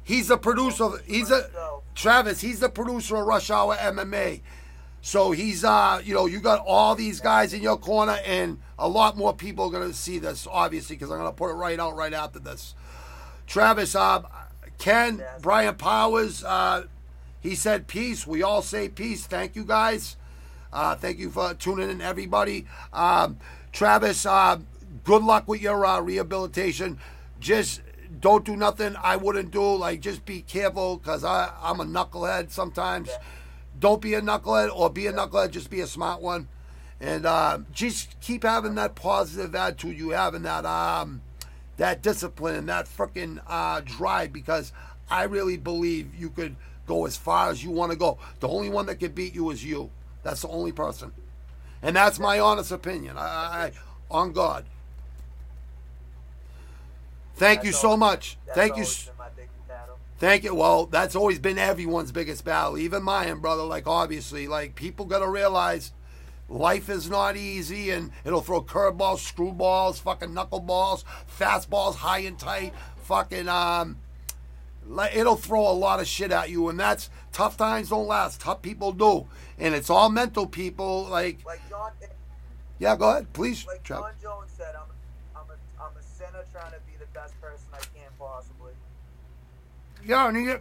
He's 0.04 0.28
the 0.28 0.38
producer. 0.38 0.84
Of, 0.84 1.04
he's 1.06 1.32
a 1.32 1.50
Travis. 1.96 2.40
He's 2.40 2.60
the 2.60 2.68
producer 2.68 3.16
of 3.16 3.26
Rush 3.26 3.50
Hour 3.50 3.74
MMA. 3.74 4.42
So 5.00 5.32
he's 5.32 5.64
uh 5.64 6.00
you 6.04 6.14
know 6.14 6.26
you 6.26 6.38
got 6.38 6.62
all 6.64 6.94
these 6.94 7.18
guys 7.18 7.52
in 7.52 7.60
your 7.60 7.76
corner, 7.76 8.20
and 8.24 8.60
a 8.78 8.88
lot 8.88 9.16
more 9.16 9.34
people 9.34 9.64
are 9.64 9.72
gonna 9.72 9.92
see 9.92 10.20
this 10.20 10.46
obviously 10.48 10.94
because 10.94 11.10
I'm 11.10 11.18
gonna 11.18 11.32
put 11.32 11.50
it 11.50 11.54
right 11.54 11.80
out 11.80 11.96
right 11.96 12.12
after 12.12 12.38
this. 12.38 12.76
Travis, 13.48 13.96
uh, 13.96 14.22
Ken, 14.78 15.20
Brian 15.42 15.74
Powers, 15.74 16.44
uh, 16.44 16.84
he 17.40 17.54
said 17.54 17.86
peace. 17.86 18.26
We 18.26 18.42
all 18.42 18.62
say 18.62 18.88
peace. 18.88 19.26
Thank 19.26 19.56
you 19.56 19.64
guys. 19.64 20.16
Uh, 20.72 20.94
thank 20.94 21.18
you 21.18 21.30
for 21.30 21.54
tuning 21.54 21.90
in, 21.90 22.00
everybody. 22.00 22.66
Um, 22.92 23.38
Travis, 23.72 24.24
uh, 24.26 24.58
good 25.04 25.22
luck 25.22 25.48
with 25.48 25.62
your 25.62 25.84
uh, 25.84 26.00
rehabilitation. 26.00 26.98
Just 27.40 27.80
don't 28.20 28.44
do 28.44 28.56
nothing 28.56 28.94
I 29.02 29.16
wouldn't 29.16 29.50
do. 29.50 29.76
Like, 29.76 30.00
just 30.00 30.24
be 30.24 30.42
careful 30.42 30.98
because 30.98 31.24
I'm 31.24 31.80
a 31.80 31.84
knucklehead 31.84 32.50
sometimes. 32.50 33.10
Don't 33.78 34.02
be 34.02 34.14
a 34.14 34.20
knucklehead 34.20 34.70
or 34.74 34.90
be 34.90 35.06
a 35.06 35.12
knucklehead, 35.12 35.50
just 35.50 35.70
be 35.70 35.80
a 35.80 35.86
smart 35.86 36.20
one. 36.20 36.48
And 37.00 37.24
uh, 37.24 37.60
just 37.72 38.20
keep 38.20 38.42
having 38.42 38.74
that 38.74 38.94
positive 38.94 39.54
attitude 39.54 39.98
you 39.98 40.10
have 40.10 40.34
and 40.34 40.44
that, 40.44 40.66
um, 40.66 41.22
that 41.78 42.02
discipline 42.02 42.56
and 42.56 42.68
that 42.68 42.84
freaking 42.84 43.40
uh, 43.46 43.80
drive 43.82 44.34
because 44.34 44.72
I 45.10 45.22
really 45.22 45.56
believe 45.56 46.14
you 46.14 46.28
could 46.28 46.56
go 46.90 47.06
as 47.06 47.16
far 47.16 47.50
as 47.50 47.62
you 47.62 47.70
want 47.70 47.92
to 47.92 47.96
go. 47.98 48.18
The 48.40 48.48
only 48.48 48.68
one 48.68 48.86
that 48.86 48.96
can 48.96 49.12
beat 49.12 49.34
you 49.34 49.50
is 49.50 49.64
you. 49.64 49.90
That's 50.22 50.42
the 50.42 50.48
only 50.48 50.72
person. 50.72 51.12
And 51.82 51.94
that's 51.96 52.18
my 52.18 52.40
honest 52.40 52.72
opinion. 52.72 53.16
I, 53.16 53.22
I 53.22 53.72
on 54.10 54.32
God. 54.32 54.64
Thank 57.36 57.64
you 57.64 57.72
so 57.72 57.88
always- 57.90 58.00
much. 58.00 58.38
Thank 58.54 58.70
you. 58.70 58.82
always 58.82 58.88
s- 58.88 59.04
been 59.06 59.14
my 59.18 59.28
biggest 59.36 59.68
battle. 59.68 59.98
Thank 60.18 60.44
you. 60.44 60.54
Well, 60.54 60.86
that's 60.86 61.16
always 61.16 61.38
been 61.38 61.58
everyone's 61.58 62.12
biggest 62.12 62.44
battle, 62.44 62.76
even 62.76 63.02
mine, 63.02 63.38
brother. 63.38 63.62
Like, 63.62 63.86
obviously, 63.86 64.46
like, 64.48 64.74
people 64.74 65.06
got 65.06 65.20
to 65.20 65.28
realize 65.28 65.92
life 66.48 66.90
is 66.90 67.08
not 67.08 67.36
easy 67.36 67.90
and 67.90 68.10
it'll 68.24 68.42
throw 68.42 68.60
curveballs, 68.62 69.20
screwballs, 69.32 70.00
fucking 70.00 70.30
knuckleballs, 70.30 71.04
fastballs, 71.38 71.94
high 71.94 72.18
and 72.20 72.38
tight, 72.38 72.74
fucking, 73.04 73.48
um, 73.48 73.96
it'll 75.14 75.36
throw 75.36 75.70
a 75.70 75.72
lot 75.72 76.00
of 76.00 76.06
shit 76.06 76.32
at 76.32 76.50
you. 76.50 76.68
And 76.68 76.78
that's 76.78 77.10
tough 77.32 77.56
times 77.56 77.90
don't 77.90 78.06
last. 78.06 78.40
Tough 78.40 78.62
people 78.62 78.92
do. 78.92 79.26
And 79.58 79.74
it's 79.74 79.90
all 79.90 80.08
mental 80.08 80.46
people. 80.46 81.04
Like, 81.04 81.44
Like 81.46 81.60
Jon, 81.68 81.92
yeah, 82.78 82.96
go 82.96 83.10
ahead, 83.10 83.32
please. 83.32 83.66
like. 83.66 83.82
Jon 83.82 84.10
Jones 84.22 84.50
said, 84.56 84.74
I'm, 84.74 84.88
I'm 85.36 85.46
a, 85.50 85.84
I'm 85.84 85.96
a 85.96 86.02
sinner 86.02 86.44
trying 86.50 86.72
to 86.72 86.78
be 86.86 86.96
the 86.98 87.06
best 87.12 87.38
person 87.40 87.66
I 87.72 87.78
can 87.78 88.10
possibly. 88.18 88.72
Yeah, 90.04 90.28
and 90.28 90.36
he, 90.36 90.54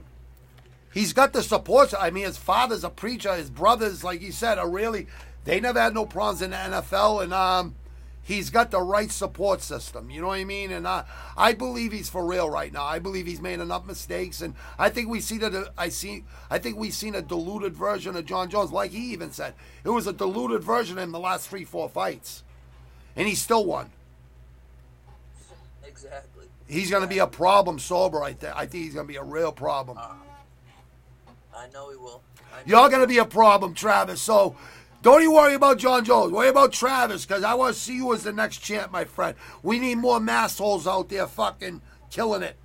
he's 0.94 1.14
got 1.14 1.32
the 1.34 1.42
support. 1.42 1.94
I 1.98 2.10
mean, 2.10 2.26
his 2.26 2.38
father's 2.38 2.84
a 2.84 2.90
preacher. 2.90 3.34
His 3.36 3.50
brothers, 3.50 4.04
like 4.04 4.20
he 4.20 4.32
said, 4.32 4.58
are 4.58 4.70
really. 4.70 5.08
They 5.46 5.62
never 5.62 5.80
had 5.80 5.94
no 5.94 6.06
problems 6.06 6.42
in 6.42 6.52
the 6.52 6.58
NFL, 6.58 7.24
and 7.24 7.34
um, 7.34 7.76
he's 8.22 8.50
got 8.50 8.72
the 8.72 8.82
right 8.82 9.12
support 9.12 9.62
system. 9.62 10.10
You 10.10 10.22
know 10.22 10.28
what 10.28 10.40
I 10.40 10.44
mean? 10.44 10.72
And 10.72 10.86
uh, 10.86 11.04
I 11.38 11.54
believe 11.54 11.92
he's 11.92 12.10
for 12.10 12.26
real 12.26 12.50
right 12.50 12.72
now. 12.72 12.86
I 12.86 13.00
believe 13.00 13.26
he's 13.26 13.42
made 13.42 13.60
enough 13.60 13.86
mistakes, 13.86 14.42
and 14.42 14.56
I 14.78 14.90
think 14.90 15.10
we 15.10 15.20
see 15.20 15.38
that. 15.40 15.72
I 15.78 15.90
see. 15.90 16.24
I 16.50 16.60
think 16.60 16.78
we've 16.78 16.94
seen 16.94 17.16
a 17.16 17.22
diluted 17.22 17.76
version 17.76 18.16
of 18.16 18.26
Jon 18.26 18.50
Jones, 18.50 18.72
like 18.72 18.92
he 18.92 19.12
even 19.14 19.32
said. 19.32 19.54
It 19.84 19.90
was 19.90 20.08
a 20.08 20.14
diluted 20.14 20.64
version 20.64 20.98
in 20.98 21.12
the 21.12 21.20
last 21.20 21.50
three, 21.50 21.66
four 21.66 21.90
fights, 21.90 22.44
and 23.16 23.28
he 23.28 23.36
still 23.36 23.66
won. 23.66 23.90
Exactly. 25.84 26.46
He's 26.68 26.92
going 26.92 27.02
to 27.02 27.10
be 27.10 27.20
a 27.20 27.28
problem 27.28 27.80
sober. 27.80 28.24
I 28.24 28.34
think. 28.34 28.56
I 28.56 28.66
think 28.66 28.84
he's 28.86 28.94
going 28.94 29.08
to 29.08 29.12
be 29.12 29.18
a 29.18 29.24
real 29.24 29.52
problem. 29.52 29.98
I 29.98 31.68
know 31.74 31.90
he 31.90 31.98
will. 31.98 32.22
Know 32.52 32.58
You're 32.66 32.84
he 32.84 32.90
going 32.90 33.02
to 33.02 33.08
be 33.08 33.18
a 33.18 33.26
problem, 33.26 33.74
Travis. 33.74 34.22
So 34.22 34.56
don't 35.02 35.22
even 35.22 35.34
worry 35.34 35.54
about 35.54 35.78
Jon 35.78 36.04
Jones. 36.04 36.32
Worry 36.32 36.50
about 36.50 36.74
Travis 36.74 37.26
because 37.26 37.44
I 37.44 37.54
want 37.54 37.76
to 37.76 37.80
see 37.80 37.96
you 37.96 38.14
as 38.14 38.24
the 38.24 38.34
next 38.34 38.58
champ, 38.58 38.92
my 38.92 39.06
friend. 39.06 39.36
We 39.64 39.80
need 39.80 39.96
more 39.96 40.20
massholes 40.20 40.92
out 40.92 41.10
there 41.10 41.28
fucking 41.28 41.82
killing 42.10 42.44
it. 42.44 42.58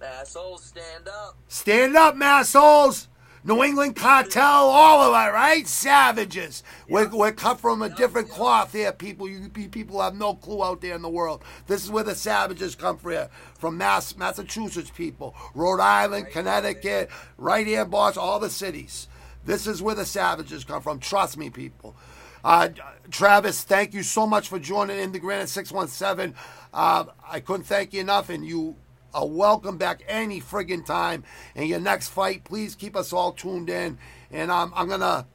will. 0.00 0.06
Assholes, 0.06 0.64
stand 0.64 1.08
up. 1.08 1.36
Stand 1.48 1.96
up, 1.96 2.14
massholes. 2.14 3.08
New 3.46 3.62
England 3.62 3.94
cartel, 3.94 4.42
all 4.42 5.02
of 5.02 5.08
it, 5.12 5.32
right? 5.34 5.68
Savages. 5.68 6.62
We're, 6.88 7.10
we're 7.10 7.32
cut 7.32 7.60
from 7.60 7.82
a 7.82 7.90
different 7.90 8.30
cloth 8.30 8.72
here, 8.72 8.90
people. 8.90 9.28
You 9.28 9.50
pe- 9.50 9.68
people 9.68 10.00
have 10.00 10.14
no 10.14 10.32
clue 10.32 10.64
out 10.64 10.80
there 10.80 10.94
in 10.94 11.02
the 11.02 11.10
world. 11.10 11.44
This 11.66 11.84
is 11.84 11.90
where 11.90 12.04
the 12.04 12.14
savages 12.14 12.74
come 12.74 12.96
from 12.96 13.10
here. 13.10 13.28
From 13.58 13.76
Mass, 13.76 14.16
Massachusetts 14.16 14.90
people, 14.90 15.34
Rhode 15.54 15.80
Island, 15.80 16.28
Connecticut, 16.30 17.10
right 17.36 17.66
here 17.66 17.82
in 17.82 17.90
Boston, 17.90 18.22
all 18.22 18.40
the 18.40 18.48
cities. 18.48 19.08
This 19.44 19.66
is 19.66 19.82
where 19.82 19.94
the 19.94 20.06
savages 20.06 20.64
come 20.64 20.82
from. 20.82 20.98
Trust 20.98 21.36
me, 21.36 21.50
people. 21.50 21.96
Uh, 22.44 22.68
Travis, 23.10 23.62
thank 23.62 23.94
you 23.94 24.02
so 24.02 24.26
much 24.26 24.48
for 24.48 24.58
joining 24.58 24.98
in 24.98 25.12
the 25.12 25.18
Granite 25.18 25.48
617. 25.48 26.34
Uh, 26.72 27.04
I 27.26 27.40
couldn't 27.40 27.64
thank 27.64 27.94
you 27.94 28.00
enough, 28.00 28.28
and 28.28 28.46
you 28.46 28.76
are 29.14 29.26
welcome 29.26 29.78
back 29.78 30.02
any 30.08 30.40
friggin' 30.40 30.84
time. 30.84 31.24
And 31.54 31.68
your 31.68 31.80
next 31.80 32.08
fight, 32.08 32.44
please 32.44 32.74
keep 32.74 32.96
us 32.96 33.12
all 33.12 33.32
tuned 33.32 33.70
in. 33.70 33.98
And 34.30 34.50
um, 34.50 34.72
I'm 34.74 34.88
going 34.88 35.00
to 35.00 35.26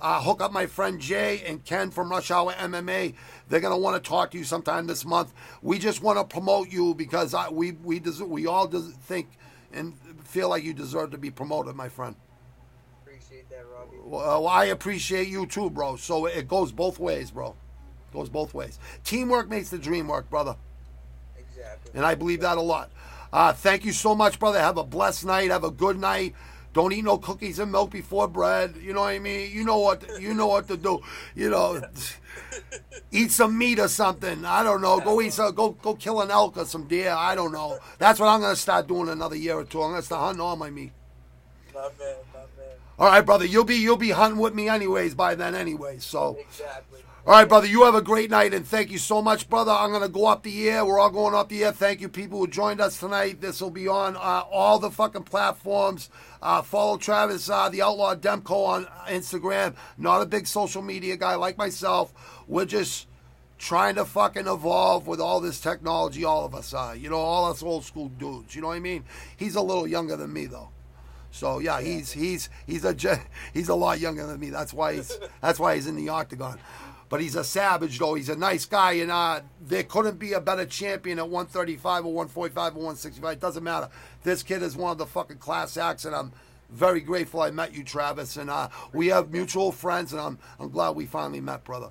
uh, 0.00 0.22
hook 0.22 0.40
up 0.42 0.52
my 0.52 0.66
friend 0.66 1.00
Jay 1.00 1.42
and 1.46 1.64
Ken 1.64 1.90
from 1.90 2.10
Rush 2.10 2.30
Hour 2.30 2.52
MMA. 2.52 3.14
They're 3.48 3.60
going 3.60 3.74
to 3.74 3.80
want 3.80 4.02
to 4.02 4.08
talk 4.08 4.30
to 4.32 4.38
you 4.38 4.44
sometime 4.44 4.86
this 4.86 5.04
month. 5.04 5.32
We 5.62 5.78
just 5.78 6.02
want 6.02 6.18
to 6.18 6.24
promote 6.24 6.70
you 6.70 6.94
because 6.94 7.34
I, 7.34 7.48
we, 7.48 7.72
we, 7.72 8.00
we 8.00 8.46
all 8.46 8.66
think 8.68 9.30
and 9.72 9.94
feel 10.24 10.48
like 10.48 10.64
you 10.64 10.74
deserve 10.74 11.10
to 11.12 11.18
be 11.18 11.30
promoted, 11.30 11.74
my 11.74 11.88
friend. 11.88 12.14
Appreciate 13.88 14.10
that, 14.10 14.16
Robbie. 14.16 14.26
Well, 14.28 14.46
I 14.48 14.64
appreciate 14.66 15.28
you 15.28 15.46
too, 15.46 15.70
bro. 15.70 15.96
So 15.96 16.26
it 16.26 16.48
goes 16.48 16.72
both 16.72 16.98
ways, 16.98 17.30
bro. 17.30 17.54
Goes 18.12 18.28
both 18.28 18.54
ways. 18.54 18.78
Teamwork 19.04 19.48
makes 19.48 19.70
the 19.70 19.78
dream 19.78 20.08
work, 20.08 20.30
brother. 20.30 20.56
Exactly. 21.38 21.92
And 21.94 22.04
I 22.04 22.14
believe 22.14 22.40
that 22.40 22.58
a 22.58 22.62
lot. 22.62 22.90
Uh, 23.32 23.52
thank 23.52 23.84
you 23.84 23.92
so 23.92 24.14
much, 24.14 24.38
brother. 24.38 24.60
Have 24.60 24.78
a 24.78 24.84
blessed 24.84 25.26
night. 25.26 25.50
Have 25.50 25.64
a 25.64 25.70
good 25.70 25.98
night. 25.98 26.34
Don't 26.72 26.92
eat 26.92 27.04
no 27.04 27.16
cookies 27.16 27.58
and 27.58 27.72
milk 27.72 27.90
before 27.90 28.28
bread. 28.28 28.76
You 28.80 28.92
know 28.92 29.00
what 29.00 29.08
I 29.08 29.18
mean? 29.18 29.50
You 29.50 29.64
know 29.64 29.78
what 29.78 30.20
you 30.20 30.34
know 30.34 30.46
what 30.46 30.68
to 30.68 30.76
do. 30.76 31.00
You 31.34 31.48
know, 31.48 31.80
eat 33.10 33.32
some 33.32 33.56
meat 33.56 33.78
or 33.78 33.88
something. 33.88 34.44
I 34.44 34.62
don't 34.62 34.82
know. 34.82 35.00
Go 35.00 35.22
eat 35.22 35.32
some. 35.32 35.54
Go 35.54 35.70
go 35.70 35.94
kill 35.94 36.20
an 36.20 36.30
elk 36.30 36.58
or 36.58 36.66
some 36.66 36.86
deer. 36.86 37.12
I 37.12 37.34
don't 37.34 37.52
know. 37.52 37.78
That's 37.98 38.20
what 38.20 38.28
I'm 38.28 38.42
gonna 38.42 38.56
start 38.56 38.88
doing 38.88 39.08
another 39.08 39.36
year 39.36 39.54
or 39.54 39.64
two. 39.64 39.82
I'm 39.82 39.92
gonna 39.92 40.02
start 40.02 40.20
hunting 40.20 40.42
all 40.42 40.56
my 40.56 40.68
meat. 40.68 40.92
My 41.74 41.80
man, 41.80 41.90
my 41.98 42.35
man. 42.35 42.35
All 42.98 43.08
right, 43.08 43.20
brother. 43.20 43.44
You'll 43.44 43.64
be 43.64 43.76
you'll 43.76 43.96
be 43.96 44.10
hunting 44.10 44.40
with 44.40 44.54
me 44.54 44.68
anyways 44.68 45.14
by 45.14 45.34
then 45.34 45.54
anyway. 45.54 45.98
So. 45.98 46.38
Exactly. 46.40 47.00
All 47.26 47.32
right, 47.32 47.48
brother. 47.48 47.66
You 47.66 47.82
have 47.82 47.96
a 47.96 48.02
great 48.02 48.30
night, 48.30 48.54
and 48.54 48.64
thank 48.64 48.92
you 48.92 48.98
so 48.98 49.20
much, 49.20 49.50
brother. 49.50 49.72
I'm 49.72 49.90
gonna 49.90 50.08
go 50.08 50.26
up 50.26 50.44
the 50.44 50.68
air. 50.68 50.84
We're 50.84 51.00
all 51.00 51.10
going 51.10 51.34
up 51.34 51.48
the 51.48 51.64
air. 51.64 51.72
Thank 51.72 52.00
you, 52.00 52.08
people 52.08 52.38
who 52.38 52.46
joined 52.46 52.80
us 52.80 53.00
tonight. 53.00 53.40
This 53.40 53.60
will 53.60 53.72
be 53.72 53.88
on 53.88 54.14
uh, 54.14 54.44
all 54.48 54.78
the 54.78 54.92
fucking 54.92 55.24
platforms. 55.24 56.08
Uh, 56.40 56.62
follow 56.62 56.96
Travis, 56.96 57.50
uh, 57.50 57.68
the 57.68 57.82
Outlaw 57.82 58.14
Demko, 58.14 58.66
on 58.66 58.86
Instagram. 59.08 59.74
Not 59.98 60.22
a 60.22 60.26
big 60.26 60.46
social 60.46 60.82
media 60.82 61.16
guy 61.16 61.34
like 61.34 61.58
myself. 61.58 62.14
We're 62.46 62.64
just 62.64 63.08
trying 63.58 63.96
to 63.96 64.04
fucking 64.04 64.46
evolve 64.46 65.08
with 65.08 65.20
all 65.20 65.40
this 65.40 65.60
technology. 65.60 66.24
All 66.24 66.44
of 66.44 66.54
us 66.54 66.72
are, 66.72 66.94
you 66.94 67.10
know, 67.10 67.16
all 67.16 67.50
us 67.50 67.60
old 67.60 67.84
school 67.84 68.08
dudes. 68.08 68.54
You 68.54 68.62
know 68.62 68.68
what 68.68 68.76
I 68.76 68.80
mean? 68.80 69.02
He's 69.36 69.56
a 69.56 69.62
little 69.62 69.88
younger 69.88 70.16
than 70.16 70.32
me 70.32 70.46
though. 70.46 70.68
So 71.36 71.58
yeah, 71.58 71.80
he's 71.80 72.12
he's 72.12 72.48
he's 72.66 72.84
a 72.84 72.94
he's 73.54 73.68
a 73.68 73.74
lot 73.74 74.00
younger 74.00 74.26
than 74.26 74.40
me. 74.40 74.50
That's 74.50 74.72
why 74.72 74.94
he's 74.94 75.18
that's 75.40 75.60
why 75.60 75.74
he's 75.74 75.86
in 75.86 75.96
the 75.96 76.08
octagon. 76.08 76.58
But 77.08 77.20
he's 77.20 77.36
a 77.36 77.44
savage 77.44 77.98
though. 77.98 78.14
He's 78.14 78.30
a 78.30 78.36
nice 78.36 78.64
guy, 78.64 78.92
and 78.94 79.10
uh, 79.10 79.42
there 79.60 79.84
couldn't 79.84 80.18
be 80.18 80.32
a 80.32 80.40
better 80.40 80.66
champion 80.66 81.18
at 81.18 81.28
135 81.28 82.04
or 82.04 82.12
145 82.12 82.72
or 82.72 82.78
165. 82.78 83.32
It 83.32 83.40
doesn't 83.40 83.62
matter. 83.62 83.88
This 84.24 84.42
kid 84.42 84.62
is 84.62 84.76
one 84.76 84.90
of 84.90 84.98
the 84.98 85.06
fucking 85.06 85.38
class 85.38 85.76
acts, 85.76 86.04
and 86.04 86.16
I'm 86.16 86.32
very 86.70 87.00
grateful 87.00 87.42
I 87.42 87.50
met 87.52 87.72
you, 87.72 87.84
Travis. 87.84 88.36
And 88.36 88.50
uh, 88.50 88.70
we 88.92 89.08
have 89.08 89.30
mutual 89.30 89.70
friends, 89.70 90.12
and 90.12 90.20
I'm 90.20 90.38
I'm 90.58 90.70
glad 90.70 90.96
we 90.96 91.06
finally 91.06 91.40
met, 91.40 91.62
brother. 91.64 91.90